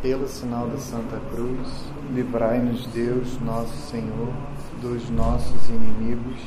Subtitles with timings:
[0.00, 1.66] Pelo sinal da Santa Cruz,
[2.14, 4.32] livrai-nos Deus, nosso Senhor,
[4.80, 6.40] dos nossos inimigos.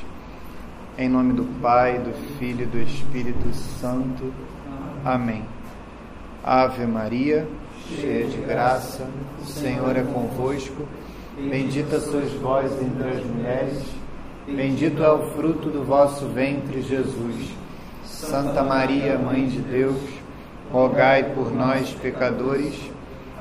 [0.98, 4.34] Em nome do Pai, do Filho e do Espírito Santo.
[5.04, 5.44] Amém.
[6.42, 7.46] Ave Maria,
[7.90, 9.06] cheia de graça,
[9.42, 10.88] o Senhor é convosco.
[11.38, 13.84] Bendita sois vós entre as mulheres,
[14.48, 17.52] bendito é o fruto do vosso ventre, Jesus.
[18.06, 20.02] Santa Maria, Mãe de Deus,
[20.72, 22.92] rogai por nós, pecadores,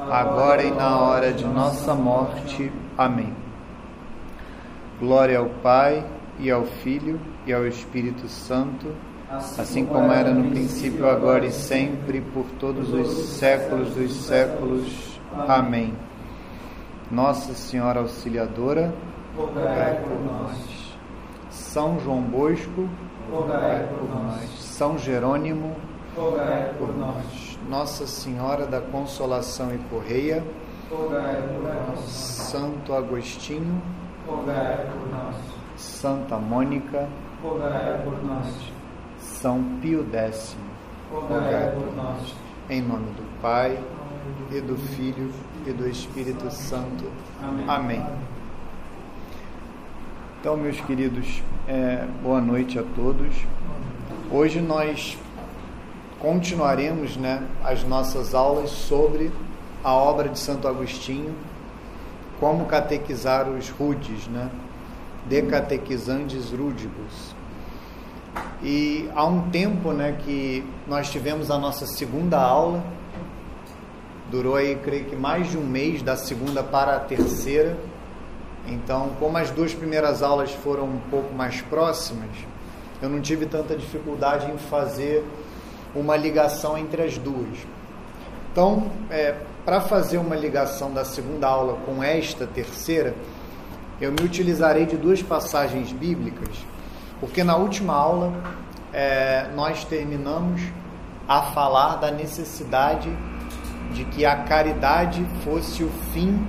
[0.08, 2.72] agora e na hora de nossa morte.
[2.96, 3.34] Amém.
[4.98, 6.04] Glória ao Pai,
[6.40, 8.94] e ao Filho, e ao Espírito Santo,
[9.30, 15.20] assim como era no princípio, agora e sempre, por todos os séculos dos séculos.
[15.46, 15.94] Amém.
[17.10, 18.92] Nossa Senhora Auxiliadora,
[19.36, 20.96] rogai por nós.
[21.50, 22.88] São João Bosco,
[23.30, 24.50] rogai por nós.
[24.58, 25.76] São Jerônimo,
[26.16, 27.49] rogai por nós.
[27.70, 30.42] Nossa Senhora da Consolação e Correia,
[30.90, 32.00] rogai por nós.
[32.00, 33.80] Santo Agostinho,
[34.26, 35.36] rogai por nós.
[35.76, 37.08] Santa Mônica,
[37.40, 38.48] rogai por nós.
[39.20, 40.56] São Pio X,
[41.12, 42.34] rogai por nós.
[42.68, 43.78] Em nome do Pai,
[44.50, 45.30] e do Filho,
[45.64, 47.08] e do Espírito Santo.
[47.40, 47.64] Amém.
[47.68, 48.06] Amém.
[50.40, 53.32] Então, meus queridos, é, boa noite a todos.
[54.28, 55.16] Hoje nós
[56.20, 59.32] continuaremos né, as nossas aulas sobre
[59.82, 61.34] a obra de Santo Agostinho,
[62.38, 64.50] como catequizar os rudes, né?
[65.26, 67.34] De catequizantes rúdigos.
[68.62, 72.82] E há um tempo né, que nós tivemos a nossa segunda aula,
[74.30, 77.76] durou aí, creio que mais de um mês, da segunda para a terceira.
[78.66, 82.30] Então, como as duas primeiras aulas foram um pouco mais próximas,
[83.02, 85.24] eu não tive tanta dificuldade em fazer
[85.94, 87.58] uma ligação entre as duas.
[88.52, 93.14] Então, é, para fazer uma ligação da segunda aula com esta terceira,
[94.00, 96.56] eu me utilizarei de duas passagens bíblicas,
[97.20, 98.32] porque na última aula
[98.92, 100.62] é, nós terminamos
[101.28, 103.08] a falar da necessidade
[103.92, 106.44] de que a caridade fosse o fim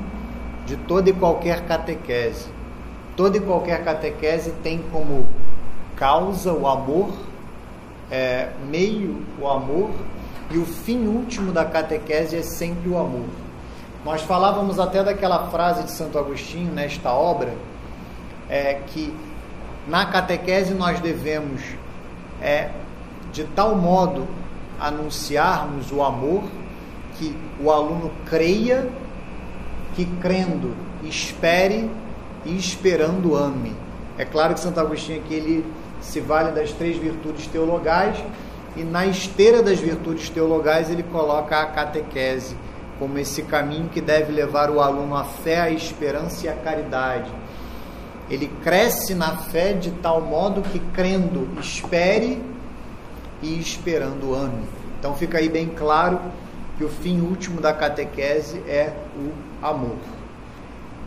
[0.66, 2.48] de toda e qualquer catequese.
[3.16, 5.28] Toda e qualquer catequese tem como
[5.96, 7.12] causa o amor,
[8.12, 9.90] é, meio o amor,
[10.50, 13.30] e o fim último da catequese é sempre o amor.
[14.04, 17.54] Nós falávamos até daquela frase de Santo Agostinho nesta obra,
[18.50, 19.16] é, que
[19.88, 21.62] na catequese nós devemos,
[22.42, 22.70] é,
[23.32, 24.28] de tal modo,
[24.80, 26.44] anunciarmos o amor
[27.18, 28.90] que o aluno creia,
[29.96, 31.90] que crendo espere
[32.46, 33.76] e esperando ame.
[34.18, 35.66] É claro que Santo Agostinho aqui ele
[36.02, 38.18] se vale das três virtudes teologais
[38.76, 42.56] e na esteira das virtudes teologais ele coloca a catequese
[42.98, 47.32] como esse caminho que deve levar o aluno à fé, à esperança e à caridade.
[48.30, 52.42] Ele cresce na fé de tal modo que crendo espere
[53.42, 54.66] e esperando ame.
[55.00, 56.20] Então fica aí bem claro
[56.78, 59.98] que o fim último da catequese é o amor.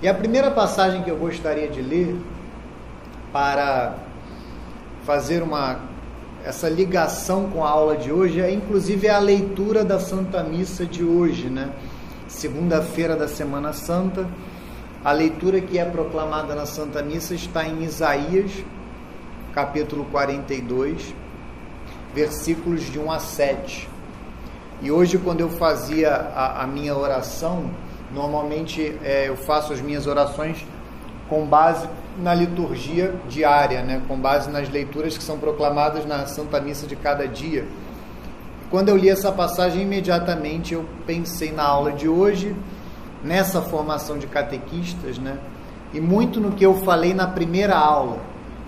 [0.02, 2.16] E a primeira passagem que eu gostaria de ler
[3.32, 3.94] para
[5.04, 5.94] fazer uma
[6.44, 11.02] essa ligação com a aula de hoje é inclusive a leitura da Santa Missa de
[11.02, 11.70] hoje, né?
[12.28, 14.28] Segunda-feira da Semana Santa.
[15.02, 18.50] A leitura que é proclamada na Santa Missa está em Isaías,
[19.54, 21.14] capítulo 42,
[22.14, 23.88] versículos de 1 a 7.
[24.82, 27.70] E hoje, quando eu fazia a, a minha oração,
[28.12, 30.64] normalmente é, eu faço as minhas orações
[31.28, 31.88] com base
[32.18, 34.02] na liturgia diária, né?
[34.06, 37.66] com base nas leituras que são proclamadas na Santa Missa de cada dia.
[38.70, 42.54] Quando eu li essa passagem, imediatamente eu pensei na aula de hoje,
[43.22, 45.38] nessa formação de catequistas, né?
[45.92, 48.18] e muito no que eu falei na primeira aula.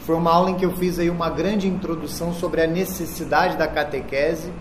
[0.00, 3.66] Foi uma aula em que eu fiz aí uma grande introdução sobre a necessidade da
[3.66, 4.52] catequese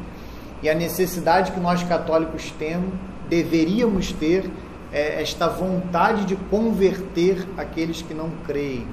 [0.64, 2.92] e a necessidade que nós católicos temos,
[3.30, 4.50] deveríamos ter
[4.96, 8.88] é, esta vontade de converter aqueles que não creem,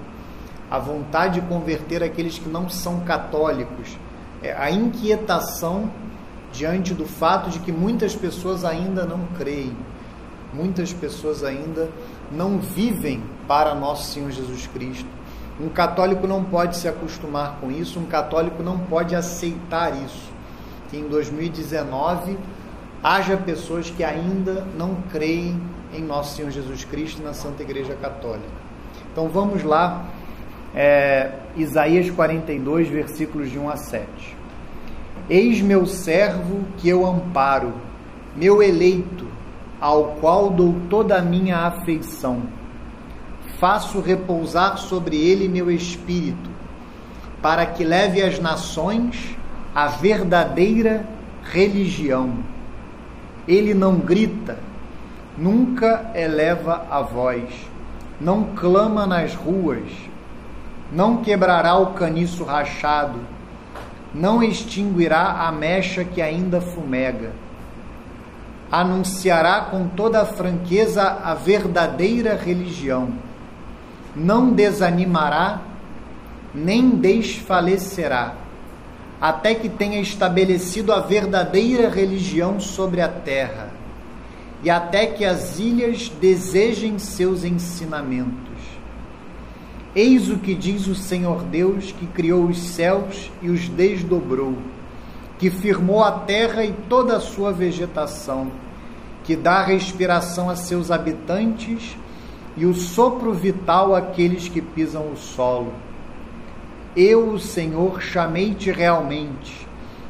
[0.68, 3.96] a vontade de converter aqueles que não são católicos,
[4.42, 5.88] é, a inquietação
[6.52, 9.76] diante do fato de que muitas pessoas ainda não creem,
[10.52, 11.88] muitas pessoas ainda
[12.32, 15.08] não vivem para nosso Senhor Jesus Cristo.
[15.60, 20.32] Um católico não pode se acostumar com isso, um católico não pode aceitar isso.
[20.90, 22.36] Que em 2019
[23.04, 25.60] haja pessoas que ainda não creem
[25.92, 28.48] em nosso Senhor Jesus Cristo na Santa Igreja Católica.
[29.12, 30.06] Então vamos lá,
[30.74, 34.36] é, Isaías 42, versículos de 1 a 7.
[35.28, 37.74] Eis meu servo que eu amparo,
[38.34, 39.26] meu eleito,
[39.80, 42.42] ao qual dou toda a minha afeição.
[43.58, 46.50] Faço repousar sobre ele meu espírito,
[47.42, 49.36] para que leve às nações
[49.74, 51.06] a verdadeira
[51.44, 52.38] religião.
[53.46, 54.58] Ele não grita,
[55.36, 57.48] nunca eleva a voz,
[58.20, 59.90] não clama nas ruas,
[60.92, 63.18] não quebrará o caniço rachado,
[64.14, 67.32] não extinguirá a mecha que ainda fumega.
[68.70, 73.08] Anunciará com toda a franqueza a verdadeira religião.
[74.14, 75.60] Não desanimará,
[76.54, 78.34] nem desfalecerá,
[79.20, 83.71] até que tenha estabelecido a verdadeira religião sobre a terra,
[84.62, 88.52] e até que as ilhas desejem seus ensinamentos.
[89.94, 94.56] Eis o que diz o Senhor Deus, que criou os céus e os desdobrou,
[95.38, 98.50] que firmou a terra e toda a sua vegetação,
[99.24, 101.96] que dá respiração a seus habitantes
[102.56, 105.72] e o sopro vital àqueles que pisam o solo.
[106.96, 109.66] Eu, o Senhor, chamei-te realmente,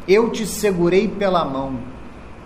[0.06, 1.78] eu te segurei pela mão,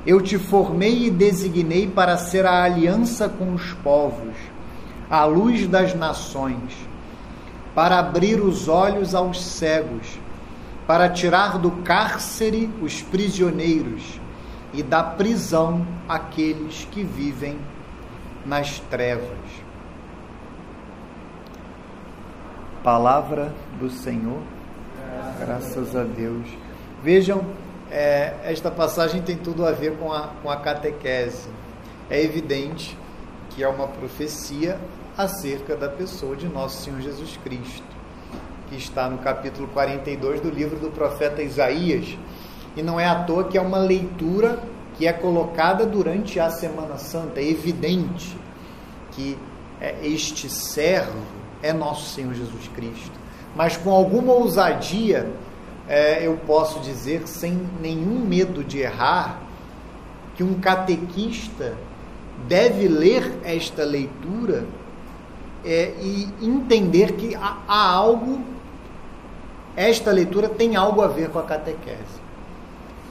[0.07, 4.35] eu te formei e designei para ser a aliança com os povos,
[5.11, 6.87] a luz das nações
[7.77, 10.19] para abrir os olhos aos cegos,
[10.87, 14.19] para tirar do cárcere os prisioneiros
[14.73, 17.59] e da prisão aqueles que vivem
[18.47, 19.29] nas trevas.
[22.83, 24.41] Palavra do Senhor,
[25.39, 26.47] graças a Deus.
[27.03, 27.45] Vejam,
[27.91, 31.49] é, esta passagem tem tudo a ver com a, com a catequese.
[32.11, 32.97] É evidente
[33.51, 34.79] que é uma profecia
[35.17, 37.83] acerca da pessoa de nosso Senhor Jesus Cristo,
[38.69, 42.17] que está no capítulo 42 do livro do profeta Isaías.
[42.77, 44.61] E não é à toa que é uma leitura
[44.99, 47.41] que é colocada durante a Semana Santa.
[47.41, 48.37] É evidente
[49.13, 49.39] que
[49.81, 51.23] é, este servo
[51.63, 53.13] é nosso Senhor Jesus Cristo.
[53.55, 55.31] Mas com alguma ousadia,
[55.89, 59.41] é, eu posso dizer, sem nenhum medo de errar,
[60.35, 61.75] que um catequista
[62.47, 64.67] deve ler esta leitura
[65.65, 68.41] é, e entender que há, há algo,
[69.75, 72.27] esta leitura tem algo a ver com a catequese.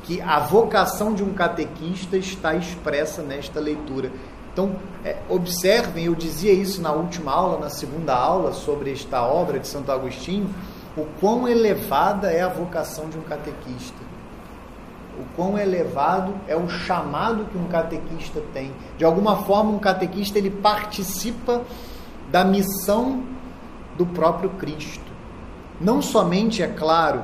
[0.04, 4.12] Que a vocação de um catequista está expressa nesta leitura.
[4.54, 9.60] Então, é, observem, eu dizia isso na última aula, na segunda aula, sobre esta obra
[9.60, 10.50] de Santo Agostinho,
[10.98, 14.06] o quão elevada é a vocação de um catequista.
[15.20, 18.72] O quão elevado é o chamado que um catequista tem.
[18.98, 21.62] De alguma forma, um catequista ele participa
[22.32, 23.24] da missão
[23.98, 25.12] do próprio Cristo.
[25.80, 27.24] Não somente, é claro,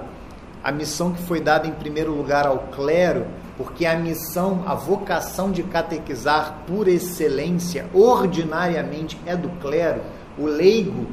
[0.64, 3.26] a missão que foi dada em primeiro lugar ao clero,
[3.58, 10.02] porque a missão, a vocação de catequizar por excelência, ordinariamente é do clero,
[10.38, 11.08] o leigo,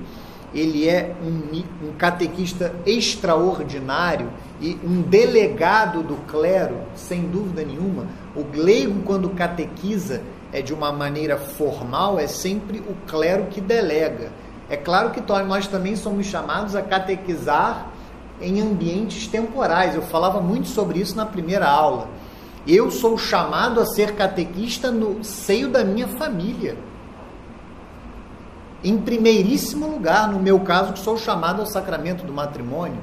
[0.55, 4.31] ele é um, um catequista extraordinário
[4.61, 8.07] e um delegado do clero, sem dúvida nenhuma.
[8.35, 10.23] O leigo, quando catequiza,
[10.53, 14.31] é de uma maneira formal, é sempre o clero que delega.
[14.71, 17.91] É claro que nós também somos chamados a catequizar
[18.41, 19.95] em ambientes temporais.
[19.95, 22.09] Eu falava muito sobre isso na primeira aula.
[22.67, 26.77] Eu sou chamado a ser catequista no seio da minha família.
[28.83, 33.01] Em primeiríssimo lugar, no meu caso, que sou chamado ao sacramento do matrimônio.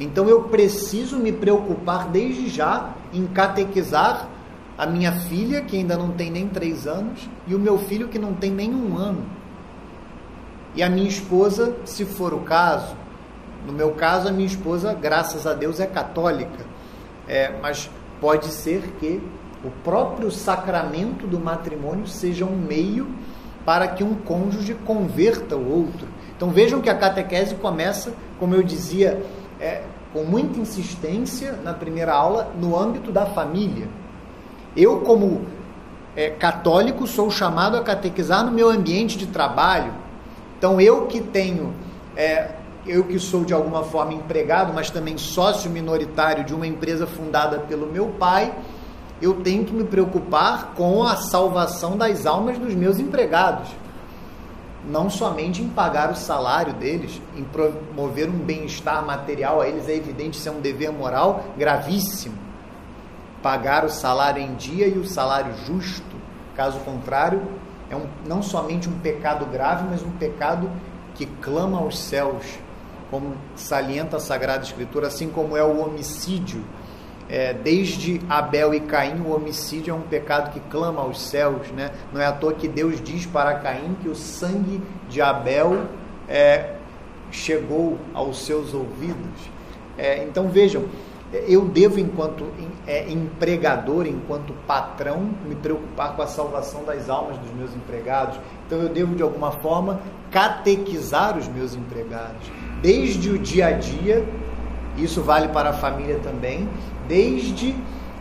[0.00, 4.28] Então eu preciso me preocupar desde já em catequizar
[4.76, 8.18] a minha filha, que ainda não tem nem três anos, e o meu filho, que
[8.18, 9.24] não tem nem um ano.
[10.74, 12.94] E a minha esposa, se for o caso,
[13.66, 16.64] no meu caso, a minha esposa, graças a Deus, é católica,
[17.26, 17.90] é, mas
[18.20, 19.20] pode ser que
[19.64, 23.08] o próprio sacramento do matrimônio seja um meio
[23.68, 26.08] para que um cônjuge converta o outro.
[26.34, 29.22] Então vejam que a catequese começa, como eu dizia,
[29.60, 33.86] é, com muita insistência na primeira aula, no âmbito da família.
[34.74, 35.42] Eu, como
[36.16, 39.92] é, católico, sou chamado a catequizar no meu ambiente de trabalho.
[40.56, 41.74] Então, eu que tenho,
[42.16, 42.52] é,
[42.86, 47.58] eu que sou de alguma forma empregado, mas também sócio minoritário de uma empresa fundada
[47.58, 48.50] pelo meu pai,
[49.20, 53.68] eu tenho que me preocupar com a salvação das almas dos meus empregados.
[54.88, 59.94] Não somente em pagar o salário deles, em promover um bem-estar material a eles, é
[59.94, 62.48] evidente, isso é um dever moral gravíssimo
[63.42, 66.16] pagar o salário em dia e o salário justo.
[66.56, 67.42] Caso contrário,
[67.88, 70.70] é um, não somente um pecado grave, mas um pecado
[71.14, 72.58] que clama aos céus,
[73.10, 76.62] como salienta a Sagrada Escritura, assim como é o homicídio.
[77.28, 81.68] É, desde Abel e Caim, o homicídio é um pecado que clama aos céus.
[81.72, 81.90] Né?
[82.12, 85.84] Não é à toa que Deus diz para Caim que o sangue de Abel
[86.28, 86.74] é,
[87.30, 89.50] chegou aos seus ouvidos.
[89.98, 90.84] É, então vejam,
[91.46, 92.46] eu devo, enquanto
[92.86, 98.38] é, empregador, enquanto patrão, me preocupar com a salvação das almas dos meus empregados.
[98.66, 104.26] Então eu devo, de alguma forma, catequizar os meus empregados, desde o dia a dia,
[104.96, 106.68] isso vale para a família também,
[107.08, 107.74] desde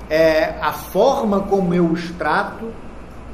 [0.10, 2.72] é, a forma como eu os trato,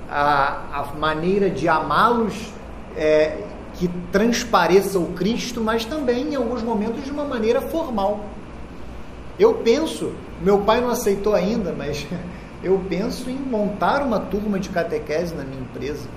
[0.09, 2.51] a, a maneira de amá-los
[2.97, 3.37] é,
[3.75, 8.25] que transpareça o Cristo, mas também em alguns momentos de uma maneira formal.
[9.39, 12.05] Eu penso, meu pai não aceitou ainda, mas
[12.63, 16.07] eu penso em montar uma turma de catequese na minha empresa.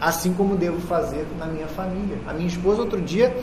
[0.00, 2.18] Assim como devo fazer na minha família.
[2.26, 3.36] A minha esposa, outro dia,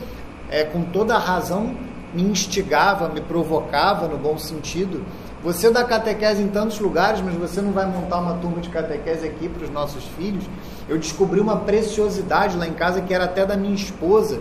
[0.48, 1.74] é, com toda a razão,
[2.16, 5.04] me instigava, me provocava no bom sentido.
[5.44, 9.26] Você dá catequese em tantos lugares, mas você não vai montar uma turma de catequese
[9.26, 10.44] aqui para os nossos filhos.
[10.88, 14.40] Eu descobri uma preciosidade lá em casa que era até da minha esposa.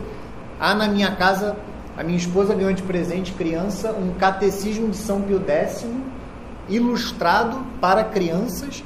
[0.58, 1.58] Ah, na minha casa,
[1.98, 5.86] a minha esposa ganhou de presente criança um catecismo de São Pio X,
[6.70, 8.82] ilustrado para crianças,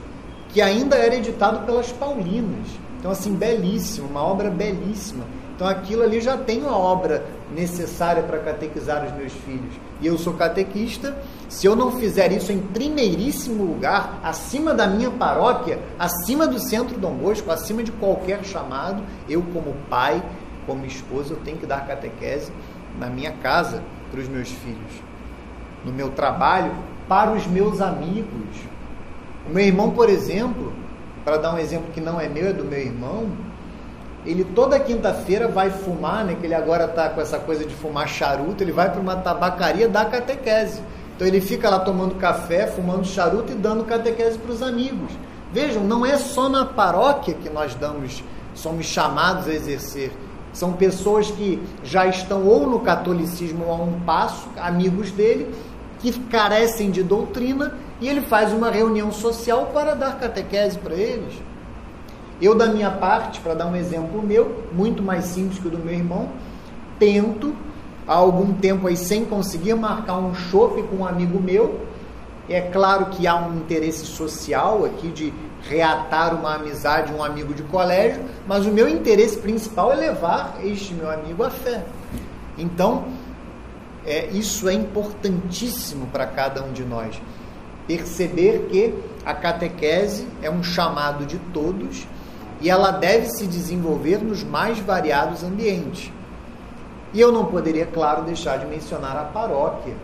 [0.50, 2.68] que ainda era editado pelas Paulinas.
[2.98, 5.26] Então, assim, belíssimo, uma obra belíssima.
[5.56, 9.74] Então, aquilo ali já tem uma obra necessária para catequizar os meus filhos.
[10.02, 11.18] E eu sou catequista.
[11.48, 16.98] Se eu não fizer isso em primeiríssimo lugar, acima da minha paróquia, acima do centro
[16.98, 20.24] Dom Bosco, acima de qualquer chamado, eu, como pai,
[20.66, 22.52] como esposa, eu tenho que dar catequese
[23.00, 24.92] na minha casa para os meus filhos,
[25.84, 26.72] no meu trabalho,
[27.08, 28.58] para os meus amigos.
[29.48, 30.72] O meu irmão, por exemplo,
[31.26, 33.30] para dar um exemplo que não é meu, é do meu irmão,
[34.26, 36.36] ele toda quinta-feira vai fumar, né?
[36.40, 39.88] Que ele agora está com essa coisa de fumar charuto, ele vai para uma tabacaria
[39.88, 40.82] dar catequese.
[41.16, 45.12] Então ele fica lá tomando café, fumando charuto e dando catequese para os amigos.
[45.52, 48.24] Vejam, não é só na paróquia que nós damos,
[48.54, 50.12] somos chamados a exercer.
[50.54, 55.54] São pessoas que já estão ou no catolicismo a um passo, amigos dele,
[56.00, 61.34] que carecem de doutrina, e ele faz uma reunião social para dar catequese para eles.
[62.42, 65.78] Eu, da minha parte, para dar um exemplo meu, muito mais simples que o do
[65.78, 66.30] meu irmão,
[66.98, 67.54] tento,
[68.08, 71.82] há algum tempo aí, sem conseguir marcar um chope com um amigo meu.
[72.48, 77.64] É claro que há um interesse social aqui de reatar uma amizade, um amigo de
[77.64, 81.84] colégio, mas o meu interesse principal é levar este meu amigo à fé.
[82.58, 83.06] Então,
[84.06, 87.22] é, isso é importantíssimo para cada um de nós.
[87.86, 88.94] Perceber que
[89.26, 92.08] a catequese é um chamado de todos
[92.62, 96.12] e ela deve se desenvolver nos mais variados ambientes.
[97.14, 99.96] E eu não poderia, claro, deixar de mencionar a paróquia.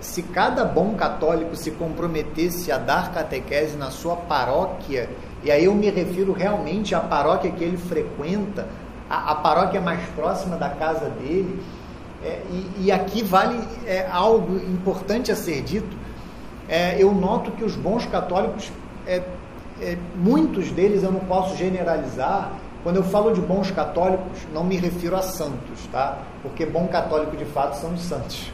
[0.00, 5.10] Se cada bom católico se comprometesse a dar catequese na sua paróquia,
[5.42, 8.66] e aí eu me refiro realmente à paróquia que ele frequenta,
[9.08, 11.62] a, a paróquia mais próxima da casa dele,
[12.22, 15.94] é, e, e, aqui vale é, algo importante a ser dito.
[16.66, 18.72] É, eu noto que os bons católicos
[19.80, 22.52] é, muitos deles eu não posso generalizar.
[22.82, 26.18] Quando eu falo de bons católicos, não me refiro a santos, tá?
[26.42, 28.52] Porque bom católico de fato são os santos.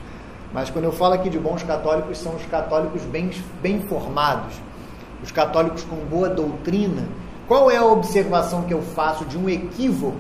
[0.53, 4.55] Mas quando eu falo aqui de bons católicos, são os católicos bem, bem formados,
[5.23, 7.09] os católicos com boa doutrina.
[7.47, 10.19] Qual é a observação que eu faço de um equívoco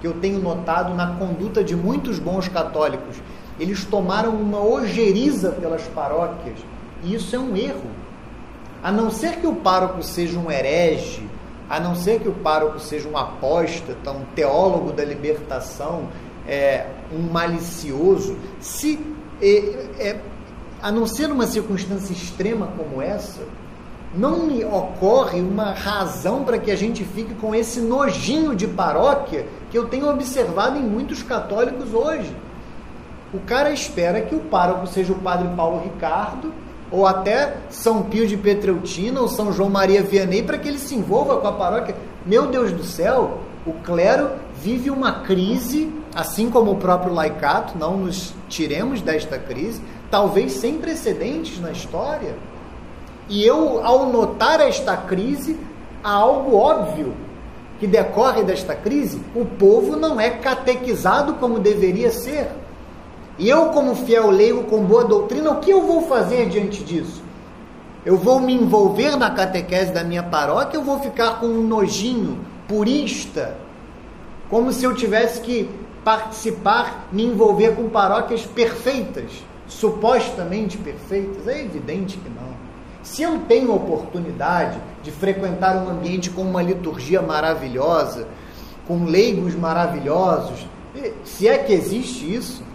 [0.00, 3.16] que eu tenho notado na conduta de muitos bons católicos?
[3.58, 6.58] Eles tomaram uma ojeriza pelas paróquias,
[7.02, 7.99] e isso é um erro.
[8.82, 11.28] A não ser que o pároco seja um herege,
[11.68, 16.08] a não ser que o pároco seja um apóstata, um teólogo da libertação,
[16.48, 18.98] é, um malicioso, se
[19.40, 19.56] é,
[19.98, 20.20] é,
[20.82, 23.42] a não ser uma circunstância extrema como essa,
[24.14, 29.46] não me ocorre uma razão para que a gente fique com esse nojinho de paróquia
[29.70, 32.34] que eu tenho observado em muitos católicos hoje.
[33.32, 36.52] O cara espera que o pároco seja o padre Paulo Ricardo
[36.90, 40.94] ou até São Pio de Petreutina ou São João Maria Vianney para que ele se
[40.94, 41.94] envolva com a paróquia.
[42.26, 44.30] Meu Deus do céu, o clero
[44.60, 49.80] vive uma crise, assim como o próprio laicato, não nos tiremos desta crise,
[50.10, 52.34] talvez sem precedentes na história.
[53.28, 55.56] E eu, ao notar esta crise,
[56.02, 57.14] há algo óbvio
[57.78, 62.48] que decorre desta crise: o povo não é catequizado como deveria ser.
[63.40, 67.22] E eu, como fiel leigo com boa doutrina, o que eu vou fazer diante disso?
[68.04, 72.38] Eu vou me envolver na catequese da minha paróquia, eu vou ficar com um nojinho
[72.68, 73.56] purista,
[74.50, 75.70] como se eu tivesse que
[76.04, 79.32] participar, me envolver com paróquias perfeitas.
[79.66, 81.48] supostamente perfeitas?
[81.48, 82.50] É evidente que não.
[83.02, 88.28] Se eu tenho oportunidade de frequentar um ambiente com uma liturgia maravilhosa,
[88.86, 90.66] com leigos maravilhosos,
[91.24, 92.68] se é que existe isso,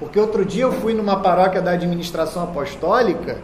[0.00, 3.38] porque outro dia eu fui numa paróquia da administração apostólica,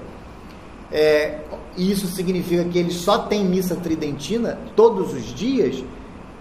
[0.91, 1.41] é,
[1.77, 5.85] e isso significa que eles só têm missa tridentina todos os dias,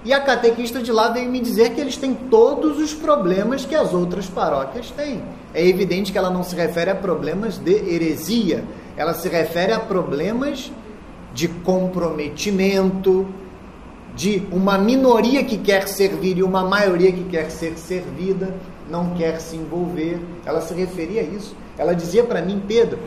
[0.05, 3.75] e a catequista de lá veio me dizer que eles têm todos os problemas que
[3.75, 5.21] as outras paróquias têm.
[5.53, 8.63] É evidente que ela não se refere a problemas de heresia,
[8.95, 10.71] ela se refere a problemas
[11.33, 13.27] de comprometimento,
[14.15, 18.55] de uma minoria que quer servir e uma maioria que quer ser servida,
[18.89, 20.19] não quer se envolver.
[20.45, 21.55] Ela se referia a isso.
[21.77, 22.99] Ela dizia para mim, Pedro,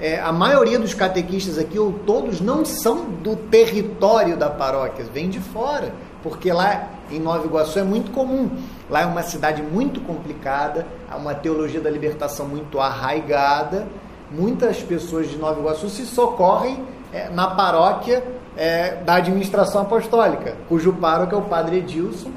[0.00, 5.28] é, a maioria dos catequistas aqui, ou todos, não são do território da paróquia, vêm
[5.28, 5.92] de fora
[6.24, 8.48] porque lá em Nova Iguaçu é muito comum.
[8.88, 13.86] Lá é uma cidade muito complicada, há uma teologia da libertação muito arraigada.
[14.30, 18.24] Muitas pessoas de Nova Iguaçu se socorrem é, na paróquia
[18.56, 22.30] é, da administração apostólica, cujo pároco é o padre Edilson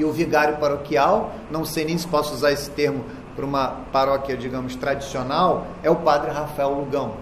[0.00, 3.04] e o vigário paroquial, não sei nem se posso usar esse termo
[3.36, 7.16] para uma paróquia, digamos, tradicional, é o padre Rafael Lugão.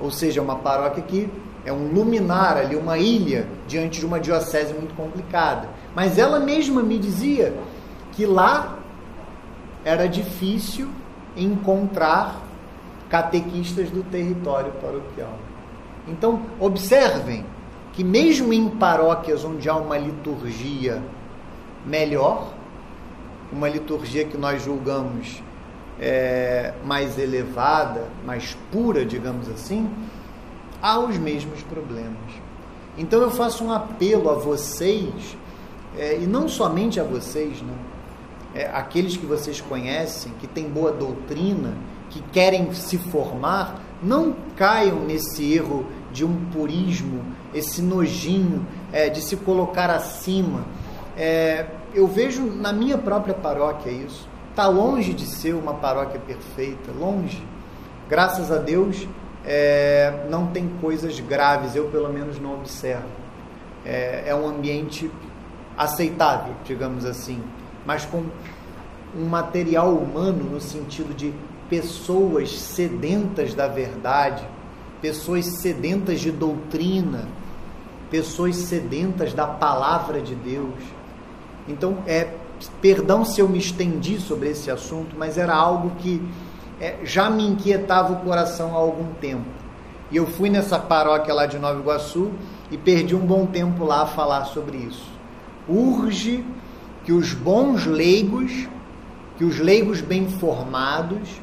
[0.00, 1.28] Ou seja, uma paróquia que
[1.62, 5.68] é um luminar ali, uma ilha diante de uma diocese muito complicada.
[5.94, 7.54] Mas ela mesma me dizia
[8.12, 8.78] que lá
[9.84, 10.88] era difícil
[11.36, 12.40] encontrar
[13.10, 15.38] catequistas do território paroquial.
[16.08, 17.44] Então, observem
[17.92, 21.02] que mesmo em paróquias onde há uma liturgia
[21.84, 22.52] melhor,
[23.52, 25.42] uma liturgia que nós julgamos
[26.00, 29.88] é, mais elevada, mais pura, digamos assim,
[30.82, 32.44] há os mesmos problemas.
[32.96, 35.36] Então eu faço um apelo a vocês,
[35.96, 37.74] é, e não somente a vocês, não,
[38.54, 41.74] é, aqueles que vocês conhecem, que têm boa doutrina,
[42.10, 49.20] que querem se formar, não caiam nesse erro de um purismo, esse nojinho é, de
[49.20, 50.64] se colocar acima.
[51.16, 54.28] É, eu vejo na minha própria paróquia isso.
[54.50, 57.44] Está longe de ser uma paróquia perfeita, longe.
[58.08, 59.06] Graças a Deus,
[59.44, 63.08] é, não tem coisas graves, eu pelo menos não observo.
[63.84, 65.10] É, é um ambiente
[65.76, 67.42] aceitável, digamos assim,
[67.84, 68.24] mas com
[69.16, 71.32] um material humano no sentido de
[71.68, 74.44] pessoas sedentas da verdade,
[75.00, 77.28] pessoas sedentas de doutrina,
[78.10, 80.74] pessoas sedentas da palavra de Deus.
[81.68, 82.28] Então, é
[82.80, 86.22] perdão se eu me estendi sobre esse assunto, mas era algo que
[86.80, 89.46] é, já me inquietava o coração há algum tempo.
[90.10, 92.30] E eu fui nessa paróquia lá de Nova Iguaçu
[92.70, 95.10] e perdi um bom tempo lá a falar sobre isso.
[95.68, 96.44] Urge
[97.04, 98.68] que os bons leigos,
[99.36, 101.40] que os leigos bem formados,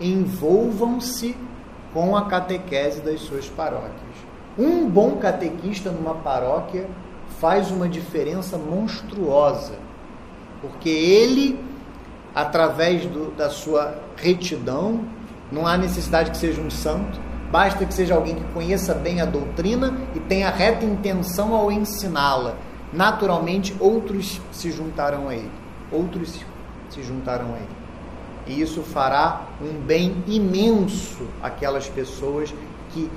[0.00, 1.36] envolvam-se
[1.92, 3.92] com a catequese das suas paróquias.
[4.58, 6.88] Um bom catequista numa paróquia
[7.40, 9.74] faz uma diferença monstruosa,
[10.60, 11.58] porque ele
[12.34, 15.04] através do, da sua retidão.
[15.52, 17.20] Não há necessidade que seja um santo,
[17.50, 22.56] basta que seja alguém que conheça bem a doutrina e tenha reta intenção ao ensiná-la.
[22.92, 25.50] Naturalmente, outros se juntarão a ele.
[25.92, 26.40] Outros
[26.90, 27.84] se juntarão a ele.
[28.46, 32.52] E isso fará um bem imenso àquelas pessoas
[32.90, 33.10] que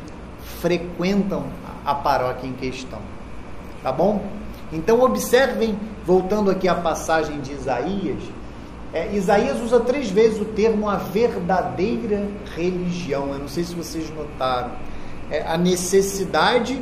[0.62, 1.45] frequentam
[1.86, 2.99] a paróquia em questão.
[3.84, 4.22] Tá bom?
[4.72, 8.22] Então, observem, voltando aqui à passagem de Isaías,
[8.94, 13.32] é, Isaías usa três vezes o termo a verdadeira religião.
[13.34, 14.72] Eu não sei se vocês notaram.
[15.30, 16.82] É, a necessidade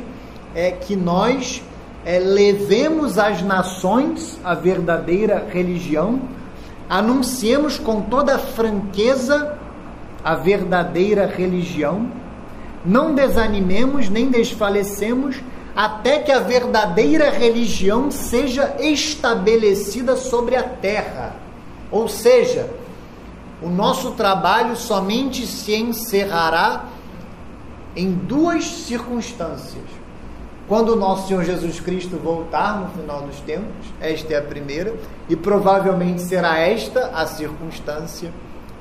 [0.54, 1.62] é que nós
[2.04, 6.20] é, levemos às nações a verdadeira religião,
[6.88, 9.58] anunciemos com toda franqueza
[10.22, 12.08] a verdadeira religião,
[12.84, 15.42] não desanimemos nem desfalecemos
[15.76, 21.46] até que a verdadeira religião seja estabelecida sobre a terra
[21.90, 22.68] ou seja,
[23.62, 26.84] o nosso trabalho somente se encerrará
[27.94, 29.84] em duas circunstâncias.
[30.68, 34.94] Quando o nosso Senhor Jesus Cristo voltar no final dos tempos, esta é a primeira,
[35.28, 38.32] e provavelmente será esta a circunstância,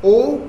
[0.01, 0.47] ou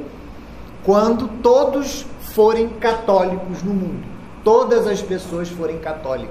[0.83, 4.07] quando todos forem católicos no mundo,
[4.47, 6.31] todas as pessoas forem católicas.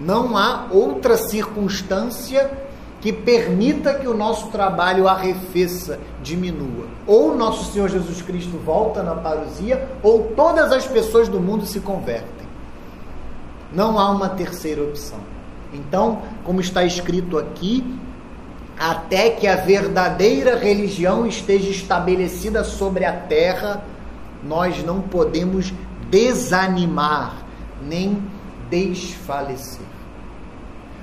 [0.00, 2.50] Não há outra circunstância
[3.02, 6.86] que permita que o nosso trabalho arrefeça, diminua.
[7.06, 11.80] Ou nosso Senhor Jesus Cristo volta na parousia, ou todas as pessoas do mundo se
[11.80, 12.48] convertem.
[13.70, 15.18] Não há uma terceira opção.
[15.70, 17.84] Então, como está escrito aqui,
[18.78, 23.84] até que a verdadeira religião esteja estabelecida sobre a terra,
[24.42, 25.74] nós não podemos
[26.10, 27.44] desanimar
[27.82, 28.22] nem
[28.70, 29.86] desfalecer.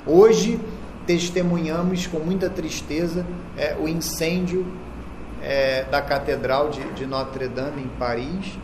[0.06, 0.60] Hoje
[1.06, 3.26] testemunhamos com muita tristeza
[3.58, 4.65] é, o incêndio
[5.41, 8.58] é, da Catedral de, de Notre Dame em Paris.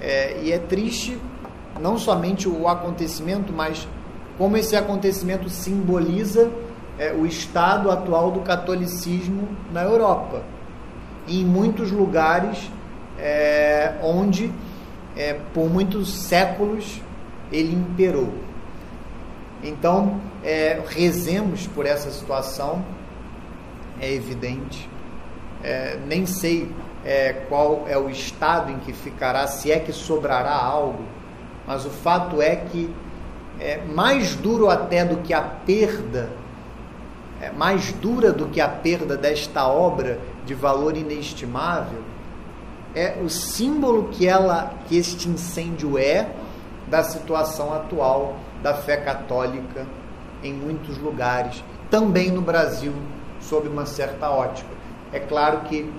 [0.00, 1.18] É, e é triste
[1.80, 3.86] não somente o acontecimento, mas
[4.38, 6.50] como esse acontecimento simboliza
[6.98, 10.42] é, o estado atual do catolicismo na Europa.
[11.26, 12.70] E em muitos lugares
[13.18, 14.52] é, onde,
[15.16, 17.00] é, por muitos séculos,
[17.50, 18.32] ele imperou.
[19.62, 22.84] Então, é, rezemos por essa situação,
[24.00, 24.88] é evidente.
[25.64, 26.70] É, nem sei
[27.04, 31.04] é, qual é o estado em que ficará, se é que sobrará algo,
[31.66, 32.94] mas o fato é que
[33.58, 36.28] é mais duro até do que a perda,
[37.40, 42.02] é mais dura do que a perda desta obra de valor inestimável,
[42.96, 46.30] é o símbolo que ela, que este incêndio é
[46.88, 49.86] da situação atual da fé católica
[50.42, 52.94] em muitos lugares, também no Brasil,
[53.38, 54.70] sob uma certa ótica.
[55.12, 55.92] É claro que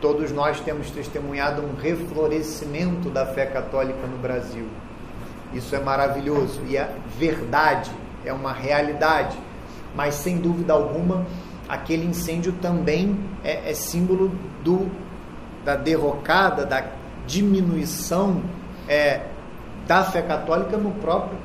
[0.00, 4.66] todos nós temos testemunhado um reflorescimento da fé católica no Brasil.
[5.52, 7.90] Isso é maravilhoso e é verdade,
[8.24, 9.36] é uma realidade.
[9.94, 11.26] Mas sem dúvida alguma,
[11.68, 14.32] aquele incêndio também é, é símbolo
[14.64, 14.90] do
[15.64, 16.84] da derrocada, da
[17.26, 18.42] diminuição
[18.88, 19.22] é,
[19.86, 21.38] da fé católica no próprio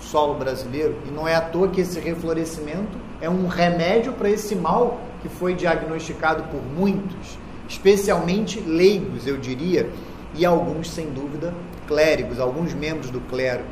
[0.00, 0.96] solo brasileiro.
[1.06, 5.28] E não é à toa que esse reflorescimento é um remédio para esse mal que
[5.28, 9.88] foi diagnosticado por muitos, especialmente leigos, eu diria,
[10.34, 11.54] e alguns, sem dúvida,
[11.86, 13.62] clérigos, alguns membros do clero.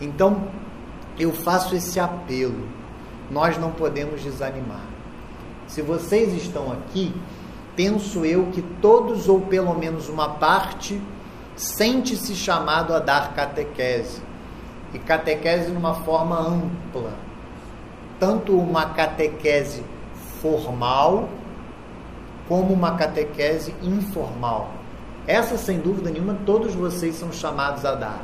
[0.00, 0.44] Então,
[1.18, 2.68] eu faço esse apelo.
[3.30, 4.84] Nós não podemos desanimar.
[5.66, 7.12] Se vocês estão aqui,
[7.76, 11.00] penso eu que todos, ou pelo menos uma parte,
[11.54, 14.22] sente-se chamado a dar catequese.
[14.94, 17.12] E catequese numa forma ampla.
[18.18, 19.84] Tanto uma catequese
[20.40, 21.28] formal,
[22.48, 24.70] como uma catequese informal.
[25.26, 28.22] Essa, sem dúvida nenhuma, todos vocês são chamados a dar.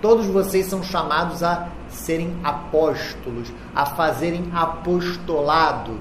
[0.00, 5.98] Todos vocês são chamados a serem apóstolos, a fazerem apostolado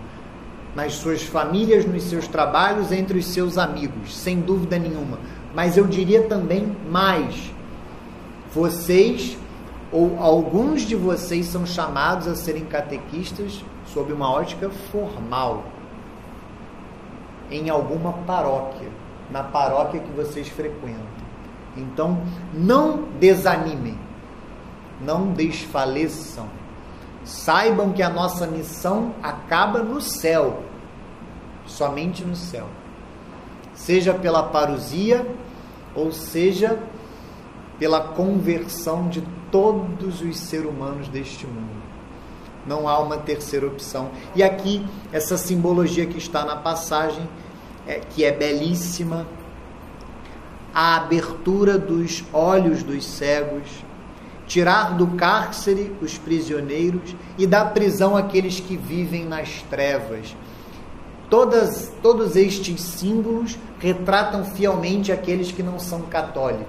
[0.75, 5.19] nas suas famílias, nos seus trabalhos, entre os seus amigos, sem dúvida nenhuma.
[5.53, 7.51] Mas eu diria também mais:
[8.53, 9.37] vocês
[9.91, 15.65] ou alguns de vocês são chamados a serem catequistas sob uma ótica formal
[17.51, 18.89] em alguma paróquia
[19.33, 21.01] na paróquia que vocês frequentam.
[21.75, 22.21] Então,
[22.53, 23.97] não desanimem,
[25.01, 26.47] não desfaleçam.
[27.23, 30.63] Saibam que a nossa missão acaba no céu,
[31.65, 32.67] somente no céu.
[33.73, 35.25] Seja pela parousia,
[35.95, 36.77] ou seja
[37.79, 41.83] pela conversão de todos os seres humanos deste mundo.
[42.65, 44.09] Não há uma terceira opção.
[44.35, 47.27] E aqui, essa simbologia que está na passagem
[47.85, 49.27] é, que é belíssima,
[50.73, 53.67] a abertura dos olhos dos cegos,
[54.47, 60.35] tirar do cárcere os prisioneiros e da prisão aqueles que vivem nas trevas.
[61.29, 66.67] Todas, todos estes símbolos retratam fielmente aqueles que não são católicos.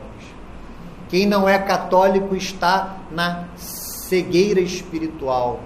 [1.09, 5.61] Quem não é católico está na cegueira espiritual.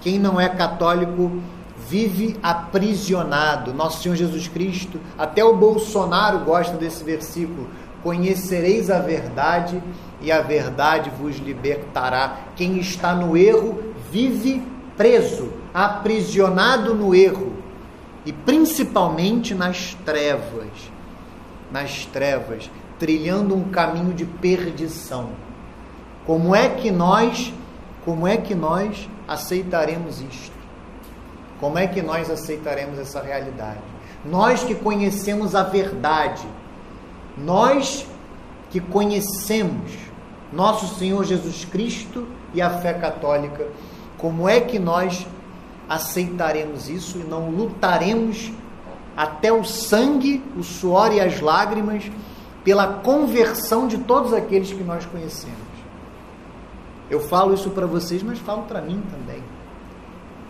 [0.00, 1.40] Quem não é católico
[1.88, 3.72] vive aprisionado.
[3.72, 7.68] Nosso Senhor Jesus Cristo, até o Bolsonaro gosta desse versículo.
[8.06, 9.82] Conhecereis a verdade
[10.20, 12.38] e a verdade vos libertará.
[12.54, 14.62] Quem está no erro vive
[14.96, 17.52] preso, aprisionado no erro
[18.24, 20.68] e principalmente nas trevas.
[21.72, 25.30] Nas trevas, trilhando um caminho de perdição.
[26.24, 27.52] Como é que nós,
[28.04, 30.56] como é que nós aceitaremos isto?
[31.58, 33.80] Como é que nós aceitaremos essa realidade?
[34.24, 36.46] Nós que conhecemos a verdade,
[37.36, 38.06] nós
[38.70, 39.92] que conhecemos
[40.52, 43.66] nosso Senhor Jesus Cristo e a fé católica,
[44.16, 45.26] como é que nós
[45.88, 48.52] aceitaremos isso e não lutaremos
[49.16, 52.10] até o sangue, o suor e as lágrimas
[52.64, 55.56] pela conversão de todos aqueles que nós conhecemos?
[57.08, 59.42] Eu falo isso para vocês, mas falo para mim também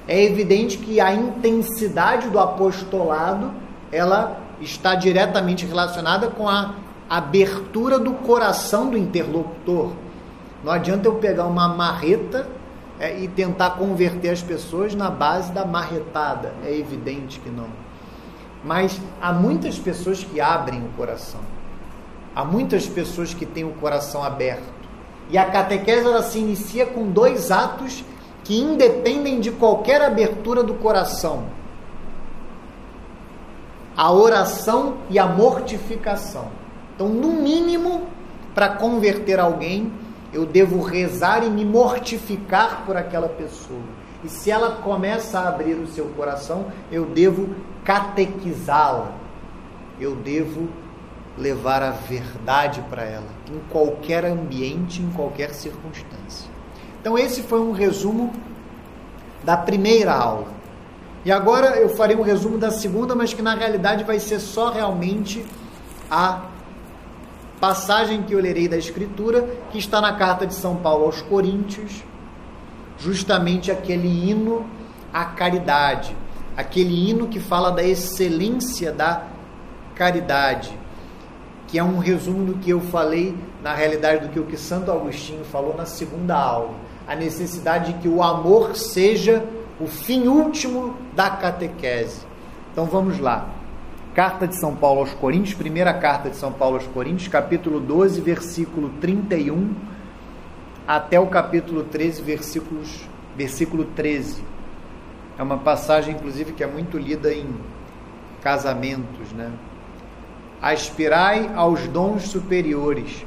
[0.09, 3.53] é evidente que a intensidade do apostolado
[3.91, 6.75] ela está diretamente relacionada com a
[7.09, 9.93] abertura do coração do interlocutor.
[10.65, 12.49] Não adianta eu pegar uma marreta
[12.99, 16.55] é, e tentar converter as pessoas na base da marretada.
[16.65, 17.69] É evidente que não.
[18.65, 21.41] Mas há muitas pessoas que abrem o coração.
[22.35, 24.75] Há muitas pessoas que têm o coração aberto.
[25.31, 28.05] E a catequese ela se inicia com dois atos
[28.45, 31.45] que independem de qualquer abertura do coração:
[33.97, 36.49] a oração e a mortificação.
[36.95, 38.07] Então, no mínimo,
[38.55, 39.93] para converter alguém,
[40.33, 43.81] eu devo rezar e me mortificar por aquela pessoa.
[44.23, 47.55] E se ela começa a abrir o seu coração, eu devo
[47.85, 49.13] catequizá-la.
[50.01, 50.69] Eu devo
[51.39, 56.51] levar a verdade para ela, em qualquer ambiente, em qualquer circunstância.
[57.01, 58.33] Então, esse foi um resumo
[59.45, 60.56] da primeira aula.
[61.27, 64.71] E agora eu farei um resumo da segunda, mas que na realidade vai ser só
[64.71, 65.45] realmente
[66.09, 66.43] a
[67.61, 72.05] passagem que eu lerei da Escritura, que está na carta de São Paulo aos Coríntios,
[72.97, 74.65] justamente aquele hino
[75.13, 76.17] à caridade,
[76.57, 79.25] aquele hino que fala da excelência da
[79.97, 80.79] caridade,
[81.67, 84.93] que é um resumo do que eu falei, na realidade, do que o que Santo
[84.93, 89.45] Agostinho falou na segunda aula, a necessidade de que o amor seja
[89.79, 92.27] o fim último da catequese.
[92.73, 93.49] Então vamos lá.
[94.15, 98.21] Carta de São Paulo aos Coríntios, primeira carta de São Paulo aos Coríntios, capítulo 12,
[98.23, 99.75] versículo 31
[100.89, 104.43] até o capítulo 13, versículos, versículo 13.
[105.39, 107.47] É uma passagem, inclusive, que é muito lida em
[108.43, 109.51] casamentos, né?
[110.63, 113.27] Aspirai aos dons superiores,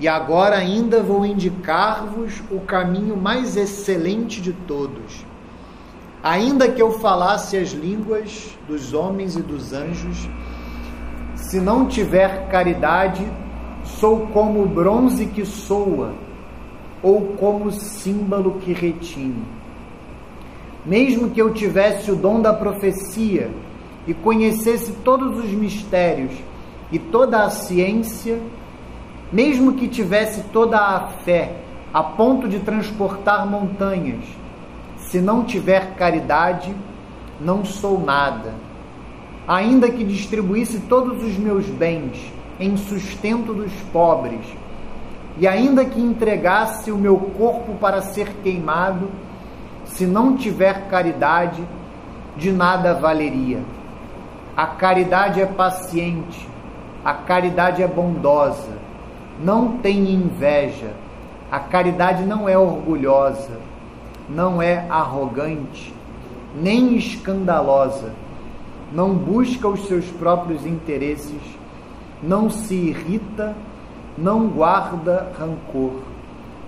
[0.00, 5.29] e agora ainda vou indicar-vos o caminho mais excelente de todos
[6.22, 10.28] Ainda que eu falasse as línguas dos homens e dos anjos,
[11.34, 13.26] se não tiver caridade,
[13.84, 16.12] sou como o bronze que soa,
[17.02, 19.42] ou como o símbolo que retine.
[20.84, 23.50] Mesmo que eu tivesse o dom da profecia
[24.06, 26.32] e conhecesse todos os mistérios
[26.92, 28.38] e toda a ciência,
[29.32, 31.56] mesmo que tivesse toda a fé
[31.92, 34.24] a ponto de transportar montanhas,
[35.10, 36.72] se não tiver caridade,
[37.40, 38.54] não sou nada.
[39.46, 44.40] Ainda que distribuísse todos os meus bens em sustento dos pobres,
[45.36, 49.10] e ainda que entregasse o meu corpo para ser queimado,
[49.84, 51.60] se não tiver caridade,
[52.36, 53.58] de nada valeria.
[54.56, 56.48] A caridade é paciente,
[57.04, 58.78] a caridade é bondosa,
[59.42, 60.92] não tem inveja,
[61.50, 63.69] a caridade não é orgulhosa
[64.30, 65.92] não é arrogante,
[66.54, 68.12] nem escandalosa,
[68.92, 71.40] não busca os seus próprios interesses,
[72.22, 73.56] não se irrita,
[74.16, 76.02] não guarda rancor,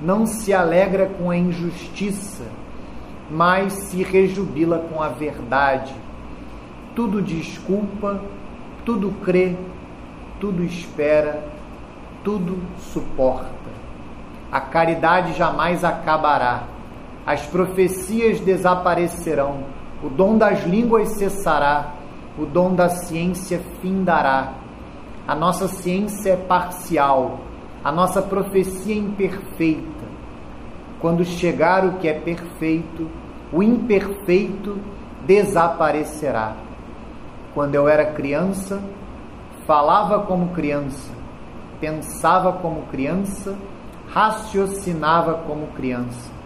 [0.01, 2.45] não se alegra com a injustiça,
[3.31, 5.95] mas se rejubila com a verdade.
[6.97, 8.21] Tudo desculpa,
[8.85, 9.55] tudo crê,
[10.41, 11.45] tudo espera,
[12.25, 13.51] tudo suporta.
[14.51, 16.65] A caridade jamais acabará
[17.25, 19.65] as profecias desaparecerão,
[20.03, 21.95] o dom das línguas cessará,
[22.37, 24.55] o dom da ciência findará.
[25.27, 27.39] A nossa ciência é parcial,
[27.85, 30.03] a nossa profecia é imperfeita.
[31.01, 33.09] Quando chegar o que é perfeito,
[33.53, 34.79] o imperfeito
[35.25, 36.57] desaparecerá.
[37.55, 38.83] Quando eu era criança,
[39.65, 41.13] falava como criança,
[41.81, 43.57] pensava como criança,
[44.09, 46.42] raciocinava como criança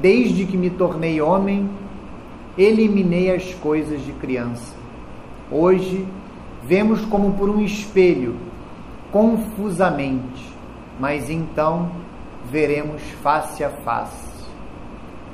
[0.00, 1.68] Desde que me tornei homem,
[2.56, 4.76] eliminei as coisas de criança.
[5.50, 6.06] Hoje,
[6.62, 8.36] vemos como por um espelho,
[9.10, 10.52] confusamente,
[11.00, 11.90] mas então
[12.48, 14.28] veremos face a face.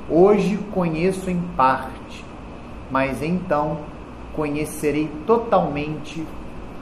[0.09, 2.25] Hoje conheço em parte,
[2.89, 3.79] mas então
[4.33, 6.25] conhecerei totalmente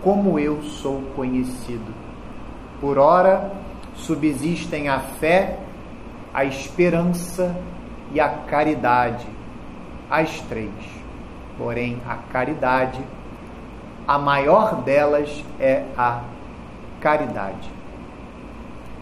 [0.02, 1.94] como eu sou conhecido.
[2.80, 3.52] Por ora,
[3.96, 5.60] subsistem a fé,
[6.34, 7.56] a esperança
[8.14, 9.26] e a caridade,
[10.10, 10.72] as três.
[11.58, 13.02] Porém, a caridade,
[14.08, 16.22] a maior delas é a
[17.02, 17.70] caridade.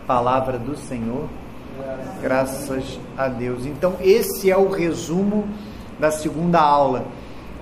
[0.08, 1.28] Palavra do Senhor,
[2.22, 3.66] graças a Deus.
[3.66, 5.48] Então, esse é o resumo
[6.00, 7.06] da segunda aula,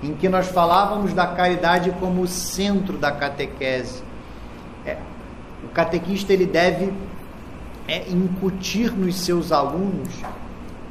[0.02, 4.02] em que nós falávamos da caridade como centro da catequese.
[4.86, 4.96] É,
[5.64, 6.92] o catequista ele deve
[7.86, 10.08] é, incutir nos seus alunos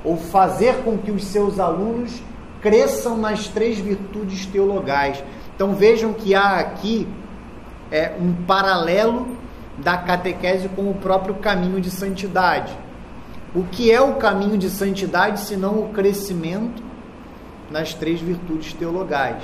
[0.03, 2.21] ou fazer com que os seus alunos
[2.61, 5.23] cresçam nas três virtudes teologais.
[5.55, 7.07] Então vejam que há aqui
[7.91, 9.37] é, um paralelo
[9.77, 12.73] da catequese com o próprio caminho de santidade.
[13.55, 16.83] O que é o caminho de santidade senão o crescimento
[17.71, 19.43] nas três virtudes teologais: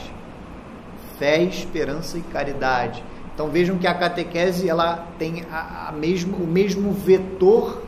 [1.18, 3.04] fé, esperança e caridade.
[3.34, 7.82] Então vejam que a catequese ela tem a, a mesmo, o mesmo vetor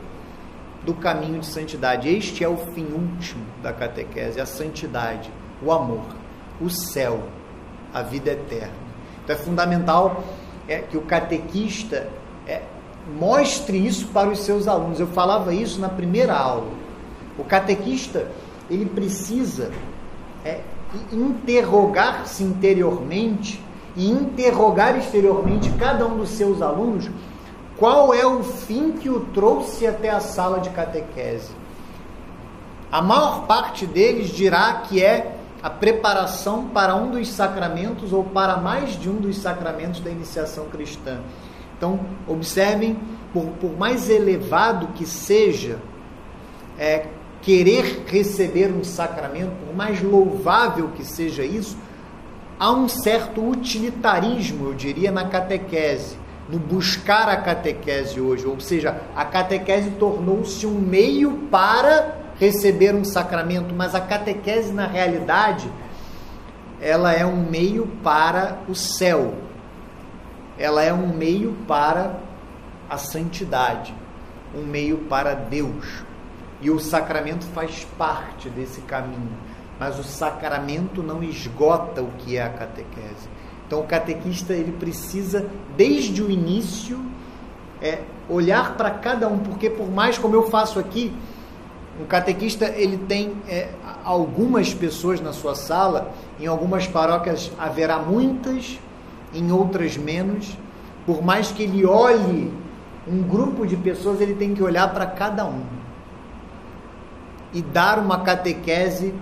[0.88, 2.08] do caminho de santidade.
[2.08, 5.30] Este é o fim último da catequese, a santidade,
[5.62, 6.06] o amor,
[6.58, 7.24] o céu,
[7.92, 8.72] a vida eterna.
[9.22, 10.24] Então é fundamental
[10.66, 12.08] é, que o catequista
[12.46, 12.62] é,
[13.20, 14.98] mostre isso para os seus alunos.
[14.98, 16.72] Eu falava isso na primeira aula.
[17.36, 18.26] O catequista
[18.70, 19.70] ele precisa
[20.42, 20.62] é,
[21.12, 23.62] interrogar-se interiormente
[23.94, 27.10] e interrogar exteriormente cada um dos seus alunos
[27.78, 31.50] qual é o fim que o trouxe até a sala de catequese.
[32.90, 38.56] A maior parte deles dirá que é a preparação para um dos sacramentos ou para
[38.56, 41.18] mais de um dos sacramentos da iniciação cristã.
[41.76, 42.98] Então, observem,
[43.32, 45.78] por, por mais elevado que seja
[46.78, 47.06] é,
[47.42, 51.76] querer receber um sacramento, por mais louvável que seja isso,
[52.58, 56.16] há um certo utilitarismo, eu diria, na catequese,
[56.48, 58.46] no buscar a catequese hoje.
[58.46, 64.86] Ou seja, a catequese tornou-se um meio para receber um sacramento, mas a catequese, na
[64.86, 65.70] realidade,
[66.80, 69.34] ela é um meio para o céu,
[70.56, 72.20] ela é um meio para
[72.88, 73.94] a santidade,
[74.54, 76.04] um meio para Deus.
[76.60, 79.36] E o sacramento faz parte desse caminho,
[79.78, 83.28] mas o sacramento não esgota o que é a catequese.
[83.68, 86.98] Então o catequista ele precisa desde o início
[87.82, 91.12] é, olhar para cada um, porque por mais como eu faço aqui,
[92.00, 93.68] um catequista ele tem é,
[94.02, 98.78] algumas pessoas na sua sala, em algumas paróquias haverá muitas,
[99.34, 100.56] em outras menos.
[101.04, 102.50] Por mais que ele olhe
[103.06, 105.60] um grupo de pessoas, ele tem que olhar para cada um
[107.52, 109.12] e dar uma catequese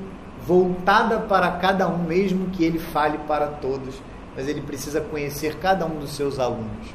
[0.46, 4.00] voltada para cada um, mesmo que ele fale para todos,
[4.36, 6.94] mas ele precisa conhecer cada um dos seus alunos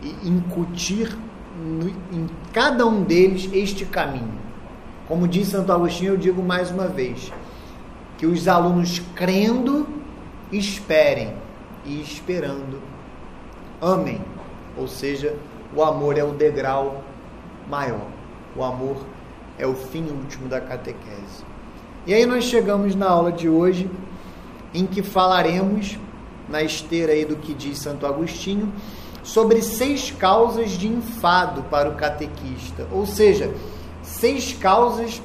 [0.00, 1.16] e incutir
[1.58, 4.38] no, em cada um deles este caminho.
[5.08, 7.32] Como diz Santo Agostinho, eu digo mais uma vez,
[8.16, 9.86] que os alunos crendo,
[10.52, 11.34] esperem
[11.84, 12.80] e esperando,
[13.82, 14.20] amem.
[14.76, 15.36] Ou seja,
[15.74, 17.02] o amor é o degrau
[17.68, 18.06] maior.
[18.56, 18.96] O amor
[19.58, 21.44] é o fim último da catequese.
[22.06, 23.90] E aí nós chegamos na aula de hoje,
[24.72, 25.98] em que falaremos,
[26.48, 28.72] na esteira aí do que diz Santo Agostinho,
[29.22, 32.86] sobre seis causas de enfado para o catequista.
[32.92, 33.52] Ou seja,
[34.02, 35.22] seis causas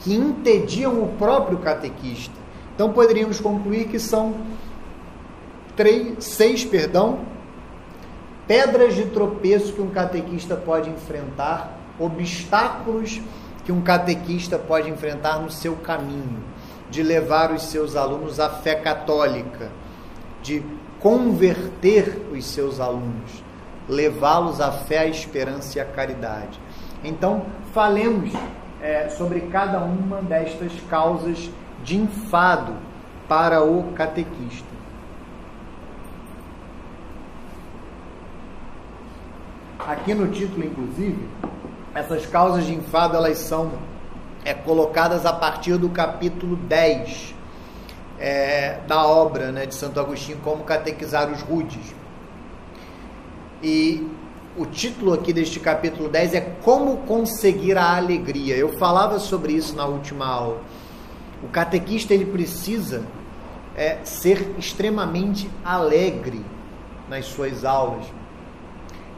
[0.00, 2.34] que entediam o próprio catequista.
[2.74, 4.34] Então poderíamos concluir que são
[5.74, 7.20] três, seis, perdão,
[8.46, 13.20] pedras de tropeço que um catequista pode enfrentar, obstáculos
[13.64, 16.44] que um catequista pode enfrentar no seu caminho,
[16.90, 19.70] de levar os seus alunos à fé católica,
[20.44, 20.62] de
[21.00, 23.42] converter os seus alunos,
[23.88, 26.60] levá-los à fé, à esperança e à caridade.
[27.02, 28.30] Então, falemos
[28.80, 31.50] é, sobre cada uma destas causas
[31.82, 32.74] de enfado
[33.26, 34.74] para o catequista.
[39.78, 41.28] Aqui no título, inclusive,
[41.94, 43.72] essas causas de enfado elas são
[44.44, 47.33] é, colocadas a partir do capítulo 10
[48.24, 51.94] é, da obra né, de Santo Agostinho, Como Catequizar os Rudes.
[53.62, 54.08] E
[54.56, 58.56] o título aqui deste capítulo 10 é Como Conseguir a Alegria.
[58.56, 60.62] Eu falava sobre isso na última aula.
[61.42, 63.02] O catequista ele precisa
[63.76, 66.42] é, ser extremamente alegre
[67.10, 68.06] nas suas aulas.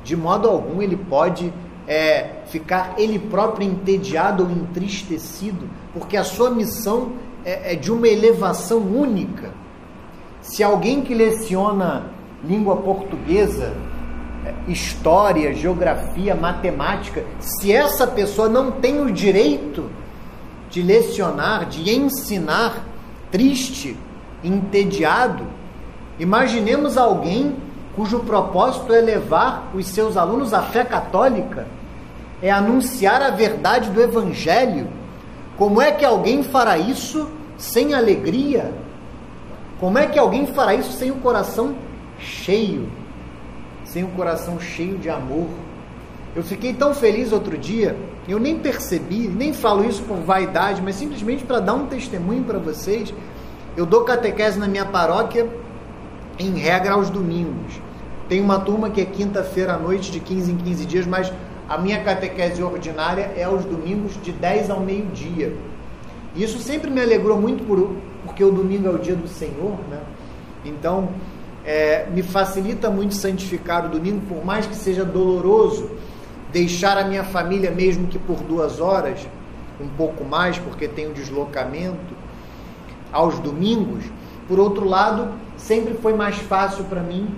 [0.02, 1.52] De modo algum ele pode
[1.86, 7.12] é, ficar ele próprio entediado ou entristecido, porque a sua missão
[7.46, 9.50] é, é de uma elevação única.
[10.42, 12.10] Se alguém que leciona
[12.44, 13.72] língua portuguesa
[14.68, 19.90] história, geografia, matemática, se essa pessoa não tem o direito
[20.70, 22.84] de lecionar, de ensinar,
[23.30, 23.96] triste,
[24.42, 25.44] entediado,
[26.18, 27.56] imaginemos alguém
[27.94, 31.66] cujo propósito é levar os seus alunos à fé católica,
[32.42, 34.86] é anunciar a verdade do Evangelho.
[35.56, 38.72] Como é que alguém fará isso sem alegria?
[39.80, 41.74] Como é que alguém fará isso sem o coração
[42.18, 42.88] cheio?
[43.86, 45.48] sem um coração cheio de amor.
[46.34, 47.96] Eu fiquei tão feliz outro dia,
[48.28, 52.58] eu nem percebi, nem falo isso por vaidade, mas simplesmente para dar um testemunho para
[52.58, 53.14] vocês.
[53.76, 55.48] Eu dou catequese na minha paróquia
[56.38, 57.80] em regra aos domingos.
[58.28, 61.32] Tem uma turma que é quinta-feira à noite, de 15 em 15 dias, mas
[61.68, 65.56] a minha catequese ordinária é aos domingos de 10 ao meio-dia.
[66.34, 70.00] Isso sempre me alegrou muito por, porque o domingo é o dia do Senhor, né?
[70.64, 71.08] Então,
[71.64, 75.90] é, me facilita muito santificar o domingo, por mais que seja doloroso
[76.52, 79.26] deixar a minha família, mesmo que por duas horas,
[79.80, 82.14] um pouco mais, porque tem o deslocamento
[83.12, 84.04] aos domingos.
[84.46, 87.28] Por outro lado, sempre foi mais fácil para mim,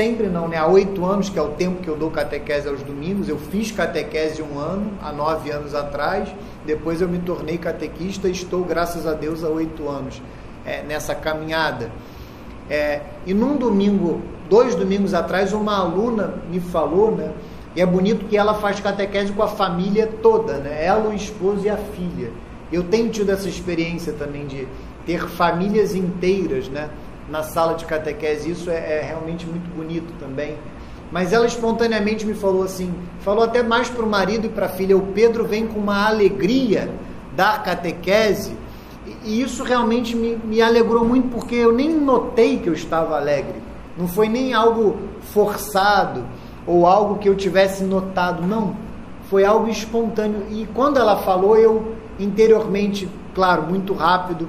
[0.00, 0.56] sempre não, né?
[0.56, 3.70] Há oito anos, que é o tempo que eu dou catequese aos domingos, eu fiz
[3.70, 6.26] catequese um ano, há nove anos atrás,
[6.64, 10.22] depois eu me tornei catequista e estou, graças a Deus, há oito anos
[10.64, 11.90] é, nessa caminhada.
[12.70, 17.32] É, e num domingo, dois domingos atrás, uma aluna me falou, né?
[17.76, 20.82] E é bonito que ela faz catequese com a família toda, né?
[20.82, 22.30] Ela, o esposo e a filha.
[22.72, 24.66] Eu tenho tido essa experiência também de
[25.04, 26.88] ter famílias inteiras, né?
[27.30, 30.56] Na sala de catequese, isso é, é realmente muito bonito também.
[31.12, 34.68] Mas ela espontaneamente me falou assim, falou até mais para o marido e para a
[34.68, 36.90] filha, o Pedro vem com uma alegria
[37.34, 38.56] dar catequese,
[39.24, 43.54] e isso realmente me, me alegrou muito, porque eu nem notei que eu estava alegre.
[43.96, 46.24] Não foi nem algo forçado
[46.66, 48.76] ou algo que eu tivesse notado, não.
[49.28, 50.46] Foi algo espontâneo.
[50.50, 54.48] E quando ela falou, eu interiormente, claro, muito rápido,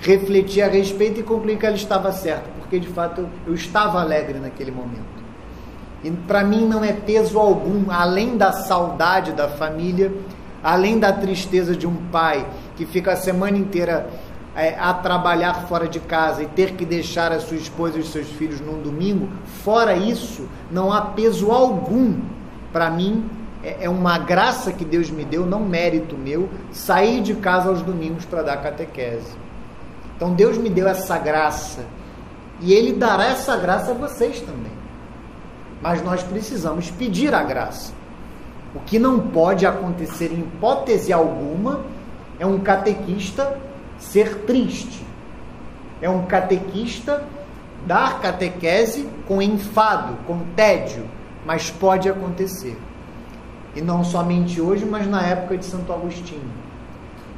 [0.00, 4.00] refleti a respeito e concluí que ela estava certa, porque de fato eu, eu estava
[4.00, 5.18] alegre naquele momento.
[6.02, 10.12] E para mim não é peso algum, além da saudade da família,
[10.62, 12.46] além da tristeza de um pai
[12.76, 14.08] que fica a semana inteira
[14.54, 18.10] é, a trabalhar fora de casa e ter que deixar a sua esposa e os
[18.10, 19.28] seus filhos num domingo,
[19.64, 22.20] fora isso, não há peso algum
[22.72, 23.28] para mim.
[23.62, 27.82] É, é uma graça que Deus me deu, não mérito meu, sair de casa aos
[27.82, 29.47] domingos para dar catequese.
[30.18, 31.84] Então Deus me deu essa graça
[32.60, 34.72] e Ele dará essa graça a vocês também.
[35.80, 37.92] Mas nós precisamos pedir a graça.
[38.74, 41.82] O que não pode acontecer em hipótese alguma
[42.36, 43.56] é um catequista
[43.96, 45.06] ser triste.
[46.02, 47.24] É um catequista
[47.86, 51.04] dar catequese com enfado, com tédio,
[51.46, 52.76] mas pode acontecer.
[53.76, 56.50] E não somente hoje, mas na época de Santo Agostinho.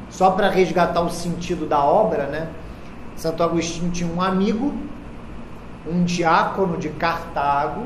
[0.09, 2.49] Só para resgatar o sentido da obra, né?
[3.21, 4.73] Santo Agostinho tinha um amigo,
[5.87, 7.83] um diácono de Cartago,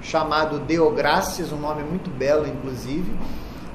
[0.00, 3.12] chamado Deogracias, um nome muito belo, inclusive,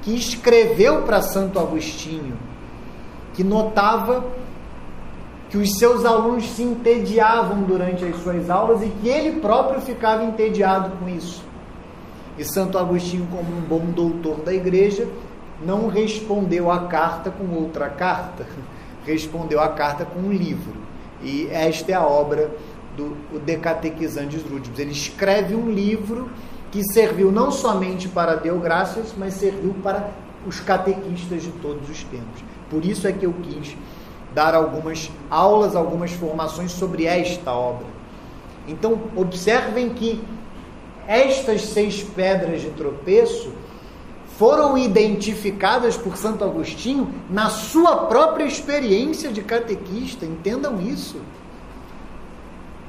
[0.00, 2.34] que escreveu para Santo Agostinho
[3.34, 4.24] que notava
[5.50, 10.24] que os seus alunos se entediavam durante as suas aulas e que ele próprio ficava
[10.24, 11.44] entediado com isso.
[12.38, 15.06] E Santo Agostinho, como um bom doutor da igreja,
[15.62, 18.46] não respondeu a carta com outra carta,
[19.04, 20.85] respondeu a carta com um livro.
[21.22, 22.50] E esta é a obra
[22.96, 24.78] do o Decatequizantes Rúdibus.
[24.78, 26.30] Ele escreve um livro
[26.70, 30.10] que serviu não somente para Deogracias, mas serviu para
[30.46, 32.42] os catequistas de todos os tempos.
[32.70, 33.76] Por isso é que eu quis
[34.34, 37.86] dar algumas aulas, algumas formações sobre esta obra.
[38.68, 40.22] Então, observem que
[41.06, 43.52] estas seis pedras de tropeço
[44.38, 50.26] foram identificadas por Santo Agostinho na sua própria experiência de catequista.
[50.26, 51.20] Entendam isso.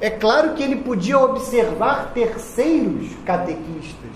[0.00, 4.10] É claro que ele podia observar terceiros catequistas.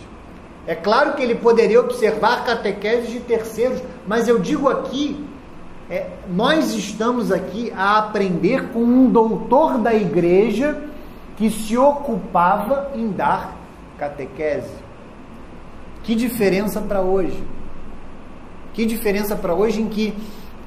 [0.66, 5.26] É claro que ele poderia observar catequeses de terceiros, mas eu digo aqui
[5.90, 10.84] é, nós estamos aqui a aprender com um doutor da igreja
[11.36, 13.54] que se ocupava em dar
[13.98, 14.81] catequese.
[16.02, 17.42] Que diferença para hoje?
[18.74, 20.14] Que diferença para hoje em que,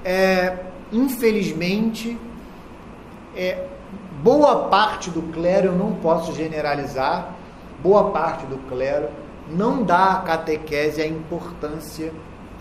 [0.04, 0.58] é,
[0.92, 2.18] infelizmente,
[3.36, 3.66] é,
[4.24, 7.36] boa parte do clero, eu não posso generalizar,
[7.82, 9.10] boa parte do clero
[9.50, 12.12] não dá à catequese a importância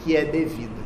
[0.02, 0.84] que é devida.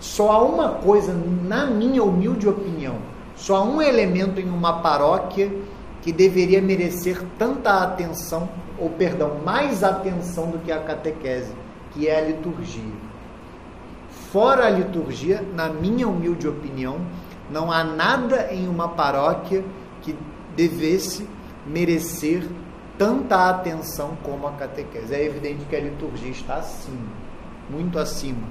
[0.00, 2.96] Só há uma coisa, na minha humilde opinião,
[3.36, 5.50] só há um elemento em uma paróquia
[6.02, 8.48] que deveria merecer tanta atenção,
[8.82, 11.54] ou perdão, mais atenção do que a catequese,
[11.92, 12.92] que é a liturgia.
[14.30, 17.00] Fora a liturgia, na minha humilde opinião,
[17.50, 19.64] não há nada em uma paróquia
[20.00, 20.16] que
[20.56, 21.28] devesse
[21.66, 22.46] merecer
[22.98, 25.14] tanta atenção como a catequese.
[25.14, 27.12] É evidente que a liturgia está acima,
[27.70, 28.46] muito acima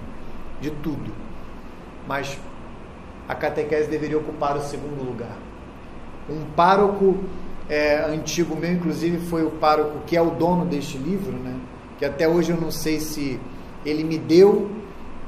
[0.60, 1.12] de tudo
[2.08, 2.38] mas
[3.28, 5.38] a catequese deveria ocupar o segundo lugar.
[6.30, 7.18] Um pároco
[7.72, 11.56] é, antigo meu, inclusive, foi o pároco que é o dono deste livro, né?
[11.98, 13.40] que até hoje eu não sei se
[13.86, 14.70] ele me deu,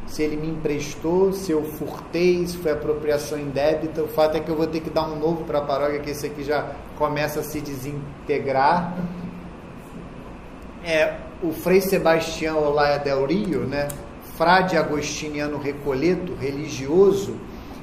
[0.06, 4.04] se ele me emprestou, se eu furtei, se foi apropriação indébita.
[4.04, 6.10] O fato é que eu vou ter que dar um novo para a paróquia, que
[6.10, 8.94] esse aqui já começa a se desintegrar.
[10.84, 13.88] É, o Frei Sebastião Olaya del Rio, né,
[14.36, 17.38] frade agostiniano recoleto, religioso,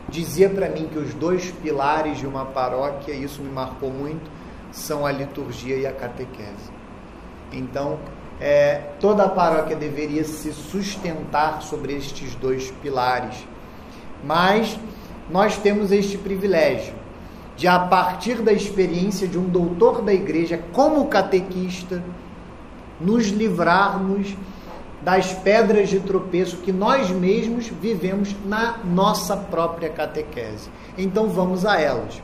[0.06, 4.39] dizia para mim que os dois pilares de uma paróquia, isso me marcou muito,
[4.72, 6.70] são a liturgia e a catequese.
[7.52, 7.98] Então,
[8.40, 13.46] é, toda a paróquia deveria se sustentar sobre estes dois pilares.
[14.24, 14.78] Mas
[15.30, 16.94] nós temos este privilégio
[17.56, 22.02] de, a partir da experiência de um doutor da igreja como catequista,
[23.00, 24.34] nos livrarmos
[25.02, 30.70] das pedras de tropeço que nós mesmos vivemos na nossa própria catequese.
[30.96, 32.22] Então vamos a elas.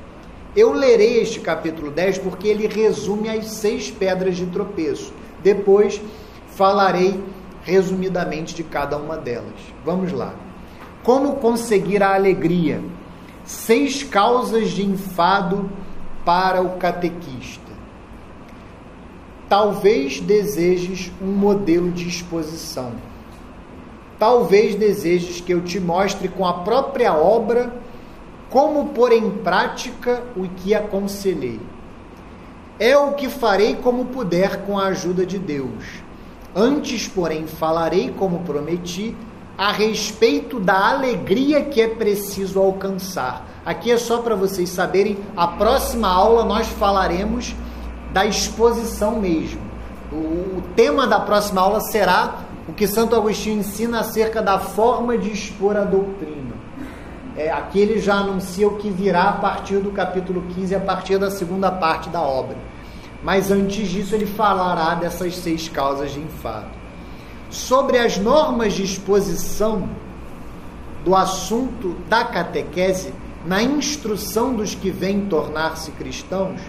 [0.56, 5.12] Eu lerei este capítulo 10 porque ele resume as seis pedras de tropeço.
[5.42, 6.00] Depois
[6.46, 7.22] falarei
[7.62, 9.52] resumidamente de cada uma delas.
[9.84, 10.34] Vamos lá.
[11.02, 12.82] Como conseguir a alegria?
[13.44, 15.70] Seis causas de enfado
[16.24, 17.66] para o catequista.
[19.48, 22.92] Talvez desejes um modelo de exposição.
[24.18, 27.72] Talvez desejes que eu te mostre com a própria obra
[28.50, 31.60] como pôr em prática o que aconselhei.
[32.78, 35.84] É o que farei como puder com a ajuda de Deus.
[36.54, 39.16] Antes, porém, falarei como prometi
[39.56, 43.46] a respeito da alegria que é preciso alcançar.
[43.64, 47.54] Aqui é só para vocês saberem, a próxima aula nós falaremos
[48.12, 49.60] da exposição mesmo.
[50.12, 55.30] O, tema da próxima aula será o que Santo Agostinho ensina acerca da forma de
[55.30, 56.55] expor a doutrina.
[57.36, 61.18] É, aqui ele já anuncia o que virá a partir do capítulo 15, a partir
[61.18, 62.56] da segunda parte da obra.
[63.22, 66.70] Mas antes disso, ele falará dessas seis causas de enfado.
[67.50, 69.88] Sobre as normas de exposição
[71.04, 73.12] do assunto da catequese
[73.44, 76.60] na instrução dos que vêm tornar-se cristãos,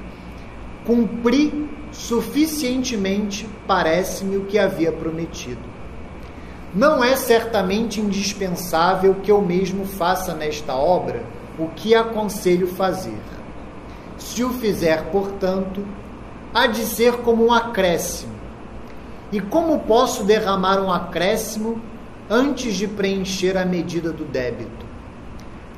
[0.86, 5.77] cumpri suficientemente, parece-me, o que havia prometido.
[6.74, 11.24] Não é certamente indispensável que eu mesmo faça nesta obra
[11.58, 13.20] o que aconselho fazer.
[14.18, 15.86] Se o fizer, portanto,
[16.54, 18.36] há de ser como um acréscimo.
[19.32, 21.82] E como posso derramar um acréscimo
[22.30, 24.86] antes de preencher a medida do débito?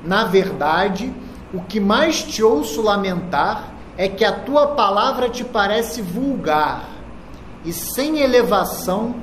[0.03, 1.13] Na verdade,
[1.53, 6.87] o que mais te ouço lamentar é que a tua palavra te parece vulgar
[7.65, 9.15] e sem elevação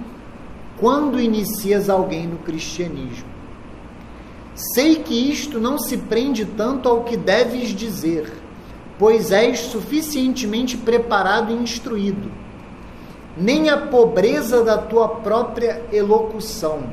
[0.79, 3.29] quando inicias alguém no cristianismo.
[4.55, 8.33] Sei que isto não se prende tanto ao que deves dizer,
[8.99, 12.31] pois és suficientemente preparado e instruído,
[13.37, 16.85] nem à pobreza da tua própria elocução,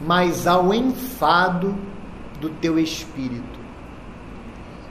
[0.00, 1.74] mas ao enfado
[2.40, 3.60] do teu espírito.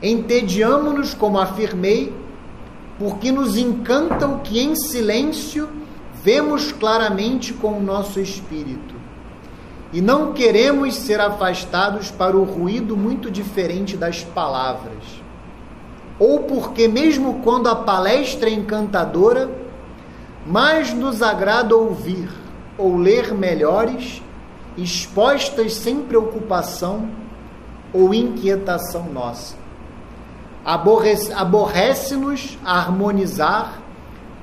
[0.04, 2.14] Entediamo-nos, como afirmei,
[2.98, 5.70] porque nos encanta o que em silêncio
[6.24, 8.96] vemos claramente com o nosso espírito.
[9.94, 15.04] E não queremos ser afastados para o ruído muito diferente das palavras.
[16.18, 19.50] Ou porque, mesmo quando a palestra é encantadora,
[20.46, 22.30] mais nos agrada ouvir
[22.78, 24.22] ou ler melhores,
[24.78, 27.10] expostas sem preocupação
[27.94, 29.62] ou inquietação nossa
[30.64, 33.82] aborrece-nos harmonizar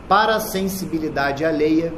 [0.09, 1.93] para a sensibilidade alheia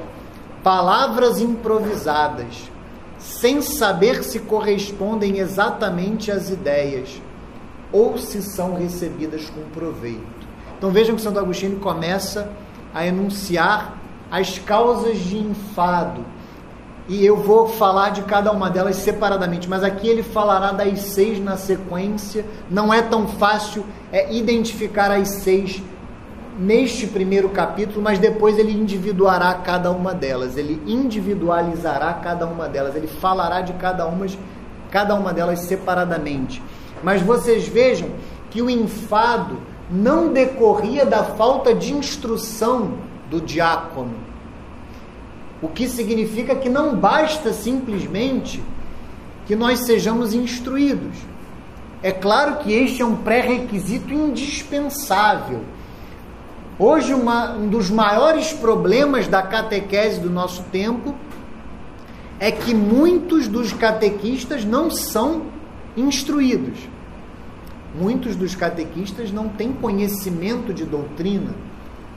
[0.63, 2.71] palavras improvisadas,
[3.19, 7.21] sem saber se correspondem exatamente às ideias
[7.93, 10.49] ou se são recebidas com proveito.
[10.77, 12.51] Então vejam que Santo Agostinho começa
[12.93, 13.99] a enunciar
[14.31, 16.25] as causas de enfado
[17.11, 21.41] e eu vou falar de cada uma delas separadamente, mas aqui ele falará das seis
[21.41, 22.47] na sequência.
[22.71, 25.83] Não é tão fácil é, identificar as seis
[26.61, 32.95] neste primeiro capítulo, mas depois ele individuará cada uma delas, ele individualizará cada uma delas,
[32.95, 34.27] ele falará de cada uma,
[34.91, 36.63] cada uma delas separadamente.
[37.03, 38.11] Mas vocês vejam
[38.51, 39.59] que o enfado
[39.91, 42.99] não decorria da falta de instrução
[43.31, 44.31] do diácono
[45.63, 48.63] o que significa que não basta simplesmente
[49.47, 51.17] que nós sejamos instruídos.
[52.03, 55.61] É claro que este é um pré-requisito indispensável.
[56.83, 61.14] Hoje, uma, um dos maiores problemas da catequese do nosso tempo
[62.39, 65.43] é que muitos dos catequistas não são
[65.95, 66.78] instruídos.
[67.95, 71.55] Muitos dos catequistas não têm conhecimento de doutrina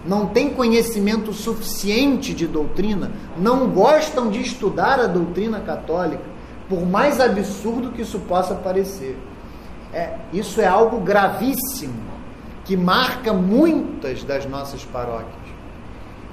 [0.05, 6.23] não têm conhecimento suficiente de doutrina, não gostam de estudar a doutrina católica,
[6.67, 9.17] por mais absurdo que isso possa parecer.
[9.93, 11.93] É, isso é algo gravíssimo,
[12.65, 15.43] que marca muitas das nossas paróquias.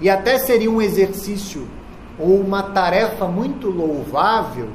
[0.01, 1.67] E até seria um exercício
[2.19, 4.69] ou uma tarefa muito louvável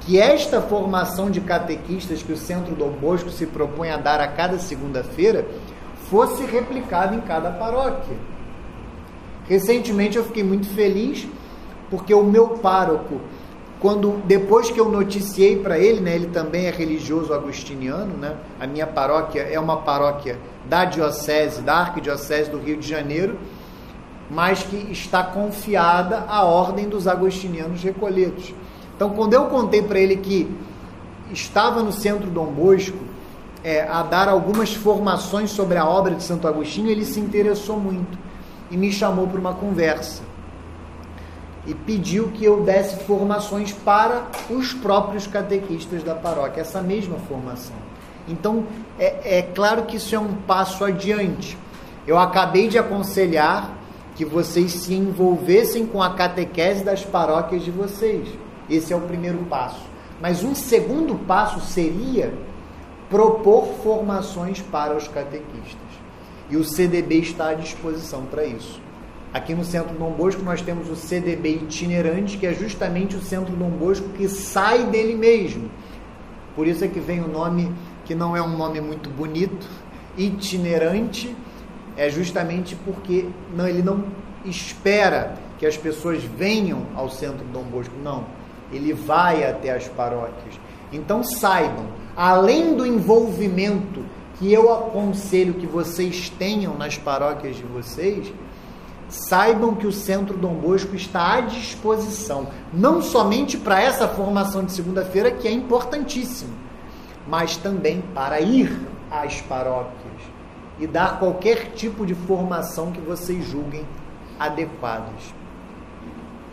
[0.00, 4.28] que esta formação de catequistas que o Centro Dom Bosco se propõe a dar a
[4.28, 5.46] cada segunda-feira
[6.08, 8.16] fosse replicada em cada paróquia.
[9.48, 11.26] Recentemente eu fiquei muito feliz
[11.90, 13.20] porque o meu pároco,
[13.86, 18.34] quando depois que eu noticiei para ele, né, ele também é religioso agustiniano, né?
[18.58, 23.38] A minha paróquia é uma paróquia da diocese, da arquidiocese do Rio de Janeiro,
[24.28, 28.52] mas que está confiada à ordem dos agostinianos recolhidos.
[28.96, 30.52] Então, quando eu contei para ele que
[31.30, 32.98] estava no centro Dom Bosco
[33.62, 38.18] é, a dar algumas formações sobre a obra de Santo Agostinho, ele se interessou muito
[38.68, 40.25] e me chamou para uma conversa
[41.66, 47.76] e pediu que eu desse formações para os próprios catequistas da paróquia, essa mesma formação.
[48.28, 48.64] Então,
[48.98, 51.56] é, é claro que isso é um passo adiante.
[52.06, 53.76] Eu acabei de aconselhar
[54.14, 58.28] que vocês se envolvessem com a catequese das paróquias de vocês.
[58.68, 59.82] Esse é o primeiro passo.
[60.20, 62.32] Mas um segundo passo seria
[63.10, 65.76] propor formações para os catequistas.
[66.48, 68.80] E o CDB está à disposição para isso.
[69.36, 73.54] Aqui no Centro Dom Bosco nós temos o CDB itinerante, que é justamente o Centro
[73.54, 75.70] Dom Bosco que sai dele mesmo.
[76.54, 77.70] Por isso é que vem o nome,
[78.06, 79.68] que não é um nome muito bonito,
[80.16, 81.36] itinerante,
[81.98, 84.04] é justamente porque não, ele não
[84.42, 88.24] espera que as pessoas venham ao Centro Dom Bosco, não.
[88.72, 90.58] Ele vai até as paróquias.
[90.90, 94.02] Então saibam, além do envolvimento
[94.38, 98.32] que eu aconselho que vocês tenham nas paróquias de vocês,
[99.08, 104.72] saibam que o Centro Dom Bosco está à disposição, não somente para essa formação de
[104.72, 106.52] segunda-feira, que é importantíssima,
[107.26, 108.76] mas também para ir
[109.10, 109.96] às paróquias
[110.78, 113.86] e dar qualquer tipo de formação que vocês julguem
[114.38, 115.34] adequadas.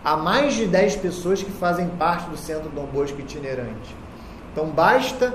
[0.04, 3.96] Há mais de 10 pessoas que fazem parte do Centro Dom Bosco itinerante.
[4.52, 5.34] Então basta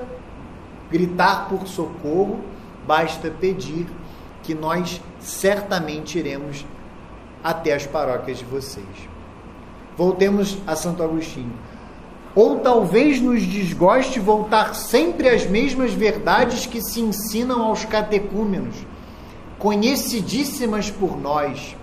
[0.91, 2.41] gritar por socorro,
[2.87, 3.87] basta pedir
[4.43, 6.64] que nós certamente iremos
[7.43, 8.86] até as paróquias de vocês.
[9.97, 11.53] Voltemos a Santo Agostinho.
[12.34, 18.76] Ou talvez nos desgoste voltar sempre às mesmas verdades que se ensinam aos catecúmenos,
[19.59, 21.76] conhecidíssimas por nós,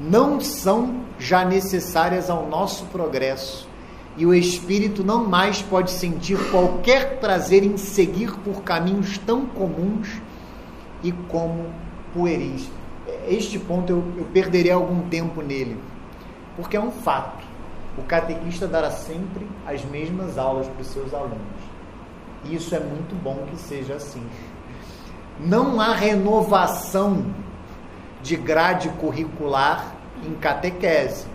[0.00, 3.68] não são já necessárias ao nosso progresso,
[4.16, 10.20] e o espírito não mais pode sentir qualquer prazer em seguir por caminhos tão comuns
[11.02, 11.66] e como
[12.12, 12.68] pueris
[13.28, 14.24] este ponto eu, eu
[14.74, 15.78] algum tempo nele,
[16.56, 17.44] porque é um fato.
[17.96, 21.38] O catequista dará sempre as mesmas aulas para os seus alunos.
[22.44, 24.22] E isso é muito bom que seja assim.
[25.38, 27.26] Não há renovação
[28.22, 29.94] de grade curricular
[30.24, 31.26] em catequese.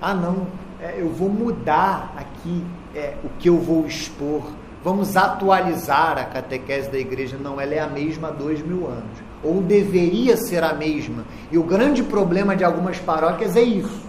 [0.00, 0.46] Ah, não,
[0.80, 2.64] é, eu vou mudar aqui
[2.94, 4.42] é, o que eu vou expor.
[4.84, 7.36] Vamos atualizar a catequese da igreja.
[7.36, 11.24] Não, ela é a mesma há dois mil anos ou deveria ser a mesma.
[11.50, 14.08] E o grande problema de algumas paróquias é isso.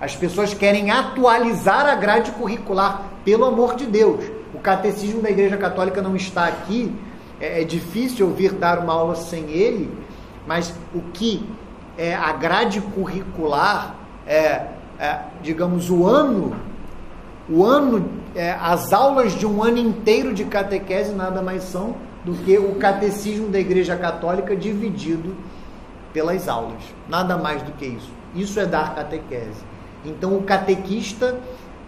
[0.00, 4.24] As pessoas querem atualizar a grade curricular, pelo amor de Deus.
[4.54, 6.94] O catecismo da Igreja Católica não está aqui,
[7.40, 9.90] é, é difícil ouvir dar uma aula sem ele,
[10.46, 11.44] mas o que
[11.98, 14.66] é a grade curricular, é,
[14.98, 16.54] é digamos, o ano,
[17.48, 21.96] o ano, é, as aulas de um ano inteiro de catequese nada mais são
[22.26, 25.36] do que o catecismo da Igreja Católica dividido
[26.12, 26.82] pelas aulas.
[27.08, 28.10] Nada mais do que isso.
[28.34, 29.62] Isso é dar catequese.
[30.04, 31.38] Então, o catequista,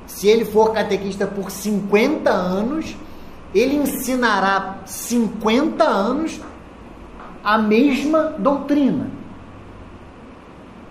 [0.07, 2.97] se ele for catequista por 50 anos,
[3.53, 6.41] ele ensinará 50 anos
[7.43, 9.11] a mesma doutrina.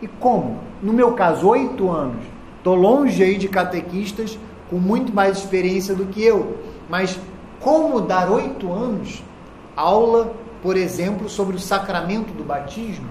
[0.02, 0.60] E como?
[0.84, 2.22] No meu caso, oito anos.
[2.58, 4.38] Estou longe aí de catequistas
[4.70, 6.58] com muito mais experiência do que eu.
[6.90, 7.18] Mas
[7.62, 9.24] como dar oito anos
[9.78, 13.08] aula, por exemplo, sobre o sacramento do batismo?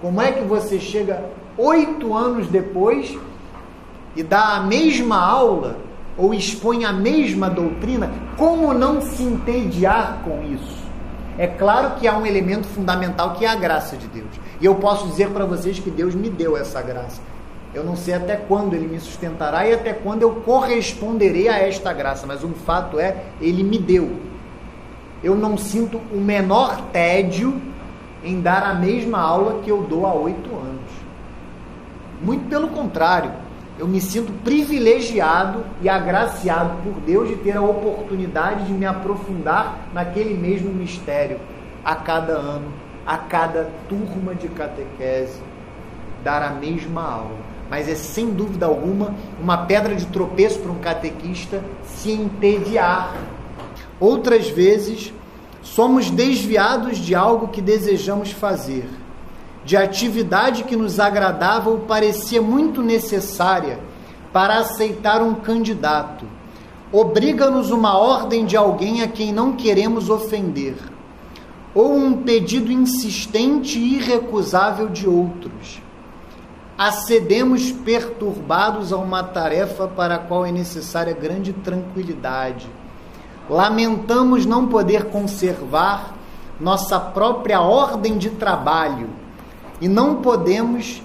[0.00, 1.24] Como é que você chega
[1.56, 3.18] oito anos depois
[4.14, 5.78] e dá a mesma aula
[6.18, 8.12] ou expõe a mesma doutrina?
[8.36, 10.76] Como não se entediar com isso?
[11.38, 14.28] É claro que há um elemento fundamental que é a graça de Deus.
[14.60, 17.20] E eu posso dizer para vocês que Deus me deu essa graça.
[17.74, 21.92] Eu não sei até quando ele me sustentará e até quando eu corresponderei a esta
[21.92, 24.35] graça, mas um fato é, ele me deu
[25.22, 27.60] eu não sinto o menor tédio
[28.22, 30.90] em dar a mesma aula que eu dou há oito anos.
[32.20, 33.30] Muito pelo contrário,
[33.78, 39.76] eu me sinto privilegiado e agraciado por Deus de ter a oportunidade de me aprofundar
[39.92, 41.38] naquele mesmo mistério
[41.84, 42.72] a cada ano,
[43.06, 45.40] a cada turma de catequese,
[46.24, 47.56] dar a mesma aula.
[47.68, 53.14] mas é sem dúvida alguma uma pedra de tropeço para um catequista se entediar.
[54.00, 55.12] Outras vezes,
[55.62, 58.88] somos desviados de algo que desejamos fazer,
[59.64, 63.78] de atividade que nos agradava ou parecia muito necessária
[64.32, 66.26] para aceitar um candidato.
[66.92, 70.76] Obriga-nos uma ordem de alguém a quem não queremos ofender,
[71.74, 75.86] ou um pedido insistente e irrecusável de outros
[76.76, 82.68] acedemos perturbados a uma tarefa para a qual é necessária grande tranquilidade.
[83.48, 86.14] Lamentamos não poder conservar
[86.58, 89.08] nossa própria ordem de trabalho
[89.80, 91.02] e não podemos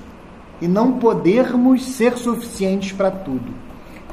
[0.62, 3.54] e não podermos ser suficientes para tudo.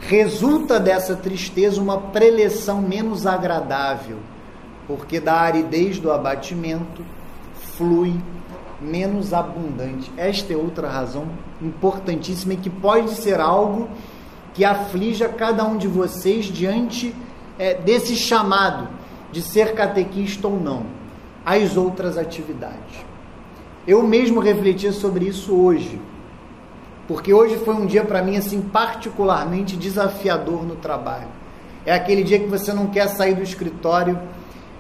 [0.01, 4.19] Resulta dessa tristeza uma preleção menos agradável,
[4.87, 7.03] porque da aridez do abatimento
[7.77, 8.15] flui
[8.81, 10.11] menos abundante.
[10.17, 11.27] Esta é outra razão
[11.61, 13.89] importantíssima e que pode ser algo
[14.55, 17.15] que aflija cada um de vocês diante
[17.59, 18.89] é, desse chamado
[19.33, 20.85] de ser catequista ou não,
[21.45, 23.07] as outras atividades.
[23.87, 26.01] Eu mesmo refleti sobre isso hoje,
[27.07, 31.29] porque hoje foi um dia para mim assim particularmente desafiador no trabalho.
[31.87, 34.19] É aquele dia que você não quer sair do escritório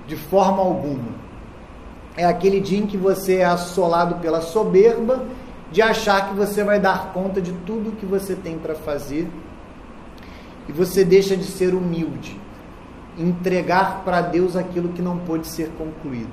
[0.06, 1.28] de forma alguma
[2.18, 5.24] é aquele dia em que você é assolado pela soberba
[5.70, 9.30] de achar que você vai dar conta de tudo que você tem para fazer
[10.68, 12.38] e você deixa de ser humilde,
[13.18, 16.30] entregar para Deus aquilo que não pôde ser concluído.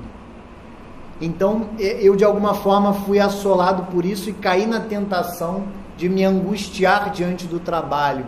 [1.20, 5.64] Então, eu de alguma forma fui assolado por isso e caí na tentação
[5.98, 8.26] de me angustiar diante do trabalho,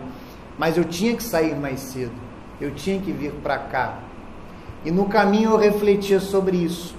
[0.58, 2.14] mas eu tinha que sair mais cedo,
[2.60, 3.98] eu tinha que vir para cá.
[4.84, 6.98] E no caminho eu refletia sobre isso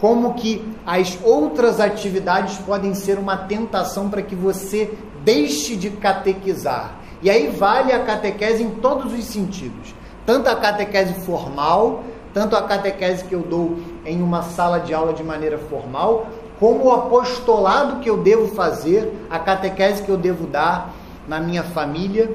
[0.00, 4.90] como que as outras atividades podem ser uma tentação para que você
[5.22, 6.94] deixe de catequizar.
[7.22, 9.94] E aí vale a catequese em todos os sentidos.
[10.26, 15.12] Tanto a catequese formal, tanto a catequese que eu dou em uma sala de aula
[15.12, 16.26] de maneira formal,
[16.58, 20.94] como o apostolado que eu devo fazer, a catequese que eu devo dar
[21.26, 22.30] na minha família,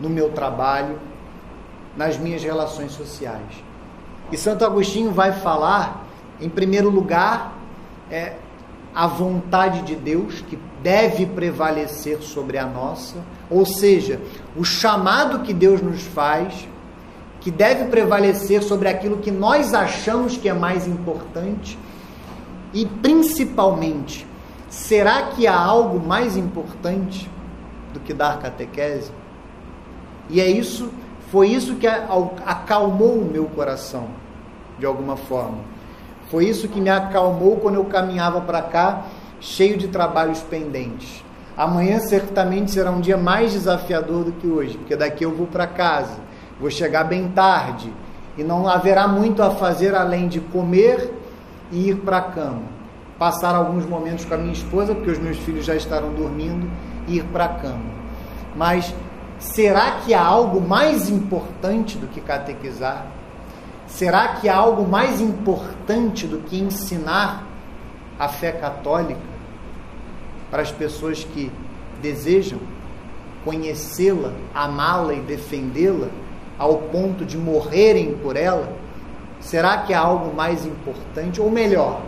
[0.00, 0.98] no meu trabalho,
[1.96, 3.62] nas minhas relações sociais.
[4.30, 6.06] E Santo Agostinho vai falar,
[6.40, 7.52] em primeiro lugar,
[8.10, 8.34] é,
[8.94, 13.16] a vontade de Deus que deve prevalecer sobre a nossa,
[13.48, 14.20] ou seja,
[14.56, 16.68] o chamado que Deus nos faz,
[17.40, 21.78] que deve prevalecer sobre aquilo que nós achamos que é mais importante,
[22.72, 24.26] e principalmente,
[24.68, 27.30] será que há algo mais importante
[27.92, 29.10] do que dar catequese?
[30.30, 30.90] E é isso,
[31.30, 34.08] foi isso que acalmou o meu coração
[34.78, 35.58] de alguma forma.
[36.30, 39.04] Foi isso que me acalmou quando eu caminhava para cá,
[39.42, 41.24] cheio de trabalhos pendentes.
[41.56, 45.66] Amanhã certamente será um dia mais desafiador do que hoje, porque daqui eu vou para
[45.66, 46.20] casa,
[46.60, 47.92] vou chegar bem tarde
[48.38, 51.12] e não haverá muito a fazer além de comer
[51.72, 52.62] e ir para a cama.
[53.18, 56.70] Passar alguns momentos com a minha esposa, porque os meus filhos já estarão dormindo,
[57.08, 57.92] e ir para a cama.
[58.54, 58.94] Mas
[59.38, 63.06] será que há algo mais importante do que catequizar?
[63.86, 67.44] Será que há algo mais importante do que ensinar
[68.18, 69.31] a fé católica
[70.52, 71.50] para as pessoas que
[72.02, 72.58] desejam
[73.42, 76.08] conhecê-la, amá-la e defendê-la
[76.58, 78.70] ao ponto de morrerem por ela?
[79.40, 81.40] Será que há algo mais importante?
[81.40, 82.02] Ou melhor,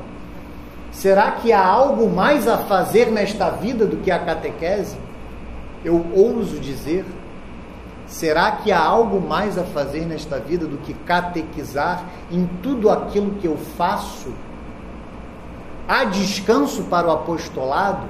[0.92, 4.96] será que há algo mais a fazer nesta vida do que a catequese?
[5.84, 7.04] Eu ouso dizer
[8.06, 13.32] Será que há algo mais a fazer nesta vida do que catequizar em tudo aquilo
[13.40, 14.32] que eu faço?
[15.88, 18.06] Há descanso para o apostolado?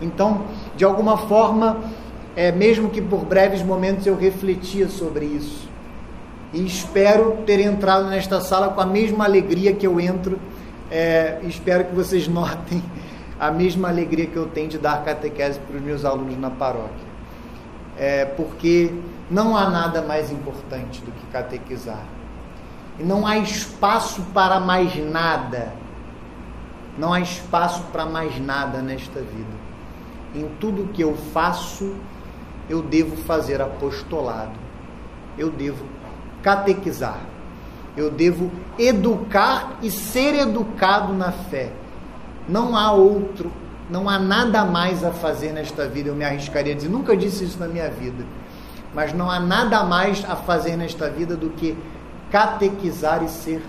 [0.00, 0.42] Então,
[0.76, 1.80] de alguma forma,
[2.34, 5.68] é, mesmo que por breves momentos eu refletia sobre isso.
[6.52, 10.38] E espero ter entrado nesta sala com a mesma alegria que eu entro.
[10.90, 12.82] É, espero que vocês notem
[13.38, 17.10] a mesma alegria que eu tenho de dar catequese para os meus alunos na paróquia
[18.00, 18.90] é, porque
[19.30, 22.02] não há nada mais importante do que catequizar.
[22.98, 25.70] E não há espaço para mais nada.
[26.96, 29.59] Não há espaço para mais nada nesta vida.
[30.34, 31.94] Em tudo que eu faço,
[32.68, 34.58] eu devo fazer apostolado.
[35.36, 35.84] Eu devo
[36.42, 37.20] catequizar.
[37.96, 41.72] Eu devo educar e ser educado na fé.
[42.48, 43.50] Não há outro
[43.90, 47.44] não há nada mais a fazer nesta vida, eu me arriscaria a dizer, nunca disse
[47.44, 48.24] isso na minha vida,
[48.94, 51.76] mas não há nada mais a fazer nesta vida do que
[52.30, 53.60] catequizar e ser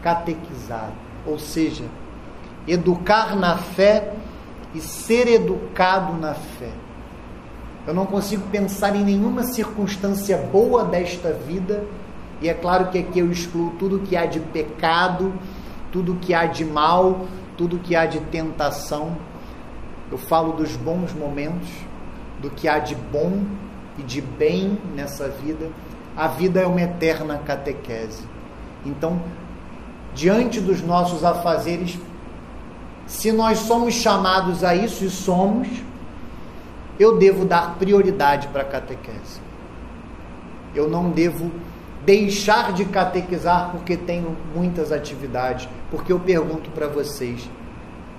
[0.00, 0.92] catequizado.
[1.26, 1.84] Ou seja,
[2.68, 4.12] educar na fé
[4.74, 6.72] e ser educado na fé.
[7.86, 11.84] Eu não consigo pensar em nenhuma circunstância boa desta vida,
[12.40, 15.32] e é claro que aqui eu excluo tudo que há de pecado,
[15.92, 19.16] tudo que há de mal, tudo que há de tentação.
[20.10, 21.68] Eu falo dos bons momentos,
[22.40, 23.42] do que há de bom
[23.98, 25.70] e de bem nessa vida.
[26.16, 28.24] A vida é uma eterna catequese.
[28.84, 29.20] Então,
[30.14, 31.98] diante dos nossos afazeres,
[33.06, 35.68] se nós somos chamados a isso e somos,
[36.98, 39.40] eu devo dar prioridade para a catequese.
[40.74, 41.50] Eu não devo
[42.04, 47.48] deixar de catequizar porque tenho muitas atividades, porque eu pergunto para vocês: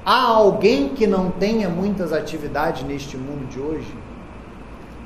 [0.05, 3.93] há alguém que não tenha muitas atividades neste mundo de hoje?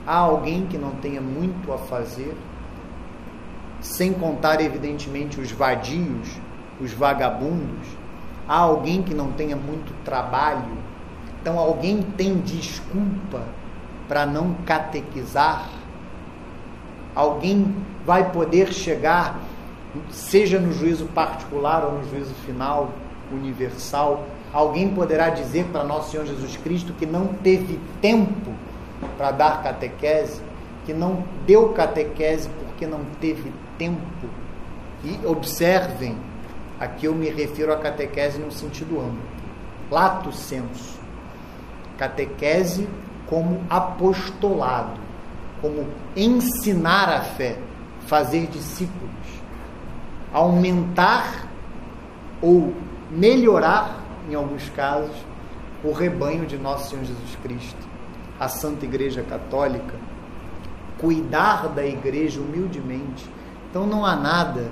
[0.06, 2.36] Há alguém que não tenha muito a fazer?
[3.80, 6.28] Sem contar, evidentemente, os vadios,
[6.82, 7.99] os vagabundos.
[8.50, 10.76] Há alguém que não tenha muito trabalho?
[11.40, 13.44] Então, alguém tem desculpa
[14.08, 15.70] para não catequizar?
[17.14, 19.40] Alguém vai poder chegar,
[20.10, 22.90] seja no juízo particular ou no juízo final,
[23.32, 24.26] universal?
[24.52, 28.52] Alguém poderá dizer para nosso Senhor Jesus Cristo que não teve tempo
[29.16, 30.42] para dar catequese,
[30.88, 34.28] que não deu catequese porque não teve tempo.
[35.04, 36.18] E observem,
[36.80, 39.22] aqui eu me refiro à catequese no sentido amplo.
[39.92, 41.00] Lato senso.
[41.98, 42.88] Catequese
[43.28, 45.00] como apostolado,
[45.62, 47.58] como ensinar a fé,
[48.08, 49.10] fazer discípulos,
[50.34, 51.48] aumentar
[52.42, 52.74] ou
[53.12, 54.00] melhorar,
[54.30, 55.16] em alguns casos,
[55.84, 57.88] o rebanho de nosso Senhor Jesus Cristo,
[58.40, 59.94] a Santa Igreja Católica,
[61.00, 63.30] cuidar da igreja humildemente.
[63.70, 64.72] Então não há nada,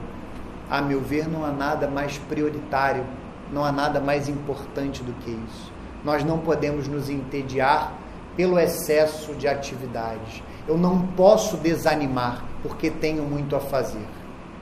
[0.69, 3.05] a meu ver, não há nada mais prioritário,
[3.51, 5.71] não há nada mais importante do que isso.
[6.03, 7.93] Nós não podemos nos entediar
[8.35, 10.43] pelo excesso de atividades.
[10.67, 14.05] Eu não posso desanimar porque tenho muito a fazer.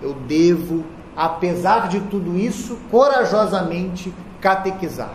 [0.02, 0.86] Eu devo,
[1.16, 5.14] apesar de tudo isso, corajosamente catequizar.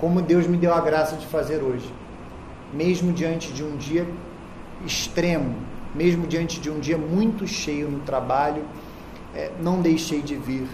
[0.00, 1.92] Como Deus me deu a graça de fazer hoje.
[2.72, 4.06] Mesmo diante de um dia
[4.84, 5.54] extremo,
[5.94, 8.64] mesmo diante de um dia muito cheio no trabalho,
[9.34, 10.66] é, não deixei de vir.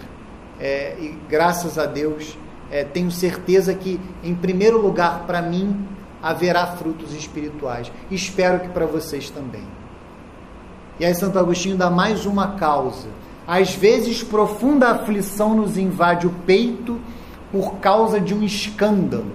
[0.59, 2.37] É, e graças a Deus,
[2.69, 5.87] é, tenho certeza que, em primeiro lugar, para mim,
[6.21, 7.91] haverá frutos espirituais.
[8.09, 9.63] Espero que para vocês também.
[10.99, 13.09] E aí, Santo Agostinho dá mais uma causa.
[13.47, 16.99] Às vezes, profunda aflição nos invade o peito
[17.51, 19.31] por causa de um escândalo.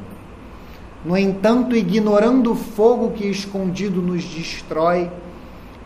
[1.05, 5.11] No entanto, ignorando o fogo que escondido nos destrói,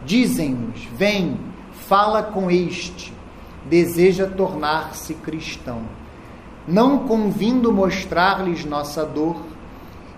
[0.05, 1.39] dizem-nos: Vem,
[1.73, 3.13] fala com este,
[3.71, 5.83] deseja tornar-se cristão.
[6.67, 9.41] Não convindo mostrar-lhes nossa dor,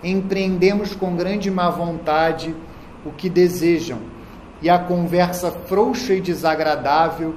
[0.02, 2.56] empreendemos com grande má vontade
[3.04, 3.98] o que desejam,
[4.62, 7.34] e a conversa frouxa e desagradável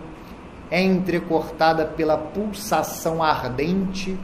[0.72, 4.18] é entrecortada pela pulsação ardente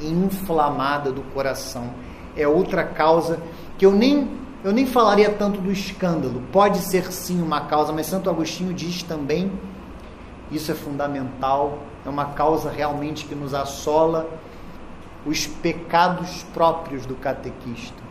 [0.00, 1.90] e inflamada do coração.
[2.36, 3.40] É outra causa
[3.76, 6.40] que eu nem eu nem falaria tanto do escândalo.
[6.52, 9.50] Pode ser sim uma causa, mas Santo Agostinho diz também
[10.52, 14.28] isso é fundamental, é uma causa realmente que nos assola
[15.24, 18.02] os pecados próprios do catequista,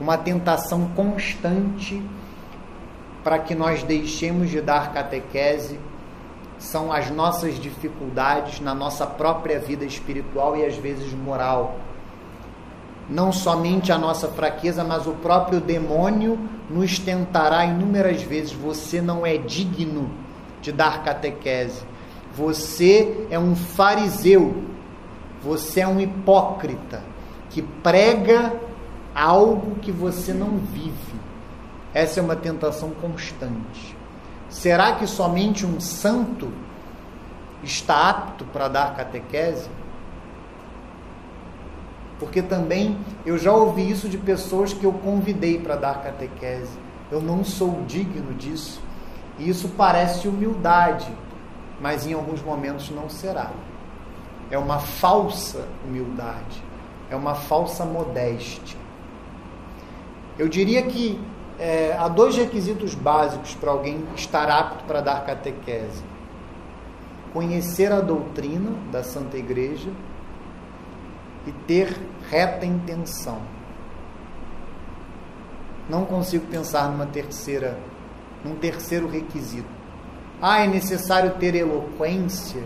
[0.00, 2.02] uma tentação constante
[3.24, 5.78] para que nós deixemos de dar catequese
[6.58, 11.76] são as nossas dificuldades na nossa própria vida espiritual e às vezes moral.
[13.10, 16.38] Não somente a nossa fraqueza, mas o próprio demônio
[16.70, 18.52] nos tentará inúmeras vezes.
[18.52, 20.21] Você não é digno
[20.62, 21.82] de dar catequese.
[22.34, 24.72] Você é um fariseu
[25.42, 27.02] você é um hipócrita
[27.50, 28.54] que prega
[29.14, 31.20] algo que você não vive.
[31.92, 33.96] Essa é uma tentação constante.
[34.48, 36.52] Será que somente um santo
[37.62, 39.68] está apto para dar catequese?
[42.18, 42.96] Porque também
[43.26, 46.78] eu já ouvi isso de pessoas que eu convidei para dar catequese.
[47.10, 48.80] Eu não sou digno disso.
[49.48, 51.10] Isso parece humildade,
[51.80, 53.50] mas em alguns momentos não será
[54.52, 56.62] é uma falsa humildade,
[57.10, 58.78] é uma falsa modéstia.
[60.38, 61.18] Eu diria que
[61.58, 66.04] é, há dois requisitos básicos para alguém estar apto para dar catequese:
[67.32, 69.88] conhecer a doutrina da Santa Igreja
[71.46, 71.98] e ter
[72.30, 73.40] reta intenção.
[75.88, 77.78] Não consigo pensar numa terceira,
[78.44, 79.68] num terceiro requisito.
[80.40, 82.62] Ah, é necessário ter eloquência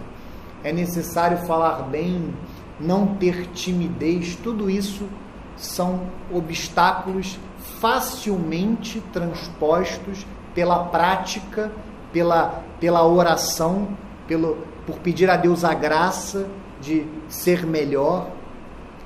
[0.66, 2.34] é necessário falar bem,
[2.80, 5.08] não ter timidez, tudo isso
[5.56, 7.38] são obstáculos
[7.80, 11.70] facilmente transpostos pela prática,
[12.12, 13.88] pela, pela oração,
[14.26, 16.48] pelo, por pedir a Deus a graça
[16.80, 18.28] de ser melhor.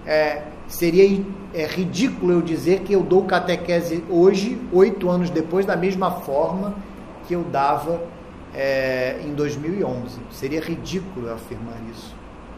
[0.06, 5.76] É, seria é, ridículo eu dizer que eu dou catequese hoje, oito anos depois, da
[5.76, 6.74] mesma forma
[7.26, 8.00] que eu dava
[8.54, 10.18] é, em 2011.
[10.30, 12.14] Seria ridículo eu afirmar isso.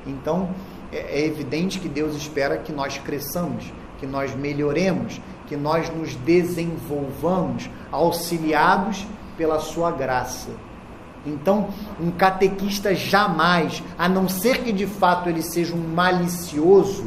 [0.07, 0.51] Então,
[0.93, 6.15] é, é evidente que Deus espera que nós cresçamos, que nós melhoremos, que nós nos
[6.15, 9.07] desenvolvamos, auxiliados
[9.39, 10.51] pela Sua graça.
[11.25, 11.69] Então,
[12.01, 17.07] um catequista jamais, a não ser que de fato ele seja um malicioso,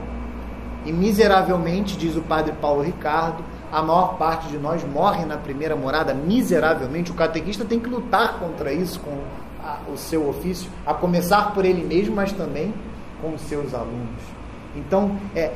[0.85, 5.75] E miseravelmente, diz o padre Paulo Ricardo, a maior parte de nós morre na primeira
[5.75, 7.11] morada miseravelmente.
[7.11, 9.17] O catequista tem que lutar contra isso com
[9.63, 12.73] a, o seu ofício, a começar por ele mesmo, mas também
[13.21, 14.21] com os seus alunos.
[14.75, 15.51] Então, é,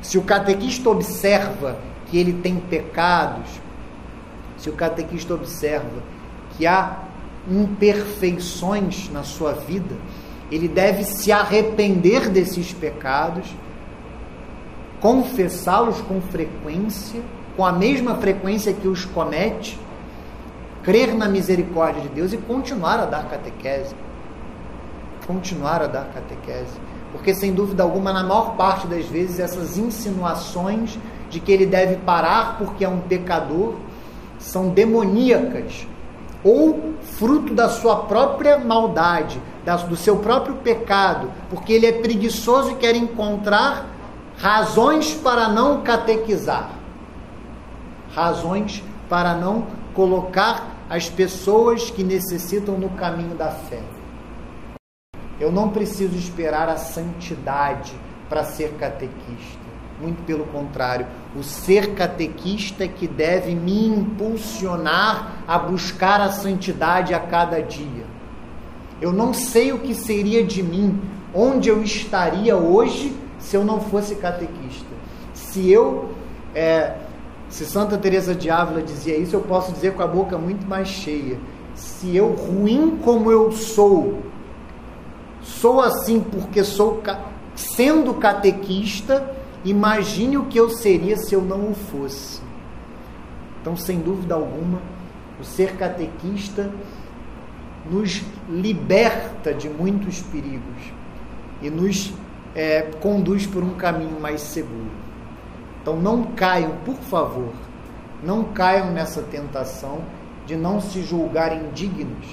[0.00, 1.76] se o catequista observa
[2.06, 3.60] que ele tem pecados,
[4.56, 6.02] se o catequista observa
[6.56, 6.98] que há
[7.48, 9.94] imperfeições na sua vida,
[10.50, 13.54] ele deve se arrepender desses pecados,
[15.00, 17.20] confessá-los com frequência,
[17.56, 19.78] com a mesma frequência que os comete,
[20.82, 23.94] crer na misericórdia de Deus e continuar a dar catequese.
[25.26, 26.80] Continuar a dar catequese.
[27.12, 30.98] Porque, sem dúvida alguma, na maior parte das vezes, essas insinuações
[31.28, 33.74] de que ele deve parar porque é um pecador
[34.38, 35.86] são demoníacas
[36.42, 39.40] ou fruto da sua própria maldade,
[39.88, 43.86] do seu próprio pecado, porque ele é preguiçoso e quer encontrar
[44.38, 46.70] razões para não catequizar,
[48.14, 53.82] razões para não colocar as pessoas que necessitam no caminho da fé.
[55.38, 57.92] Eu não preciso esperar a santidade
[58.28, 59.60] para ser catequista.
[60.00, 61.06] Muito pelo contrário,
[61.36, 68.09] o ser catequista é que deve me impulsionar a buscar a santidade a cada dia.
[69.00, 71.00] Eu não sei o que seria de mim,
[71.34, 74.86] onde eu estaria hoje se eu não fosse catequista.
[75.32, 76.10] Se eu,
[76.54, 76.94] é,
[77.48, 80.88] se Santa Teresa de Ávila dizia isso, eu posso dizer com a boca muito mais
[80.88, 81.38] cheia.
[81.74, 84.18] Se eu, ruim como eu sou,
[85.42, 87.02] sou assim porque sou
[87.54, 92.40] sendo catequista, Imagine o que eu seria se eu não o fosse.
[93.60, 94.80] Então, sem dúvida alguma,
[95.38, 96.70] o ser catequista
[97.88, 100.92] nos liberta de muitos perigos
[101.62, 102.12] e nos
[102.54, 104.90] é, conduz por um caminho mais seguro.
[105.80, 107.52] Então, não caiam, por favor,
[108.22, 109.98] não caiam nessa tentação
[110.46, 112.26] de não se julgarem dignos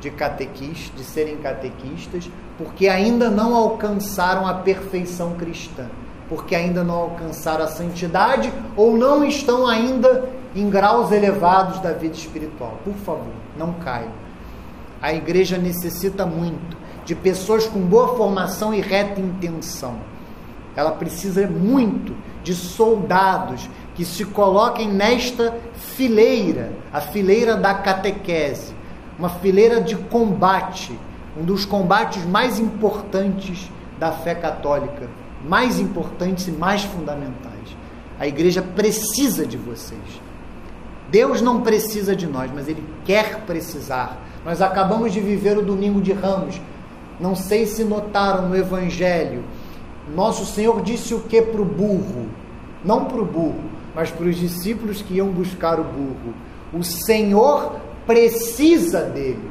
[0.00, 5.86] de catequistas, de serem catequistas, porque ainda não alcançaram a perfeição cristã
[6.30, 12.14] porque ainda não alcançaram a santidade ou não estão ainda em graus elevados da vida
[12.14, 12.78] espiritual.
[12.84, 14.12] Por favor, não caiam.
[15.00, 19.98] A igreja necessita muito de pessoas com boa formação e reta intenção.
[20.76, 28.74] Ela precisa muito de soldados que se coloquem nesta fileira, a fileira da catequese,
[29.18, 30.98] uma fileira de combate,
[31.36, 35.08] um dos combates mais importantes da fé católica,
[35.44, 37.76] mais importantes e mais fundamentais.
[38.18, 40.20] A igreja precisa de vocês.
[41.10, 44.18] Deus não precisa de nós, mas Ele quer precisar.
[44.44, 46.60] Nós acabamos de viver o domingo de Ramos.
[47.18, 49.42] Não sei se notaram no Evangelho.
[50.14, 52.26] Nosso Senhor disse o que para o burro?
[52.84, 53.60] Não para o burro,
[53.94, 56.34] mas para os discípulos que iam buscar o burro.
[56.72, 59.50] O Senhor precisa dele.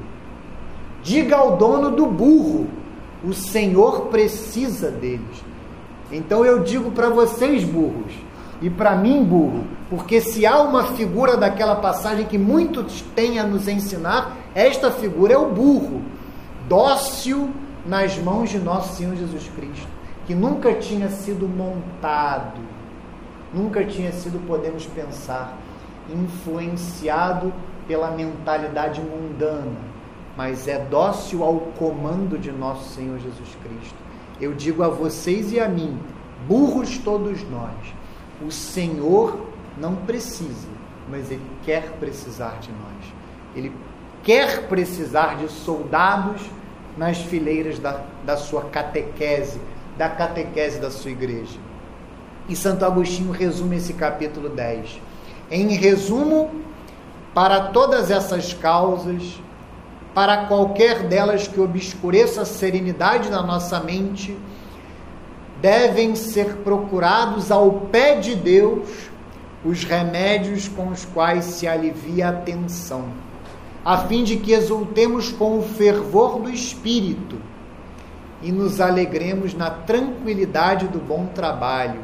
[1.04, 2.68] Diga ao dono do burro:
[3.24, 5.44] o Senhor precisa deles.
[6.12, 8.14] Então eu digo para vocês, burros,
[8.62, 13.44] e para mim, burro, porque se há uma figura daquela passagem que muitos têm a
[13.44, 16.02] nos ensinar, esta figura é o burro,
[16.68, 17.50] dócil
[17.86, 19.88] nas mãos de nosso Senhor Jesus Cristo,
[20.28, 22.60] que nunca tinha sido montado,
[23.54, 25.58] nunca tinha sido, podemos pensar,
[26.10, 27.52] influenciado
[27.88, 29.90] pela mentalidade mundana,
[30.38, 34.10] mas é dócil ao comando de nosso Senhor Jesus Cristo
[34.40, 36.00] eu digo a vocês e a mim,
[36.48, 37.76] burros todos nós.
[38.42, 39.49] O Senhor
[39.80, 40.68] não precisa,
[41.10, 43.14] mas Ele quer precisar de nós.
[43.56, 43.72] Ele
[44.24, 46.42] quer precisar de soldados
[46.98, 49.60] nas fileiras da, da sua catequese,
[49.98, 51.58] da catequese da sua igreja.
[52.48, 55.00] E Santo Agostinho resume esse capítulo 10.
[55.52, 56.52] Em resumo,
[57.34, 59.40] para todas essas causas,
[60.14, 64.38] para qualquer delas que obscureça a serenidade da nossa mente,
[65.62, 69.09] devem ser procurados ao pé de Deus
[69.64, 73.06] os remédios com os quais se alivia a tensão,
[73.84, 77.38] a fim de que exultemos com o fervor do espírito
[78.42, 82.02] e nos alegremos na tranquilidade do bom trabalho.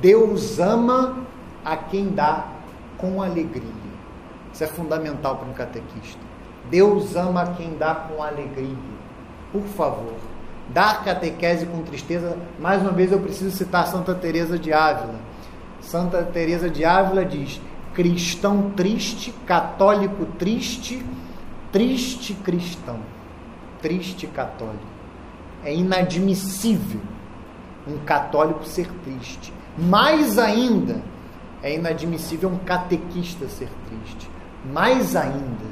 [0.00, 1.26] Deus ama
[1.64, 2.46] a quem dá
[2.98, 3.62] com alegria.
[4.52, 6.20] Isso é fundamental para um catequista.
[6.70, 8.76] Deus ama a quem dá com alegria.
[9.52, 10.14] Por favor,
[10.68, 12.36] dar catequese com tristeza.
[12.58, 15.14] Mais uma vez eu preciso citar Santa Teresa de Ávila.
[15.86, 17.60] Santa Teresa de Ávila diz:
[17.94, 21.04] cristão triste, católico triste,
[21.70, 22.98] triste cristão,
[23.80, 24.84] triste católico.
[25.64, 27.00] É inadmissível
[27.86, 29.52] um católico ser triste.
[29.78, 31.00] Mais ainda,
[31.62, 34.28] é inadmissível um catequista ser triste.
[34.72, 35.66] Mais ainda,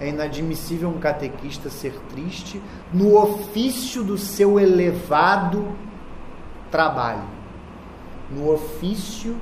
[0.00, 2.60] é inadmissível um catequista ser triste
[2.92, 5.64] no ofício do seu elevado
[6.72, 7.22] trabalho,
[8.30, 9.36] no ofício,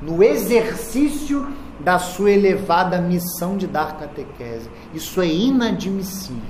[0.00, 1.46] no exercício
[1.80, 4.70] da sua elevada missão de dar catequese.
[4.92, 6.42] Isso é inadmissível.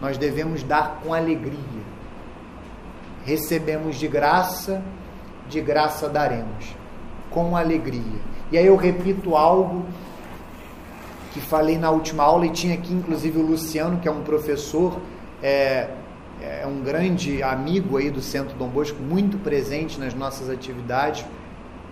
[0.00, 1.82] Nós devemos dar com alegria.
[3.24, 4.82] Recebemos de graça,
[5.48, 6.76] de graça daremos,
[7.30, 8.20] com alegria.
[8.50, 9.86] E aí eu repito algo
[11.32, 15.00] que falei na última aula e tinha aqui inclusive o Luciano, que é um professor,
[15.42, 15.88] é,
[16.40, 21.24] é um grande amigo aí do Centro Dom Bosco, muito presente nas nossas atividades,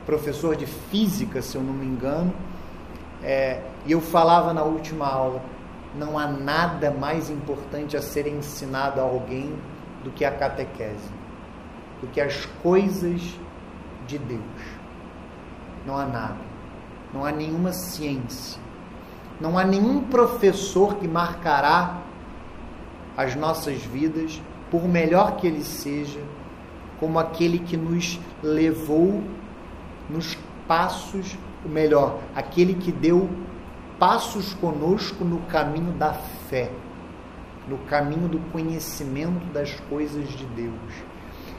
[0.06, 2.32] professor de física, se eu não me engano,
[3.22, 5.42] é, e eu falava na última aula,
[5.94, 9.52] não há nada mais importante a ser ensinado a alguém
[10.04, 11.10] do que a catequese,
[12.00, 13.20] do que as coisas
[14.06, 14.40] de Deus.
[15.86, 16.38] Não há nada,
[17.12, 18.60] não há nenhuma ciência
[19.40, 22.02] não há nenhum professor que marcará
[23.16, 24.40] as nossas vidas,
[24.70, 26.20] por melhor que ele seja,
[26.98, 29.22] como aquele que nos levou
[30.10, 30.36] nos
[30.66, 33.28] passos, o melhor, aquele que deu
[33.98, 36.70] passos conosco no caminho da fé,
[37.68, 40.74] no caminho do conhecimento das coisas de Deus.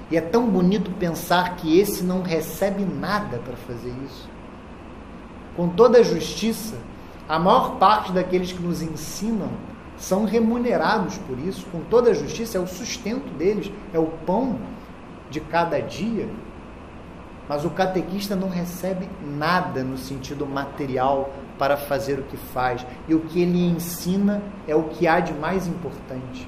[0.10, 4.30] E é tão bonito pensar que esse não recebe nada para fazer isso.
[5.56, 6.76] Com toda a justiça,
[7.30, 9.50] a maior parte daqueles que nos ensinam
[9.96, 14.60] são remunerados por isso, com toda a justiça, é o sustento deles, é o pão
[15.30, 16.28] de cada dia.
[17.52, 22.86] Mas o catequista não recebe nada no sentido material para fazer o que faz.
[23.10, 26.48] E o que ele ensina é o que há de mais importante,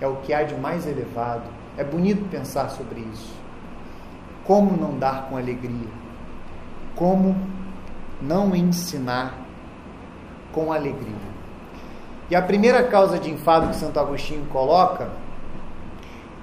[0.00, 1.44] é o que há de mais elevado.
[1.76, 3.32] É bonito pensar sobre isso.
[4.42, 5.86] Como não dar com alegria?
[6.96, 7.36] Como
[8.20, 9.38] não ensinar
[10.50, 11.28] com alegria.
[12.28, 15.10] E a primeira causa de enfado que Santo Agostinho coloca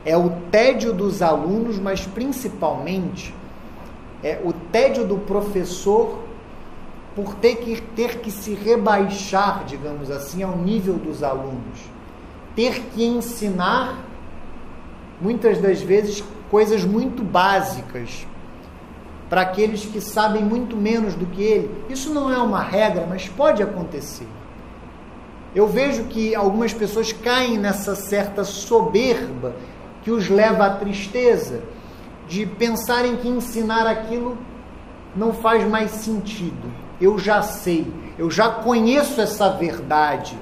[0.05, 3.35] é o tédio dos alunos, mas principalmente
[4.23, 6.19] é o tédio do professor
[7.15, 11.79] por ter que, ter que se rebaixar, digamos assim, ao nível dos alunos.
[12.55, 14.03] Ter que ensinar,
[15.21, 18.27] muitas das vezes, coisas muito básicas
[19.29, 21.71] para aqueles que sabem muito menos do que ele.
[21.89, 24.27] Isso não é uma regra, mas pode acontecer.
[25.55, 29.55] Eu vejo que algumas pessoas caem nessa certa soberba
[30.03, 31.63] que os leva à tristeza
[32.27, 34.37] de pensarem que ensinar aquilo
[35.15, 36.71] não faz mais sentido.
[36.99, 40.37] Eu já sei, eu já conheço essa verdade.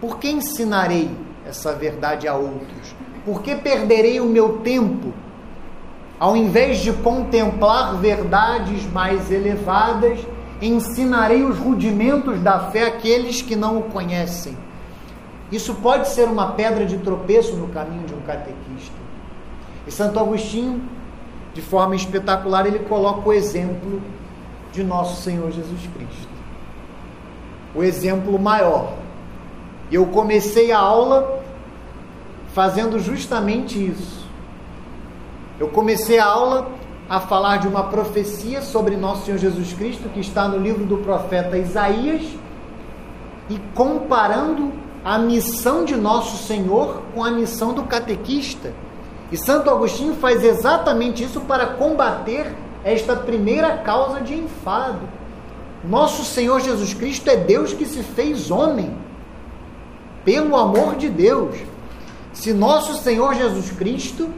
[0.00, 1.10] Por que ensinarei
[1.46, 2.94] essa verdade a outros?
[3.24, 5.12] Por que perderei o meu tempo
[6.20, 10.20] ao invés de contemplar verdades mais elevadas,
[10.60, 14.54] ensinarei os rudimentos da fé àqueles que não o conhecem.
[15.50, 18.99] Isso pode ser uma pedra de tropeço no caminho de um catequista.
[19.90, 20.80] E Santo Agostinho,
[21.52, 24.00] de forma espetacular, ele coloca o exemplo
[24.72, 26.30] de nosso Senhor Jesus Cristo.
[27.74, 28.94] O exemplo maior.
[29.90, 31.42] Eu comecei a aula
[32.54, 34.20] fazendo justamente isso
[35.60, 36.70] eu comecei a aula
[37.06, 40.96] a falar de uma profecia sobre nosso Senhor Jesus Cristo que está no livro do
[40.96, 42.22] profeta Isaías
[43.50, 44.72] e comparando
[45.04, 48.72] a missão de nosso Senhor com a missão do catequista.
[49.32, 52.52] E Santo Agostinho faz exatamente isso para combater
[52.82, 55.08] esta primeira causa de enfado.
[55.84, 58.94] Nosso Senhor Jesus Cristo é Deus que se fez homem,
[60.24, 61.56] pelo amor de Deus.
[62.32, 64.28] Se nosso Senhor Jesus Cristo,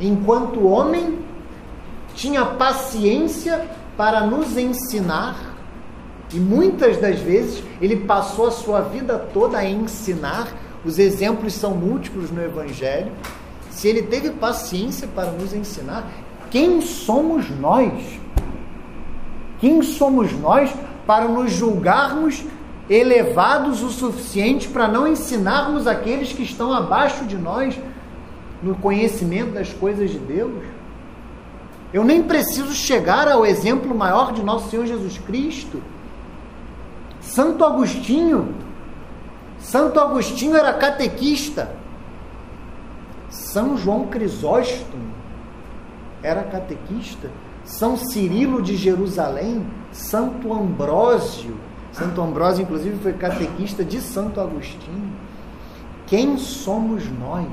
[0.00, 1.18] enquanto homem,
[2.14, 5.56] tinha paciência para nos ensinar,
[6.32, 10.48] e muitas das vezes ele passou a sua vida toda a ensinar,
[10.84, 13.12] os exemplos são múltiplos no Evangelho.
[13.78, 16.10] Se ele teve paciência para nos ensinar,
[16.50, 17.92] quem somos nós?
[19.60, 20.74] Quem somos nós
[21.06, 22.42] para nos julgarmos
[22.90, 27.78] elevados o suficiente para não ensinarmos aqueles que estão abaixo de nós
[28.60, 30.64] no conhecimento das coisas de Deus?
[31.92, 35.80] Eu nem preciso chegar ao exemplo maior de nosso Senhor Jesus Cristo.
[37.20, 38.56] Santo Agostinho.
[39.60, 41.77] Santo Agostinho era catequista.
[43.38, 45.14] São João Crisóstomo
[46.22, 47.30] era catequista.
[47.64, 51.56] São Cirilo de Jerusalém, Santo Ambrósio.
[51.92, 55.12] Santo Ambrósio, inclusive, foi catequista de Santo Agostinho.
[56.06, 57.48] Quem somos nós?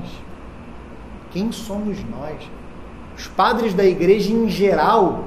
[1.30, 2.50] Quem somos nós?
[3.16, 5.24] Os padres da igreja em geral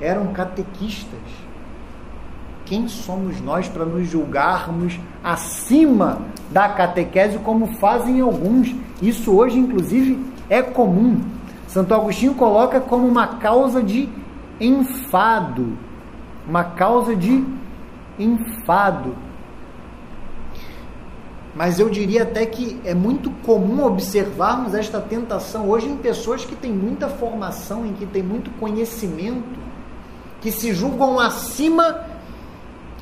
[0.00, 1.20] eram catequistas.
[2.68, 6.20] Quem somos nós para nos julgarmos acima
[6.50, 8.74] da catequese como fazem alguns?
[9.00, 11.18] Isso hoje, inclusive, é comum.
[11.66, 14.06] Santo Agostinho coloca como uma causa de
[14.60, 15.78] enfado,
[16.46, 17.42] uma causa de
[18.18, 19.16] enfado.
[21.54, 26.54] Mas eu diria até que é muito comum observarmos esta tentação hoje em pessoas que
[26.54, 29.58] têm muita formação, em que têm muito conhecimento,
[30.42, 32.17] que se julgam acima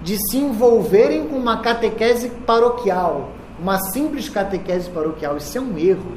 [0.03, 5.37] de se envolverem com uma catequese paroquial, uma simples catequese paroquial.
[5.37, 6.13] Isso é um erro.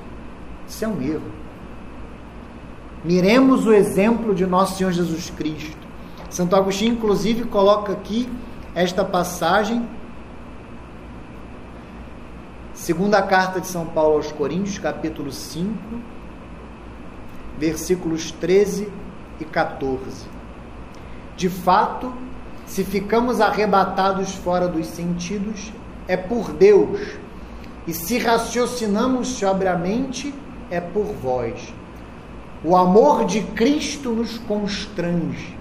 [0.68, 1.32] Isso é um erro.
[3.04, 5.88] Miremos o exemplo de nosso Senhor Jesus Cristo.
[6.30, 8.30] Santo Agostinho, inclusive, coloca aqui
[8.76, 9.88] esta passagem,
[12.74, 15.74] segunda carta de São Paulo aos Coríntios, capítulo 5,
[17.58, 18.92] versículos 13
[19.40, 20.28] e 14.
[21.36, 22.14] De fato,
[22.70, 25.74] se ficamos arrebatados fora dos sentidos,
[26.08, 27.02] é por Deus,
[27.86, 30.34] e se raciocinamos sobriamente,
[30.72, 31.74] é por vós
[32.64, 35.58] o amor de Cristo nos constrange,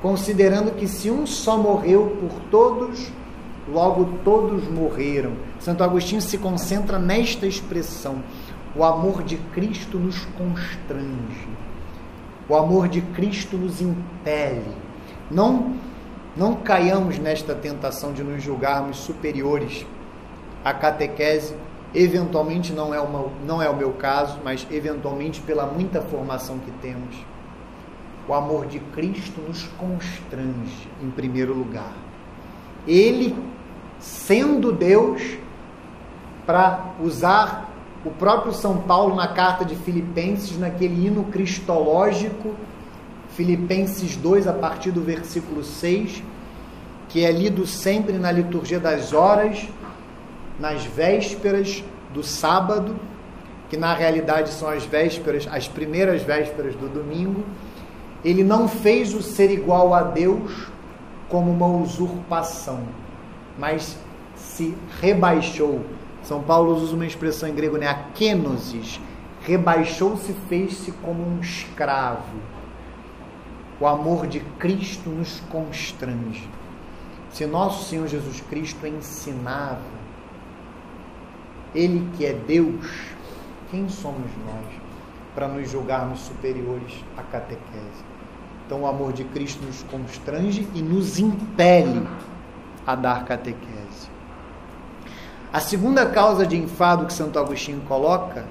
[0.00, 3.10] considerando que se um só morreu por todos,
[3.68, 5.32] logo todos morreram.
[5.58, 8.22] Santo Agostinho se concentra nesta expressão:
[8.76, 11.48] o amor de Cristo nos constrange.
[12.48, 14.72] O amor de Cristo nos impele.
[15.30, 15.74] Não
[16.38, 19.84] não caiamos nesta tentação de nos julgarmos superiores
[20.64, 21.54] à catequese
[21.94, 26.70] Eventualmente não é, uma, não é o meu caso, mas eventualmente pela muita formação que
[26.82, 27.16] temos.
[28.28, 31.92] O amor de Cristo nos constrange, em primeiro lugar.
[32.86, 33.34] Ele,
[33.98, 35.38] sendo Deus,
[36.44, 37.70] para usar
[38.04, 42.54] o próprio São Paulo na carta de Filipenses, naquele hino cristológico,
[43.38, 46.24] Filipenses 2, a partir do versículo 6,
[47.08, 49.68] que é lido sempre na liturgia das horas,
[50.58, 52.96] nas vésperas do sábado,
[53.70, 57.44] que na realidade são as vésperas, as primeiras vésperas do domingo,
[58.24, 60.66] ele não fez o ser igual a Deus
[61.28, 62.80] como uma usurpação,
[63.56, 63.96] mas
[64.34, 65.82] se rebaixou.
[66.24, 67.86] São Paulo usa uma expressão em grego, né?
[67.86, 69.00] Akenosis.
[69.42, 72.57] Rebaixou-se, fez-se como um escravo.
[73.80, 76.48] O amor de Cristo nos constrange.
[77.30, 79.98] Se nosso Senhor Jesus Cristo ensinava
[81.74, 82.86] ele que é Deus,
[83.70, 84.80] quem somos nós
[85.34, 88.08] para nos julgarmos superiores à catequese?
[88.66, 92.06] Então, o amor de Cristo nos constrange e nos impele
[92.86, 94.10] a dar catequese.
[95.52, 98.44] A segunda causa de enfado que Santo Agostinho coloca,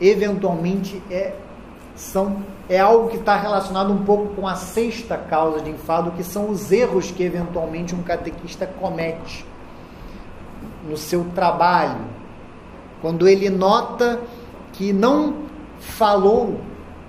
[0.00, 1.34] eventualmente é,
[1.98, 6.22] são, é algo que está relacionado um pouco com a sexta causa de enfado, que
[6.22, 9.44] são os erros que eventualmente um catequista comete
[10.88, 11.98] no seu trabalho,
[13.02, 14.20] quando ele nota
[14.72, 15.48] que não
[15.80, 16.60] falou,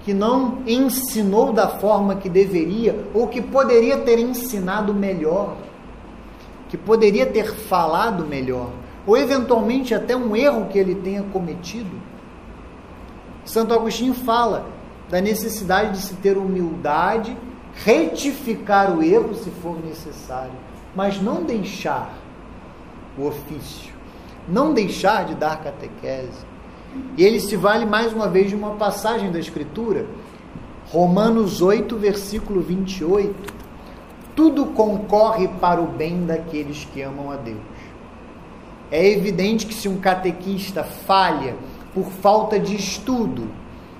[0.03, 5.55] que não ensinou da forma que deveria, ou que poderia ter ensinado melhor,
[6.67, 8.71] que poderia ter falado melhor,
[9.05, 11.95] ou eventualmente até um erro que ele tenha cometido.
[13.45, 14.78] Santo Agostinho fala
[15.09, 17.35] da necessidade de se ter humildade,
[17.83, 20.51] retificar o erro se for necessário,
[20.95, 22.13] mas não deixar
[23.17, 23.93] o ofício,
[24.47, 26.47] não deixar de dar catequese,
[27.17, 30.07] E ele se vale mais uma vez de uma passagem da Escritura,
[30.91, 33.53] Romanos 8, versículo 28.
[34.35, 37.59] Tudo concorre para o bem daqueles que amam a Deus.
[38.89, 41.55] É evidente que se um catequista falha
[41.93, 43.47] por falta de estudo,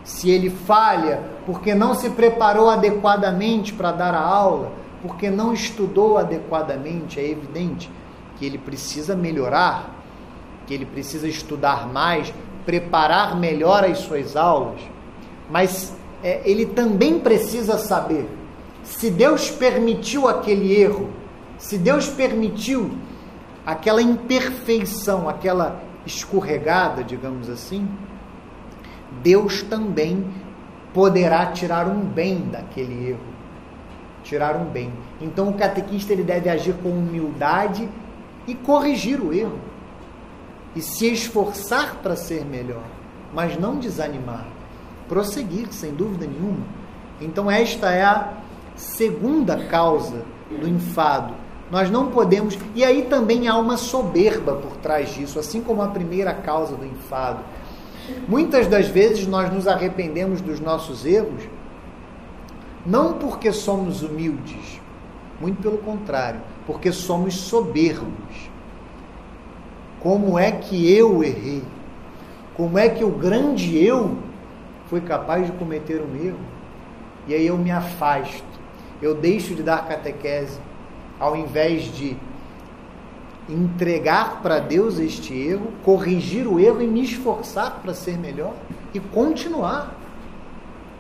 [0.03, 4.71] se ele falha porque não se preparou adequadamente para dar a aula,
[5.01, 7.89] porque não estudou adequadamente, é evidente
[8.37, 9.95] que ele precisa melhorar,
[10.65, 12.33] que ele precisa estudar mais,
[12.65, 14.79] preparar melhor as suas aulas,
[15.49, 15.93] mas
[16.23, 18.29] é, ele também precisa saber
[18.83, 21.09] se Deus permitiu aquele erro,
[21.57, 22.91] se Deus permitiu
[23.65, 27.87] aquela imperfeição, aquela escorregada, digamos assim,
[29.21, 30.25] Deus também
[30.93, 33.19] poderá tirar um bem daquele erro.
[34.23, 34.91] Tirar um bem.
[35.21, 37.87] Então o catequista ele deve agir com humildade
[38.47, 39.59] e corrigir o erro.
[40.75, 42.83] E se esforçar para ser melhor,
[43.33, 44.45] mas não desanimar.
[45.07, 46.65] Prosseguir, sem dúvida nenhuma.
[47.19, 48.33] Então esta é a
[48.75, 51.33] segunda causa do enfado.
[51.71, 52.57] Nós não podemos.
[52.73, 56.85] E aí também há uma soberba por trás disso, assim como a primeira causa do
[56.85, 57.39] enfado.
[58.27, 61.43] Muitas das vezes nós nos arrependemos dos nossos erros,
[62.85, 64.79] não porque somos humildes,
[65.39, 68.49] muito pelo contrário, porque somos soberbos.
[69.99, 71.63] Como é que eu errei?
[72.55, 74.17] Como é que o grande eu
[74.87, 76.39] foi capaz de cometer um erro?
[77.27, 78.43] E aí eu me afasto,
[79.01, 80.59] eu deixo de dar catequese,
[81.19, 82.17] ao invés de
[83.49, 88.53] entregar para Deus este erro, corrigir o erro e me esforçar para ser melhor
[88.93, 89.95] e continuar.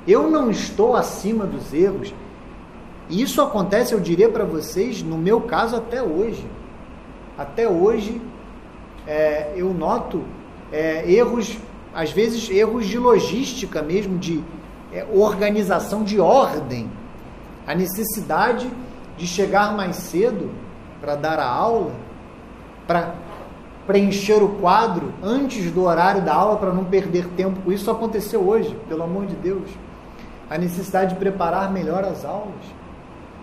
[0.07, 2.13] Eu não estou acima dos erros.
[3.07, 6.45] E isso acontece, eu diria para vocês, no meu caso até hoje.
[7.37, 8.19] Até hoje
[9.07, 10.23] é, eu noto
[10.71, 11.57] é, erros,
[11.93, 14.43] às vezes erros de logística mesmo, de
[14.91, 16.89] é, organização de ordem.
[17.67, 18.69] A necessidade
[19.17, 20.49] de chegar mais cedo
[20.99, 22.08] para dar a aula
[22.89, 23.13] para
[23.85, 27.71] preencher o quadro antes do horário da aula para não perder tempo.
[27.71, 29.69] Isso aconteceu hoje, pelo amor de Deus.
[30.49, 32.65] A necessidade de preparar melhor as aulas,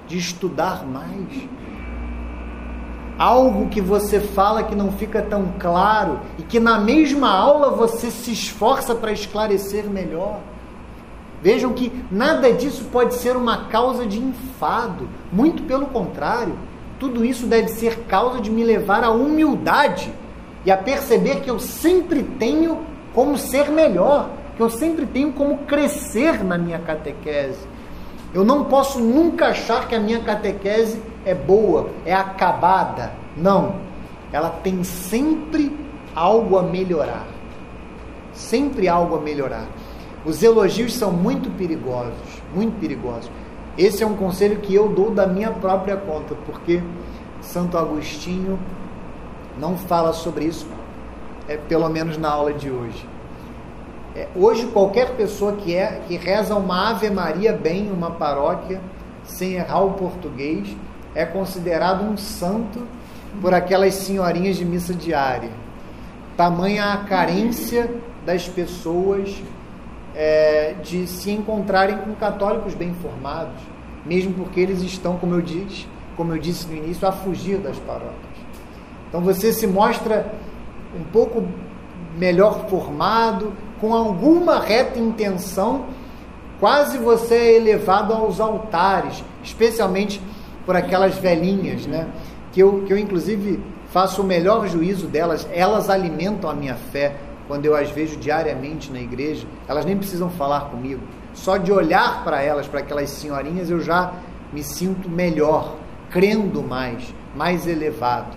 [0.08, 1.48] de estudar mais.
[3.16, 8.10] Algo que você fala que não fica tão claro e que na mesma aula você
[8.10, 10.40] se esforça para esclarecer melhor.
[11.40, 16.56] Vejam que nada disso pode ser uma causa de enfado, muito pelo contrário
[16.98, 20.12] tudo isso deve ser causa de me levar à humildade
[20.64, 22.80] e a perceber que eu sempre tenho
[23.14, 27.66] como ser melhor, que eu sempre tenho como crescer na minha catequese.
[28.34, 33.12] Eu não posso nunca achar que a minha catequese é boa, é acabada.
[33.36, 33.76] Não.
[34.32, 35.74] Ela tem sempre
[36.14, 37.26] algo a melhorar.
[38.32, 39.66] Sempre algo a melhorar.
[40.24, 43.30] Os elogios são muito perigosos, muito perigosos.
[43.78, 46.82] Esse é um conselho que eu dou da minha própria conta, porque
[47.42, 48.58] Santo Agostinho
[49.58, 50.66] não fala sobre isso,
[51.46, 53.06] é, pelo menos na aula de hoje.
[54.14, 58.80] É, hoje, qualquer pessoa que, é, que reza uma Ave Maria bem em uma paróquia,
[59.24, 60.74] sem errar o português,
[61.14, 62.82] é considerado um santo
[63.42, 65.50] por aquelas senhorinhas de missa diária.
[66.34, 67.90] Tamanha a carência
[68.24, 69.42] das pessoas
[70.16, 73.60] é, de se encontrarem com católicos bem formados,
[74.04, 75.86] mesmo porque eles estão, como eu disse,
[76.16, 78.16] como eu disse no início, a fugir das paróquias.
[79.08, 80.32] Então você se mostra
[80.98, 81.44] um pouco
[82.18, 85.84] melhor formado, com alguma reta intenção,
[86.58, 90.20] quase você é elevado aos altares, especialmente
[90.64, 92.08] por aquelas velhinhas, né?
[92.52, 97.16] Que eu, que eu inclusive faço o melhor juízo delas, elas alimentam a minha fé,
[97.46, 101.02] quando eu as vejo diariamente na igreja, elas nem precisam falar comigo.
[101.32, 104.12] Só de olhar para elas, para aquelas senhorinhas, eu já
[104.52, 105.76] me sinto melhor,
[106.10, 108.36] crendo mais, mais elevado.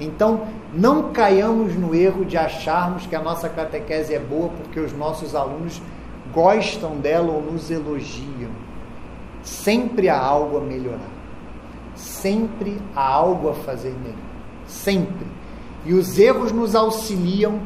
[0.00, 4.92] Então, não caiamos no erro de acharmos que a nossa catequese é boa porque os
[4.92, 5.80] nossos alunos
[6.32, 8.50] gostam dela ou nos elogiam.
[9.42, 11.10] Sempre há algo a melhorar.
[11.94, 14.16] Sempre há algo a fazer melhor.
[14.66, 15.26] Sempre.
[15.84, 17.60] E os erros nos auxiliam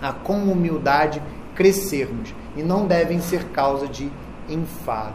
[0.00, 1.22] a com humildade
[1.54, 4.10] crescermos e não devem ser causa de
[4.48, 5.14] enfado.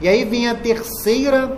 [0.00, 1.56] E aí vem a terceira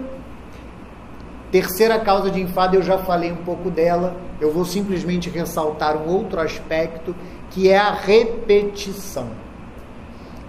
[1.50, 6.06] terceira causa de enfado, eu já falei um pouco dela, eu vou simplesmente ressaltar um
[6.06, 7.14] outro aspecto,
[7.50, 9.28] que é a repetição.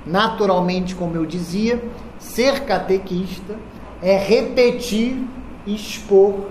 [0.05, 1.81] Naturalmente, como eu dizia,
[2.17, 3.55] ser catequista
[4.01, 5.23] é repetir,
[5.65, 6.47] expor,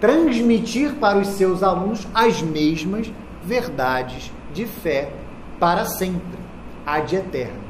[0.00, 3.10] transmitir para os seus alunos as mesmas
[3.42, 5.10] verdades de fé
[5.58, 6.38] para sempre,
[6.86, 7.60] ad eterno.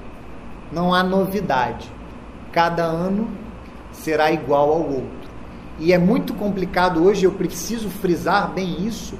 [0.72, 1.90] Não há novidade.
[2.52, 3.28] Cada ano
[3.92, 5.30] será igual ao outro.
[5.78, 9.18] E é muito complicado hoje, eu preciso frisar bem isso.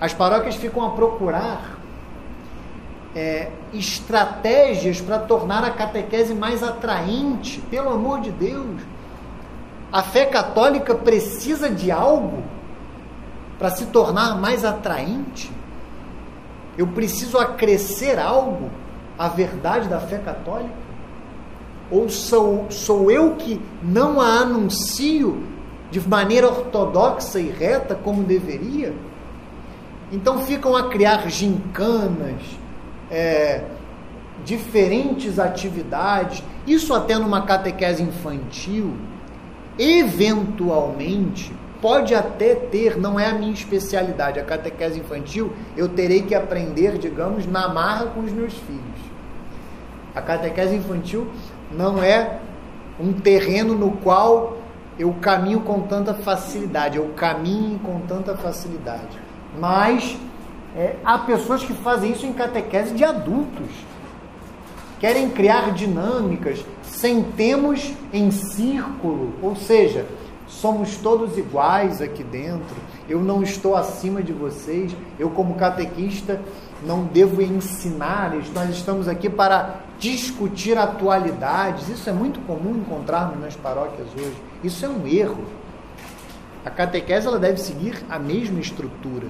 [0.00, 1.78] As paróquias ficam a procurar
[3.14, 7.60] é, estratégias para tornar a catequese mais atraente.
[7.70, 8.80] Pelo amor de Deus,
[9.92, 12.42] a fé católica precisa de algo
[13.58, 15.50] para se tornar mais atraente.
[16.76, 18.70] Eu preciso acrescer algo
[19.18, 20.86] à verdade da fé católica?
[21.90, 25.42] Ou sou, sou eu que não a anuncio
[25.90, 28.92] de maneira ortodoxa e reta como deveria?
[30.12, 32.42] Então ficam a criar gincanas,
[33.10, 33.64] é,
[34.44, 38.94] diferentes atividades, isso até numa catequese infantil,
[39.78, 41.52] eventualmente
[41.86, 46.98] pode até ter, não é a minha especialidade, a catequese infantil, eu terei que aprender,
[46.98, 48.82] digamos, na marra com os meus filhos.
[50.12, 51.28] A catequese infantil
[51.70, 52.40] não é
[52.98, 54.58] um terreno no qual
[54.98, 59.16] eu caminho com tanta facilidade, eu caminho com tanta facilidade.
[59.56, 60.18] Mas
[60.76, 63.70] é, há pessoas que fazem isso em catequese de adultos.
[64.98, 70.04] Querem criar dinâmicas, sentemos em círculo, ou seja,
[70.60, 72.76] somos todos iguais aqui dentro.
[73.08, 74.94] Eu não estou acima de vocês.
[75.18, 76.40] Eu, como catequista,
[76.84, 78.32] não devo ensinar.
[78.54, 81.88] Nós estamos aqui para discutir atualidades.
[81.88, 84.36] Isso é muito comum encontrarmos nas paróquias hoje.
[84.64, 85.44] Isso é um erro.
[86.64, 89.28] A catequese ela deve seguir a mesma estrutura.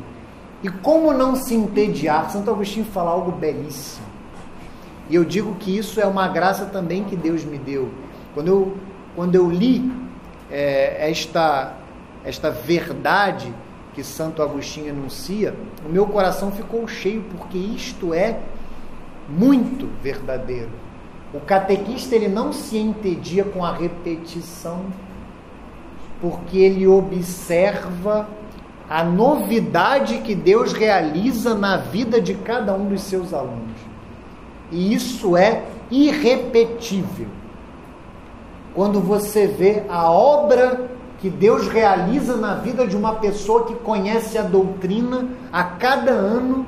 [0.63, 2.31] E como não se entediar?
[2.31, 4.07] Santo Agostinho fala algo belíssimo.
[5.11, 7.91] E eu digo que isso é uma graça também que Deus me deu.
[8.33, 8.77] Quando eu,
[9.15, 10.06] quando eu li
[10.51, 11.75] é, esta,
[12.25, 13.53] esta verdade
[13.95, 15.55] que Santo Agostinho anuncia,
[15.85, 18.39] o meu coração ficou cheio, porque isto é
[19.29, 20.71] muito verdadeiro.
[21.33, 24.85] O catequista ele não se entedia com a repetição,
[26.21, 28.29] porque ele observa
[28.89, 33.77] a novidade que Deus realiza na vida de cada um dos seus alunos.
[34.71, 37.29] E isso é irrepetível.
[38.77, 44.37] Quando você vê a obra que Deus realiza na vida de uma pessoa que conhece
[44.37, 46.67] a doutrina a cada ano,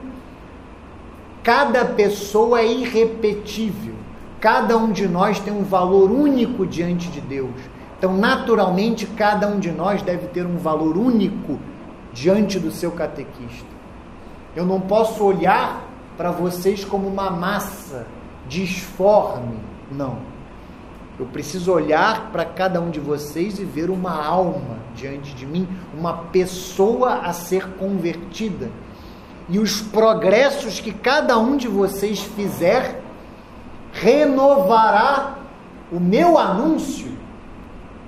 [1.42, 3.94] cada pessoa é irrepetível.
[4.40, 7.54] Cada um de nós tem um valor único diante de Deus.
[7.98, 11.58] Então, naturalmente, cada um de nós deve ter um valor único
[12.14, 13.68] diante do seu catequista.
[14.56, 15.86] Eu não posso olhar
[16.16, 18.06] para vocês como uma massa
[18.48, 19.58] disforme,
[19.92, 20.37] não.
[21.18, 25.66] Eu preciso olhar para cada um de vocês e ver uma alma diante de mim,
[25.92, 28.70] uma pessoa a ser convertida.
[29.48, 33.02] E os progressos que cada um de vocês fizer
[33.92, 35.38] renovará
[35.90, 37.10] o meu anúncio,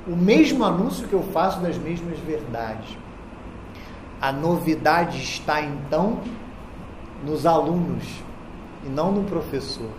[0.06, 2.96] o mesmo anúncio que eu faço das mesmas verdades.
[4.20, 6.20] A novidade está então
[7.24, 8.04] nos alunos
[8.84, 9.90] e não no professor.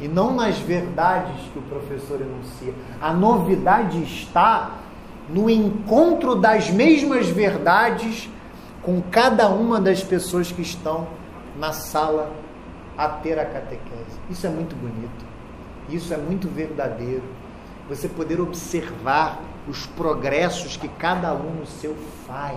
[0.00, 2.74] E não nas verdades que o professor enuncia.
[3.00, 4.78] A novidade está
[5.28, 8.28] no encontro das mesmas verdades
[8.82, 11.06] com cada uma das pessoas que estão
[11.58, 12.32] na sala
[12.96, 14.18] a ter a catequese.
[14.30, 15.24] Isso é muito bonito.
[15.88, 17.24] Isso é muito verdadeiro.
[17.88, 21.94] Você poder observar os progressos que cada aluno seu
[22.26, 22.56] faz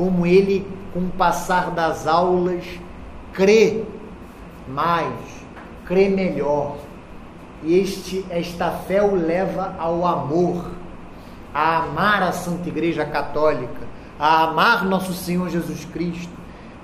[0.00, 2.64] como ele, com o passar das aulas,
[3.34, 3.84] crê
[4.66, 5.39] mais,
[5.90, 6.76] crê melhor.
[7.66, 10.70] Este, esta fé o leva ao amor,
[11.52, 16.32] a amar a Santa Igreja Católica, a amar nosso Senhor Jesus Cristo.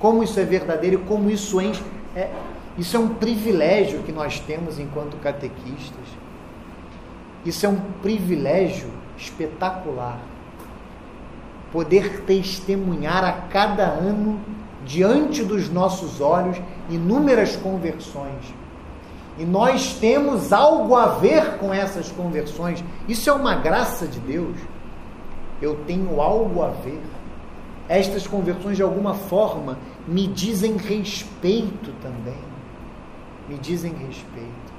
[0.01, 1.83] Como isso é verdadeiro como isso enche.
[2.17, 2.29] É,
[2.77, 6.09] isso é um privilégio que nós temos enquanto catequistas.
[7.45, 10.19] Isso é um privilégio espetacular
[11.73, 14.41] poder testemunhar a cada ano,
[14.85, 16.57] diante dos nossos olhos,
[16.89, 18.55] inúmeras conversões.
[19.39, 22.83] E nós temos algo a ver com essas conversões.
[23.07, 24.57] Isso é uma graça de Deus.
[25.61, 27.03] Eu tenho algo a ver.
[27.89, 32.39] Estas conversões, de alguma forma, me dizem respeito também.
[33.49, 34.75] Me dizem respeito.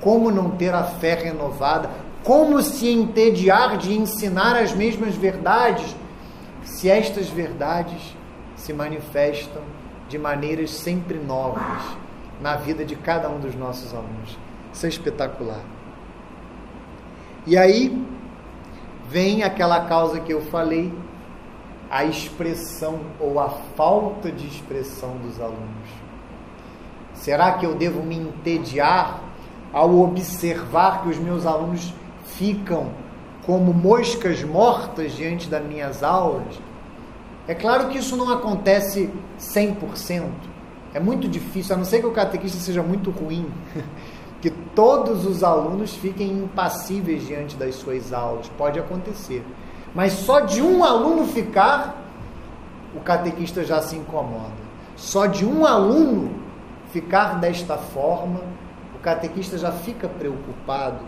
[0.00, 1.90] Como não ter a fé renovada?
[2.22, 5.94] Como se entediar de ensinar as mesmas verdades
[6.62, 8.16] se estas verdades
[8.54, 9.62] se manifestam
[10.08, 12.01] de maneiras sempre novas
[12.42, 14.36] na vida de cada um dos nossos alunos.
[14.72, 15.60] Isso é espetacular.
[17.46, 18.04] E aí
[19.08, 20.92] vem aquela causa que eu falei,
[21.90, 25.88] a expressão ou a falta de expressão dos alunos?
[27.14, 29.20] Será que eu devo me entediar
[29.72, 31.94] ao observar que os meus alunos
[32.24, 32.90] ficam
[33.46, 36.58] como moscas mortas diante das minhas aulas?
[37.46, 40.51] É claro que isso não acontece 100%.
[40.94, 43.46] É muito difícil, a não ser que o catequista seja muito ruim,
[44.42, 48.50] que todos os alunos fiquem impassíveis diante das suas aulas.
[48.58, 49.44] Pode acontecer.
[49.94, 52.02] Mas só de um aluno ficar,
[52.94, 54.62] o catequista já se incomoda.
[54.96, 56.30] Só de um aluno
[56.90, 58.40] ficar desta forma,
[58.94, 60.98] o catequista já fica preocupado.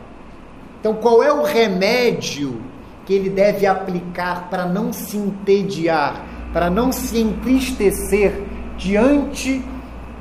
[0.80, 2.60] Então, qual é o remédio
[3.04, 8.42] que ele deve aplicar para não se entediar, para não se entristecer
[8.76, 9.62] diante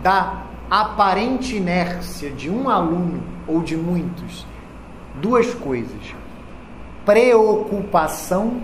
[0.04, 4.46] da aparente inércia de um aluno ou de muitos?
[5.16, 6.14] Duas coisas:
[7.06, 8.62] preocupação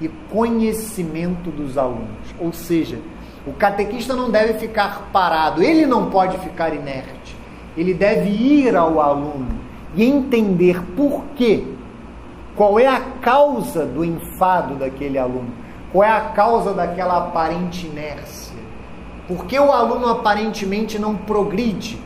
[0.00, 2.34] e conhecimento dos alunos.
[2.38, 2.98] Ou seja,
[3.46, 7.36] o catequista não deve ficar parado, ele não pode ficar inerte.
[7.76, 9.48] Ele deve ir ao aluno
[9.94, 11.64] e entender por quê.
[12.56, 15.50] Qual é a causa do enfado daquele aluno?
[15.92, 18.49] Qual é a causa daquela aparente inércia?
[19.30, 22.02] Por que o aluno aparentemente não progride?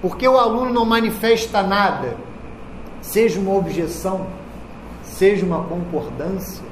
[0.00, 2.16] Por que o aluno não manifesta nada?
[3.00, 4.28] Seja uma objeção,
[5.02, 6.64] seja uma concordância,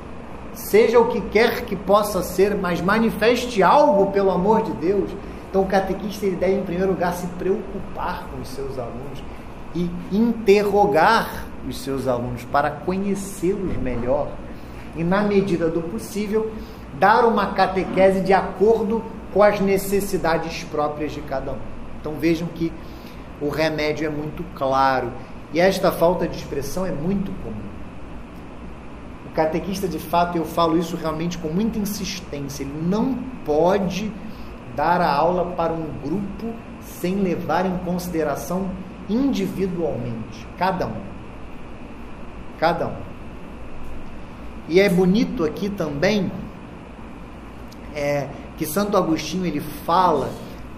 [0.55, 5.11] seja o que quer que possa ser, mas manifeste algo pelo amor de Deus.
[5.49, 9.21] Então o catequista ele deve em primeiro lugar se preocupar com os seus alunos
[9.75, 14.29] e interrogar os seus alunos para conhecê-los melhor
[14.95, 16.53] e na medida do possível
[16.97, 21.59] dar uma catequese de acordo com as necessidades próprias de cada um.
[22.01, 22.73] Então vejam que
[23.41, 25.13] o remédio é muito claro
[25.53, 27.71] e esta falta de expressão é muito comum.
[29.27, 34.13] O catequista, de fato, eu falo isso realmente com muita insistência, ele não pode
[34.75, 38.71] dar a aula para um grupo sem levar em consideração
[39.09, 41.01] individualmente, cada um.
[42.59, 42.97] Cada um.
[44.69, 46.31] E é bonito aqui também
[47.95, 48.29] é,
[48.61, 50.29] que Santo Agostinho ele fala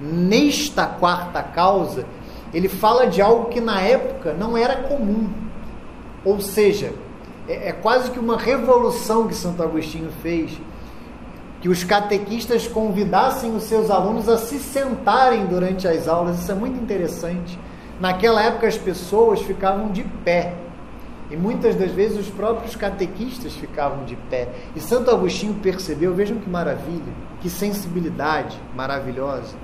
[0.01, 2.07] nesta quarta causa,
[2.55, 5.29] ele fala de algo que na época não era comum.
[6.25, 6.93] Ou seja,
[7.49, 10.53] é, é quase que uma revolução que Santo Agostinho fez,
[11.61, 16.39] que os catequistas convidassem os seus alunos a se sentarem durante as aulas.
[16.39, 17.59] Isso é muito interessante.
[17.99, 20.55] Naquela época as pessoas ficavam de pé.
[21.33, 24.49] E muitas das vezes os próprios catequistas ficavam de pé.
[24.77, 29.57] E Santo Agostinho percebeu, vejam que maravilha, que sensibilidade maravilhosa.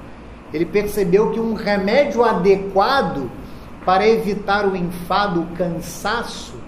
[0.53, 3.31] Ele percebeu que um remédio adequado
[3.85, 6.59] para evitar o enfado, o cansaço,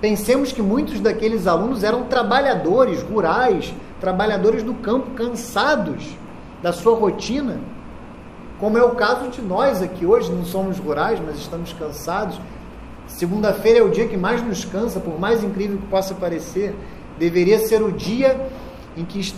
[0.00, 6.16] Pensemos que muitos daqueles alunos eram trabalhadores rurais, trabalhadores do campo, cansados
[6.62, 7.58] da sua rotina,
[8.60, 12.40] como é o caso de nós aqui hoje, não somos rurais, mas estamos cansados.
[13.08, 16.74] Segunda-feira é o dia que mais nos cansa, por mais incrível que possa parecer.
[17.18, 18.48] Deveria ser o dia
[18.96, 19.34] em que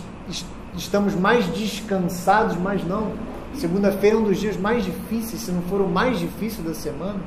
[0.75, 3.13] estamos mais descansados, mas não.
[3.55, 7.19] Segunda-feira é um dos dias mais difíceis, se não for o mais difícil da semana.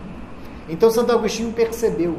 [0.68, 2.18] Então Santo Agostinho percebeu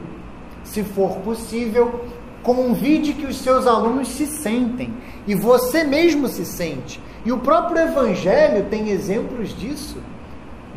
[0.65, 2.01] se for possível,
[2.43, 4.93] convide que os seus alunos se sentem
[5.25, 6.99] e você mesmo se sente.
[7.23, 9.97] E o próprio Evangelho tem exemplos disso.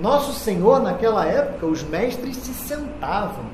[0.01, 3.45] Nosso Senhor, naquela época, os mestres se sentavam.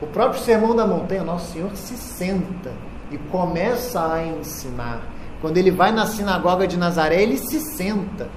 [0.00, 2.72] O próprio Sermão da Montanha, Nosso Senhor se senta
[3.10, 5.02] e começa a ensinar.
[5.40, 8.28] Quando ele vai na sinagoga de Nazaré, ele se senta.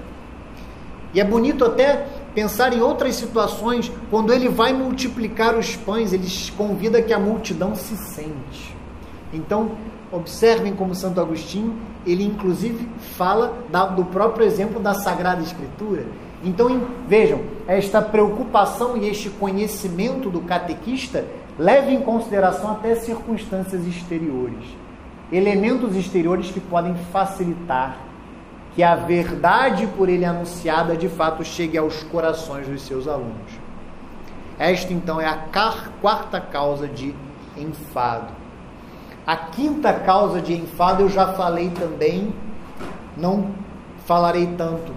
[1.12, 6.28] E é bonito até pensar em outras situações, quando ele vai multiplicar os pães, ele
[6.56, 8.76] convida que a multidão se sente.
[9.32, 9.72] Então,
[10.12, 11.76] observem como Santo Agostinho,
[12.06, 13.58] ele inclusive fala
[13.96, 16.06] do próprio exemplo da Sagrada Escritura.
[16.44, 21.24] Então, vejam, esta preocupação e este conhecimento do catequista
[21.58, 24.64] leva em consideração até circunstâncias exteriores,
[25.32, 27.98] elementos exteriores que podem facilitar
[28.74, 33.58] que a verdade por ele anunciada de fato chegue aos corações dos seus alunos.
[34.56, 35.44] Esta então é a
[36.00, 37.12] quarta causa de
[37.56, 38.28] enfado.
[39.26, 42.32] A quinta causa de enfado eu já falei também,
[43.16, 43.50] não
[44.06, 44.92] falarei tanto,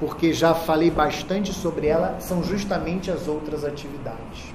[0.00, 4.54] porque já falei bastante sobre ela, são justamente as outras atividades.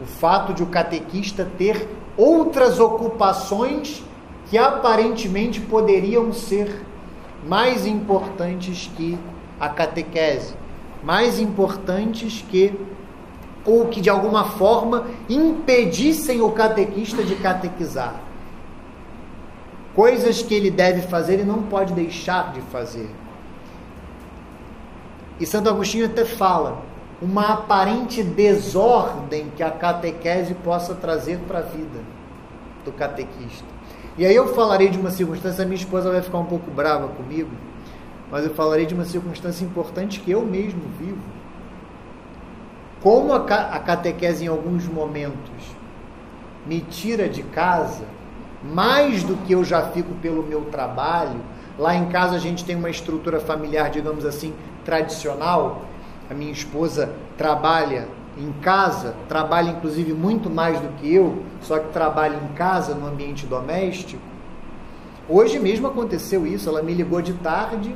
[0.00, 4.02] O fato de o catequista ter outras ocupações
[4.48, 6.86] que aparentemente poderiam ser
[7.44, 9.18] mais importantes que
[9.58, 10.54] a catequese,
[11.02, 12.72] mais importantes que
[13.64, 18.14] ou que de alguma forma impedissem o catequista de catequizar.
[19.94, 23.10] coisas que ele deve fazer e não pode deixar de fazer.
[25.40, 26.82] E Santo Agostinho até fala
[27.20, 32.00] uma aparente desordem que a catequese possa trazer para a vida
[32.84, 33.64] do catequista.
[34.18, 37.50] E aí eu falarei de uma circunstância, minha esposa vai ficar um pouco brava comigo,
[38.30, 41.22] mas eu falarei de uma circunstância importante que eu mesmo vivo.
[43.02, 45.74] Como a catequese em alguns momentos
[46.66, 48.04] me tira de casa,
[48.62, 51.40] mais do que eu já fico pelo meu trabalho,
[51.80, 54.52] lá em casa a gente tem uma estrutura familiar, digamos assim,
[54.84, 55.82] tradicional.
[56.30, 61.90] A minha esposa trabalha em casa, trabalha inclusive muito mais do que eu, só que
[61.90, 64.22] trabalha em casa, no ambiente doméstico.
[65.26, 67.94] Hoje mesmo aconteceu isso, ela me ligou de tarde,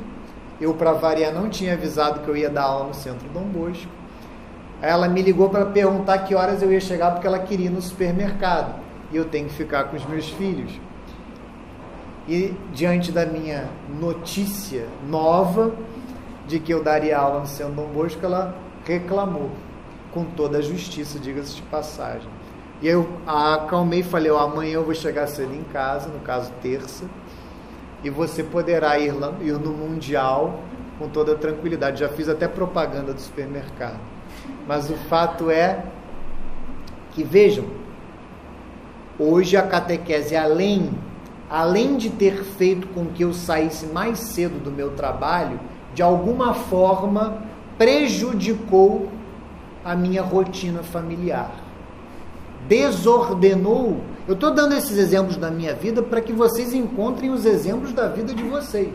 [0.59, 3.91] eu para variar não tinha avisado que eu ia dar aula no Centro Dom Bosco.
[4.81, 7.81] Ela me ligou para perguntar que horas eu ia chegar porque ela queria ir no
[7.81, 8.75] supermercado
[9.11, 10.71] e eu tenho que ficar com os meus filhos.
[12.27, 13.69] E diante da minha
[13.99, 15.73] notícia nova
[16.47, 19.51] de que eu daria aula no Centro Dom Bosco, ela reclamou
[20.11, 22.27] com toda a justiça, diga-se de passagem.
[22.81, 26.51] E eu acalmei e falei: oh, amanhã eu vou chegar cedo em casa, no caso
[26.61, 27.05] terça,
[28.03, 30.61] e você poderá ir, lá, ir no Mundial
[30.97, 31.99] com toda tranquilidade.
[31.99, 33.99] Já fiz até propaganda do supermercado.
[34.67, 35.83] Mas o fato é
[37.11, 37.65] que, vejam,
[39.19, 40.91] hoje a catequese, além,
[41.49, 45.59] além de ter feito com que eu saísse mais cedo do meu trabalho,
[45.93, 47.43] de alguma forma
[47.77, 49.09] prejudicou
[49.83, 51.51] a minha rotina familiar.
[52.67, 54.01] Desordenou.
[54.27, 58.07] Eu estou dando esses exemplos da minha vida para que vocês encontrem os exemplos da
[58.07, 58.91] vida de vocês.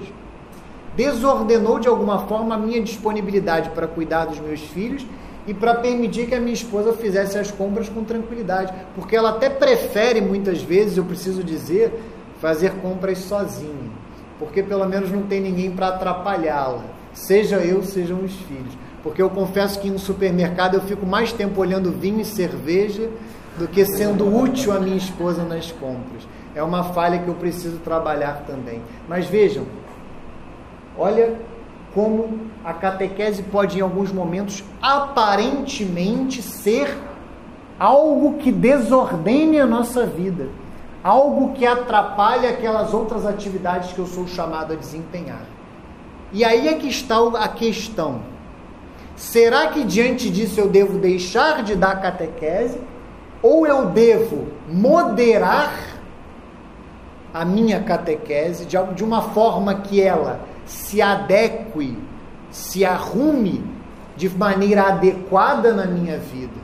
[0.97, 5.07] Desordenou de alguma forma a minha disponibilidade para cuidar dos meus filhos
[5.47, 9.49] e para permitir que a minha esposa fizesse as compras com tranquilidade, porque ela até
[9.49, 11.93] prefere muitas vezes, eu preciso dizer,
[12.41, 13.91] fazer compras sozinha,
[14.39, 18.77] porque pelo menos não tem ninguém para atrapalhá-la, seja eu, sejam os filhos.
[19.03, 23.09] Porque eu confesso que no supermercado eu fico mais tempo olhando vinho e cerveja
[23.59, 26.27] do que sendo útil à minha esposa nas compras.
[26.55, 28.83] É uma falha que eu preciso trabalhar também.
[29.09, 29.65] Mas vejam,
[30.97, 31.35] olha
[31.95, 36.97] como a catequese pode, em alguns momentos, aparentemente ser
[37.79, 40.49] algo que desordene a nossa vida,
[41.03, 45.43] algo que atrapalhe aquelas outras atividades que eu sou chamado a desempenhar.
[46.33, 48.21] E aí é que está a questão.
[49.17, 52.81] Será que diante disso eu devo deixar de dar catequese?
[53.43, 55.73] Ou eu devo moderar
[57.33, 61.97] a minha catequese de uma forma que ela se adeque,
[62.51, 63.65] se arrume
[64.17, 66.61] de maneira adequada na minha vida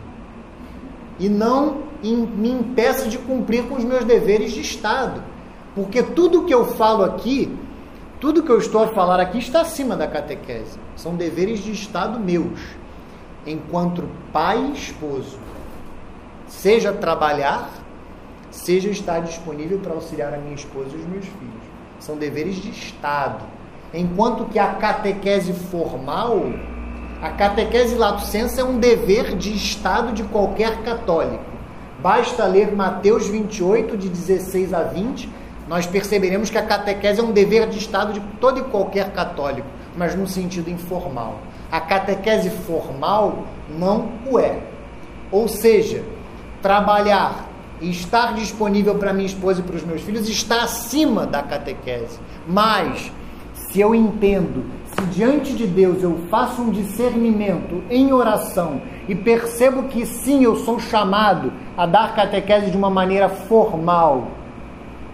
[1.18, 5.22] e não me impeça de cumprir com os meus deveres de Estado.
[5.74, 7.54] Porque tudo que eu falo aqui
[8.18, 10.78] tudo que eu estou a falar aqui está acima da catequese.
[10.96, 12.60] São deveres de Estado meus,
[13.46, 15.38] enquanto pai e esposo.
[16.46, 17.68] Seja trabalhar,
[18.50, 21.62] seja estar disponível para auxiliar a minha esposa e os meus filhos.
[22.00, 23.44] São deveres de Estado.
[23.92, 26.40] Enquanto que a catequese formal,
[27.20, 31.55] a catequese lato sensu é um dever de Estado de qualquer católico.
[32.06, 35.28] Basta ler Mateus 28, de 16 a 20
[35.66, 39.66] nós perceberemos que a catequese é um dever de Estado de todo e qualquer católico,
[39.96, 41.40] mas num sentido informal.
[41.68, 44.60] A catequese formal não o é.
[45.32, 46.04] Ou seja,
[46.62, 47.44] trabalhar
[47.80, 52.20] e estar disponível para minha esposa e para os meus filhos está acima da catequese.
[52.46, 53.10] Mas,
[53.52, 54.64] se eu entendo,
[54.96, 60.56] se diante de Deus eu faço um discernimento em oração e percebo que sim, eu
[60.56, 64.28] sou chamado a dar catequese de uma maneira formal,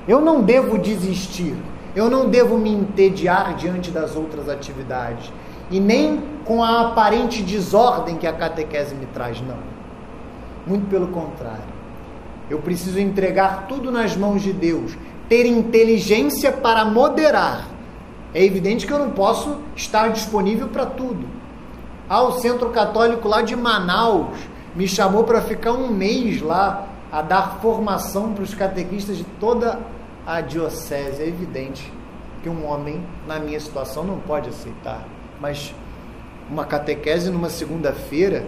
[0.07, 1.57] eu não devo desistir,
[1.97, 5.33] eu não devo me entediar diante das outras atividades
[5.71, 9.59] e nem com a aparente desordem que a catequese me traz, não.
[10.67, 11.73] Muito pelo contrário.
[12.49, 14.97] Eu preciso entregar tudo nas mãos de Deus,
[15.29, 17.72] ter inteligência para moderar.
[18.35, 21.27] É evidente que eu não posso estar disponível para tudo.
[22.09, 24.39] Ah, o Centro Católico lá de Manaus
[24.75, 29.79] me chamou para ficar um mês lá a dar formação para os catequistas de toda
[30.27, 31.23] a diocese.
[31.23, 31.93] É evidente
[32.43, 35.07] que um homem, na minha situação, não pode aceitar.
[35.41, 35.75] Mas
[36.51, 38.47] uma catequese numa segunda-feira,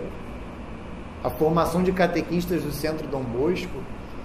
[1.23, 3.83] a formação de catequistas do Centro Dom Bosco,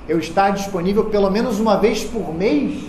[0.08, 2.84] eu estar disponível pelo menos uma vez por mês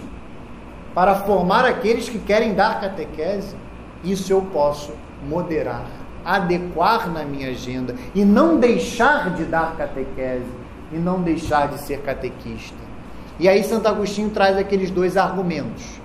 [0.94, 3.54] para formar aqueles que querem dar catequese,
[4.02, 4.92] isso eu posso
[5.28, 5.86] moderar,
[6.24, 10.50] adequar na minha agenda e não deixar de dar catequese
[10.92, 12.78] e não deixar de ser catequista.
[13.38, 16.00] E aí Santo Agostinho traz aqueles dois argumentos.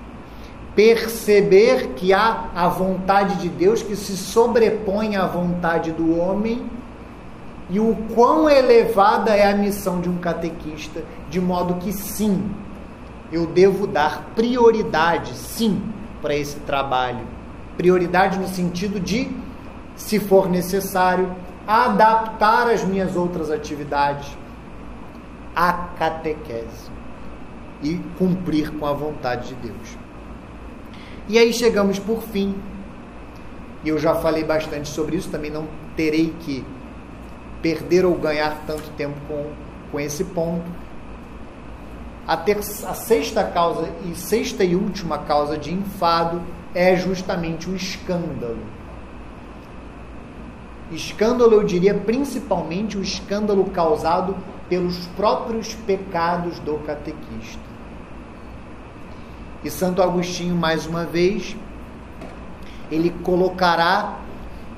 [0.75, 6.69] Perceber que há a vontade de Deus que se sobrepõe à vontade do homem
[7.69, 12.51] e o quão elevada é a missão de um catequista, de modo que sim,
[13.35, 15.81] eu devo dar prioridade, sim,
[16.21, 17.27] para esse trabalho.
[17.75, 19.29] Prioridade no sentido de,
[19.93, 21.35] se for necessário,
[21.67, 24.25] adaptar as minhas outras atividades
[25.53, 26.89] à catequese
[27.83, 29.97] e cumprir com a vontade de Deus.
[31.27, 32.55] E aí chegamos por fim.
[33.83, 35.67] E eu já falei bastante sobre isso, também não
[35.97, 36.65] terei que
[37.61, 39.45] perder ou ganhar tanto tempo com,
[39.91, 40.63] com esse ponto.
[42.27, 46.41] A, ter, a sexta causa e sexta e última causa de enfado
[46.73, 48.59] é justamente o escândalo.
[50.91, 54.35] Escândalo, eu diria principalmente o escândalo causado
[54.69, 57.59] pelos próprios pecados do catequista.
[59.63, 61.55] E Santo Agostinho, mais uma vez,
[62.91, 64.19] ele colocará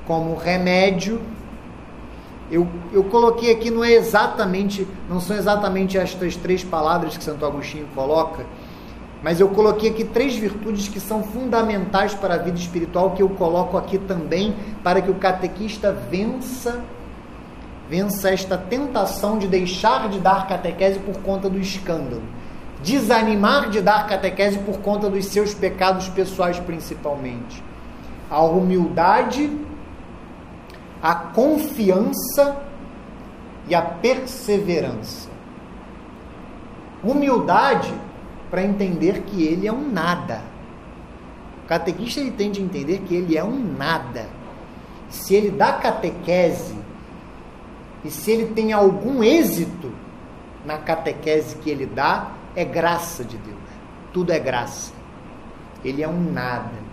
[0.06, 1.20] como remédio.
[2.50, 7.44] Eu, eu coloquei aqui, não é exatamente, não são exatamente estas três palavras que Santo
[7.44, 8.46] Agostinho coloca,
[9.22, 13.28] mas eu coloquei aqui três virtudes que são fundamentais para a vida espiritual que eu
[13.30, 16.82] coloco aqui também para que o catequista vença
[17.88, 22.22] vença esta tentação de deixar de dar catequese por conta do escândalo,
[22.82, 27.62] desanimar de dar catequese por conta dos seus pecados pessoais principalmente.
[28.30, 29.50] A humildade,
[31.02, 32.62] a confiança
[33.68, 35.28] e a perseverança.
[37.02, 37.92] Humildade
[38.50, 40.42] para entender que ele é um nada.
[41.64, 44.26] O catequista ele tem de entender que ele é um nada.
[45.08, 46.76] Se ele dá catequese
[48.04, 49.92] e se ele tem algum êxito
[50.64, 53.56] na catequese que ele dá, é graça de Deus.
[54.12, 54.92] Tudo é graça.
[55.84, 56.87] Ele é um nada.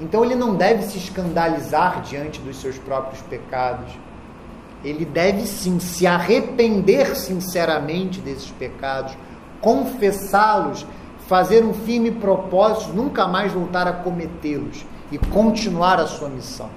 [0.00, 3.92] Então ele não deve se escandalizar diante dos seus próprios pecados.
[4.84, 9.16] Ele deve sim se arrepender sinceramente desses pecados
[9.60, 10.86] confessá-los,
[11.26, 16.70] fazer um firme propósito, nunca mais voltar a cometê-los e continuar a sua missão.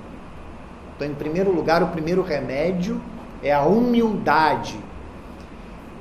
[0.95, 3.01] Então, em primeiro lugar, o primeiro remédio
[3.41, 4.77] é a humildade.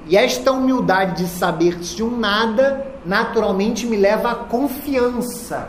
[0.06, 5.68] E esta humildade de saber-se um nada, naturalmente me leva à confiança.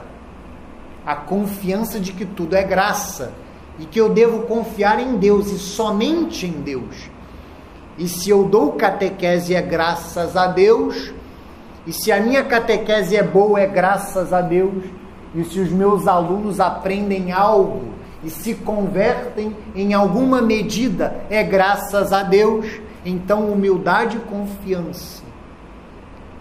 [1.06, 3.34] A confiança de que tudo é graça
[3.80, 7.10] e que eu devo confiar em Deus e somente em Deus.
[7.98, 11.14] E se eu dou catequese é graças a Deus,
[11.86, 14.84] e se a minha catequese é boa é graças a Deus,
[15.34, 22.14] e se os meus alunos aprendem algo e se convertem em alguma medida é graças
[22.14, 22.68] a Deus,
[23.06, 25.24] então humildade e confiança.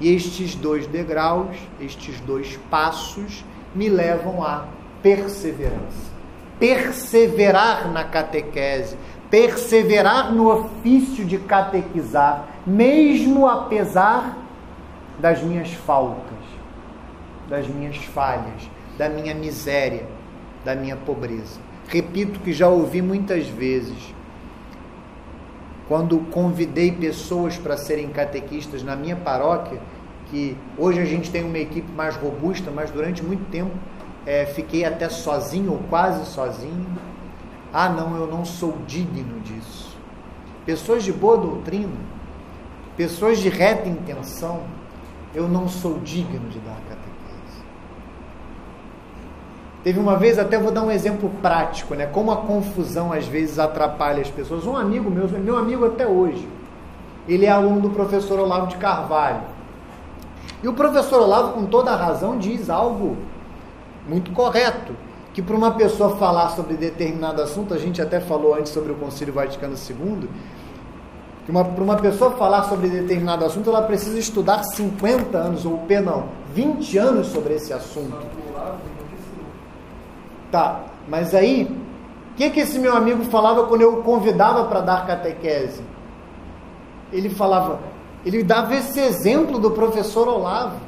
[0.00, 3.44] E estes dois degraus, estes dois passos,
[3.74, 4.66] me levam à
[5.02, 6.10] perseverança.
[6.58, 8.96] Perseverar na catequese,
[9.30, 14.36] perseverar no ofício de catequizar, mesmo apesar
[15.18, 16.38] das minhas faltas,
[17.48, 18.68] das minhas falhas,
[18.98, 20.06] da minha miséria,
[20.64, 21.60] da minha pobreza.
[21.88, 24.14] Repito que já ouvi muitas vezes,
[25.88, 29.80] quando convidei pessoas para serem catequistas na minha paróquia,
[30.30, 33.72] que hoje a gente tem uma equipe mais robusta, mas durante muito tempo
[34.26, 36.86] é, fiquei até sozinho ou quase sozinho
[37.72, 39.96] ah, não, eu não sou digno disso.
[40.66, 41.94] Pessoas de boa doutrina,
[42.96, 44.62] pessoas de reta intenção,
[45.34, 47.64] eu não sou digno de dar catequese.
[49.84, 52.06] Teve uma vez, até vou dar um exemplo prático, né?
[52.06, 54.66] Como a confusão às vezes atrapalha as pessoas.
[54.66, 56.46] Um amigo meu, meu amigo até hoje,
[57.28, 59.42] ele é aluno do professor Olavo de Carvalho.
[60.62, 63.16] E o professor Olavo, com toda a razão, diz algo
[64.06, 64.94] muito correto
[65.32, 68.96] que para uma pessoa falar sobre determinado assunto, a gente até falou antes sobre o
[68.96, 70.28] Concílio Vaticano II,
[71.46, 76.24] que para uma pessoa falar sobre determinado assunto, ela precisa estudar 50 anos, ou perdão,
[76.52, 78.18] 20 anos sobre esse assunto.
[80.50, 81.64] Tá, mas aí,
[82.32, 85.82] o que, que esse meu amigo falava quando eu o convidava para dar catequese?
[87.12, 87.78] Ele falava,
[88.24, 90.80] ele dava esse exemplo do professor Olavo,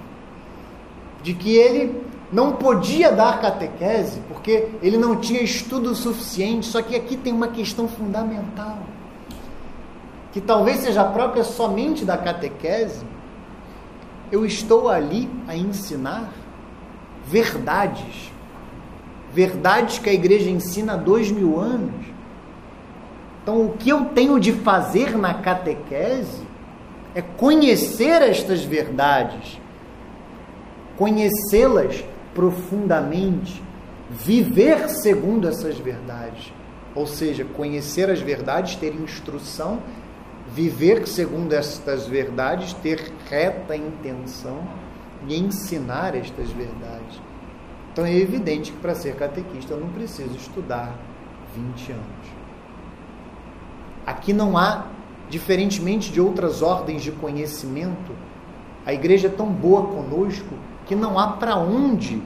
[1.23, 2.03] de que ele
[2.33, 6.67] não podia dar catequese porque ele não tinha estudo suficiente.
[6.67, 8.79] Só que aqui tem uma questão fundamental,
[10.33, 13.05] que talvez seja própria somente da catequese.
[14.31, 16.33] Eu estou ali a ensinar
[17.25, 18.33] verdades,
[19.33, 22.13] verdades que a igreja ensina há dois mil anos.
[23.43, 26.52] Então, o que eu tenho de fazer na catequese
[27.15, 29.61] é conhecer estas verdades,
[30.97, 33.63] conhecê-las profundamente,
[34.11, 36.53] viver segundo essas verdades.
[36.95, 39.81] Ou seja, conhecer as verdades, ter instrução,
[40.49, 44.67] viver segundo estas verdades, ter reta intenção
[45.27, 47.21] e ensinar estas verdades.
[47.93, 50.95] Então é evidente que para ser catequista eu não preciso estudar
[51.55, 52.27] 20 anos.
[54.07, 54.87] Aqui não há,
[55.33, 58.13] diferentemente de outras ordens de conhecimento,
[58.85, 60.55] a igreja é tão boa conosco
[60.85, 62.23] que não há para onde.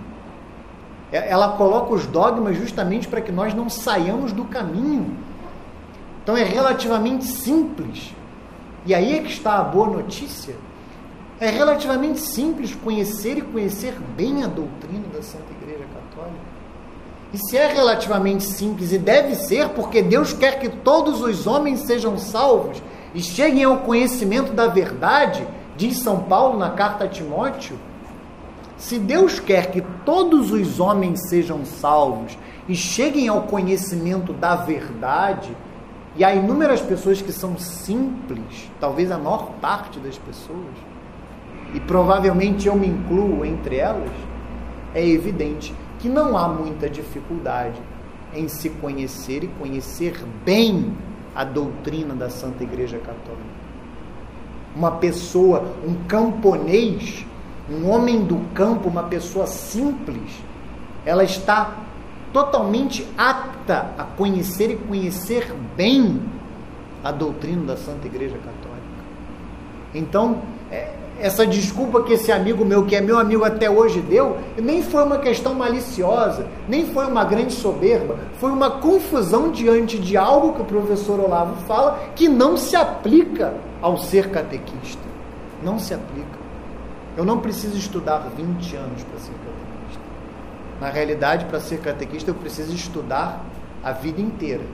[1.13, 5.17] É, ela coloca os dogmas justamente para que nós não saiamos do caminho.
[6.21, 8.13] Então é relativamente simples.
[8.85, 10.57] E aí é que está a boa notícia.
[11.39, 16.57] É relativamente simples conhecer e conhecer bem a doutrina da Santa Igreja Católica.
[17.33, 21.81] E se é relativamente simples, e deve ser, porque Deus quer que todos os homens
[21.81, 22.83] sejam salvos
[23.15, 25.47] e cheguem ao conhecimento da verdade,
[25.77, 27.79] diz São Paulo na carta a Timóteo.
[28.77, 32.37] Se Deus quer que todos os homens sejam salvos
[32.69, 35.57] e cheguem ao conhecimento da verdade,
[36.17, 40.75] e há inúmeras pessoas que são simples, talvez a maior parte das pessoas,
[41.75, 44.11] e provavelmente eu me incluo entre elas,
[44.95, 47.81] é evidente que não há muita dificuldade
[48.35, 50.97] em se conhecer e conhecer bem
[51.37, 53.67] a doutrina da Santa Igreja Católica.
[54.75, 57.27] Uma pessoa, um camponês,
[57.71, 60.33] um homem do campo, uma pessoa simples,
[61.05, 61.77] ela está
[62.33, 66.21] totalmente apta a conhecer e conhecer bem
[67.05, 68.87] a doutrina da Santa Igreja Católica.
[69.95, 70.43] Então,
[71.19, 75.03] essa desculpa que esse amigo meu, que é meu amigo até hoje, deu, nem foi
[75.03, 80.63] uma questão maliciosa, nem foi uma grande soberba, foi uma confusão diante de algo que
[80.63, 85.03] o professor Olavo fala que não se aplica ao ser catequista.
[85.63, 86.39] Não se aplica.
[87.17, 90.03] Eu não preciso estudar 20 anos para ser catequista.
[90.81, 93.43] Na realidade, para ser catequista, eu preciso estudar
[93.83, 94.65] a vida inteira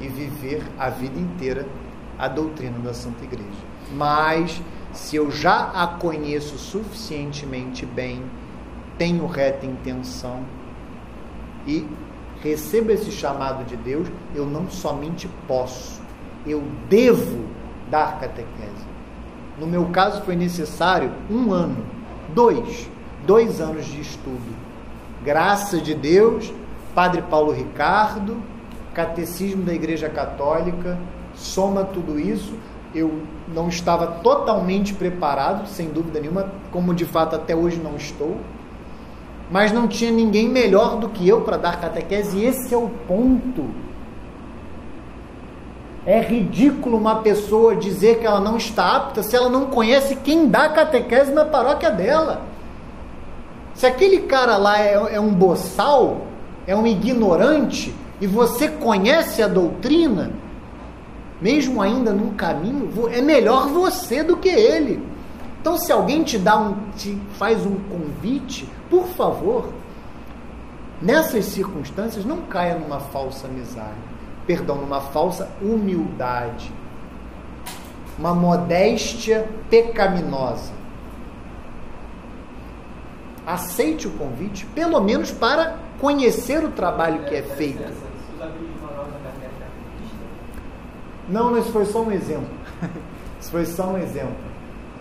[0.00, 1.66] e viver a vida inteira
[2.16, 3.48] a doutrina da Santa Igreja.
[3.92, 4.60] Mas
[4.98, 8.22] se eu já a conheço suficientemente bem,
[8.98, 10.40] tenho reta intenção
[11.64, 11.86] e
[12.42, 16.02] recebo esse chamado de Deus, eu não somente posso,
[16.44, 17.44] eu devo
[17.88, 18.88] dar catequese.
[19.56, 21.86] No meu caso foi necessário um ano,
[22.34, 22.90] dois,
[23.24, 24.56] dois anos de estudo.
[25.24, 26.52] Graça de Deus,
[26.92, 28.36] Padre Paulo Ricardo,
[28.92, 30.98] Catecismo da Igreja Católica,
[31.34, 32.52] soma tudo isso,
[32.98, 38.36] eu não estava totalmente preparado, sem dúvida nenhuma, como de fato até hoje não estou,
[39.50, 42.90] mas não tinha ninguém melhor do que eu para dar catequese, e esse é o
[43.06, 43.64] ponto.
[46.04, 50.48] É ridículo uma pessoa dizer que ela não está apta se ela não conhece quem
[50.48, 52.42] dá catequese na paróquia dela.
[53.74, 56.22] Se aquele cara lá é, é um boçal,
[56.66, 60.32] é um ignorante, e você conhece a doutrina,
[61.40, 65.02] mesmo ainda num caminho, é melhor você do que ele.
[65.60, 69.72] Então, se alguém te dá um, te faz um convite, por favor,
[71.00, 73.98] nessas circunstâncias, não caia numa falsa amizade,
[74.46, 76.72] perdão, numa falsa humildade,
[78.18, 80.72] uma modéstia pecaminosa.
[83.46, 88.07] Aceite o convite, pelo menos para conhecer o trabalho que é feito
[91.28, 92.48] Não, isso foi só um exemplo.
[93.40, 94.36] isso foi só um exemplo.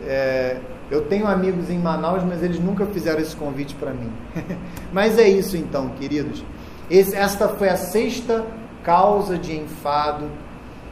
[0.02, 0.58] É,
[0.90, 4.12] eu tenho amigos em Manaus, mas eles nunca fizeram esse convite para mim.
[4.91, 6.44] mas é isso então, queridos.
[6.90, 8.45] Esse, esta foi a sexta
[8.84, 10.30] causa de enfado.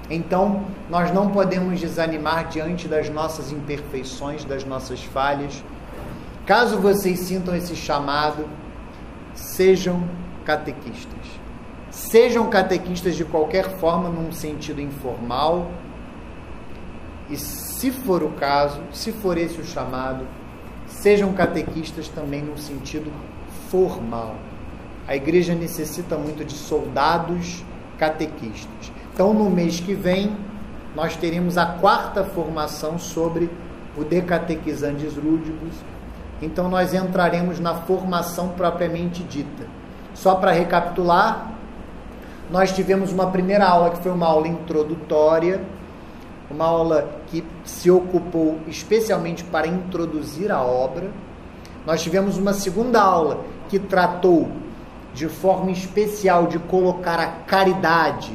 [0.09, 5.63] Então, nós não podemos desanimar diante das nossas imperfeições, das nossas falhas.
[6.45, 8.45] Caso vocês sintam esse chamado,
[9.33, 10.03] sejam
[10.43, 11.14] catequistas.
[12.09, 15.71] Sejam catequistas de qualquer forma, num sentido informal.
[17.31, 20.27] E se for o caso, se for esse o chamado,
[20.85, 23.11] sejam catequistas também num sentido
[23.71, 24.35] formal.
[25.07, 27.63] A igreja necessita muito de soldados
[27.97, 28.91] catequistas.
[29.11, 30.37] Então, no mês que vem,
[30.95, 33.49] nós teremos a quarta formação sobre
[33.97, 35.73] o Decatequizantes Lúdicos.
[36.39, 39.65] Então, nós entraremos na formação propriamente dita.
[40.13, 41.54] Só para recapitular,
[42.49, 45.61] nós tivemos uma primeira aula que foi uma aula introdutória,
[46.49, 51.09] uma aula que se ocupou especialmente para introduzir a obra.
[51.85, 54.49] Nós tivemos uma segunda aula que tratou
[55.13, 58.33] de forma especial de colocar a caridade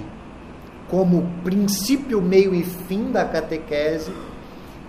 [0.88, 4.12] como princípio, meio e fim da catequese.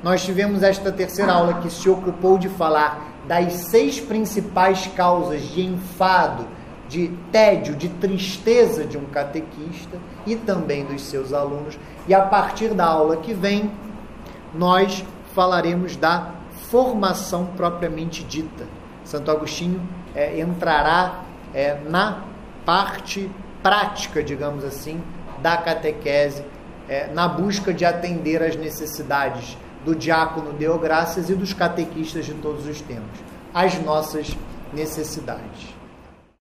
[0.04, 5.62] nós tivemos esta terceira aula que se ocupou de falar das seis principais causas de
[5.62, 6.48] enfado,
[6.92, 9.98] de tédio, de tristeza de um catequista
[10.28, 11.80] e também dos seus alunos.
[12.06, 13.72] E a partir da aula que vem,
[14.54, 15.02] nós
[15.34, 16.32] falaremos da
[16.70, 18.66] formação propriamente dita.
[19.06, 19.82] Santo Agostinho
[20.14, 21.22] é, entrará
[21.54, 22.26] é, na
[22.66, 23.32] parte
[23.64, 25.02] prática, digamos assim,
[25.42, 26.44] da catequese,
[26.90, 32.68] é, na busca de atender às necessidades do diácono Deográcias e dos catequistas de todos
[32.68, 33.18] os tempos,
[33.54, 34.36] as nossas
[34.74, 35.81] necessidades.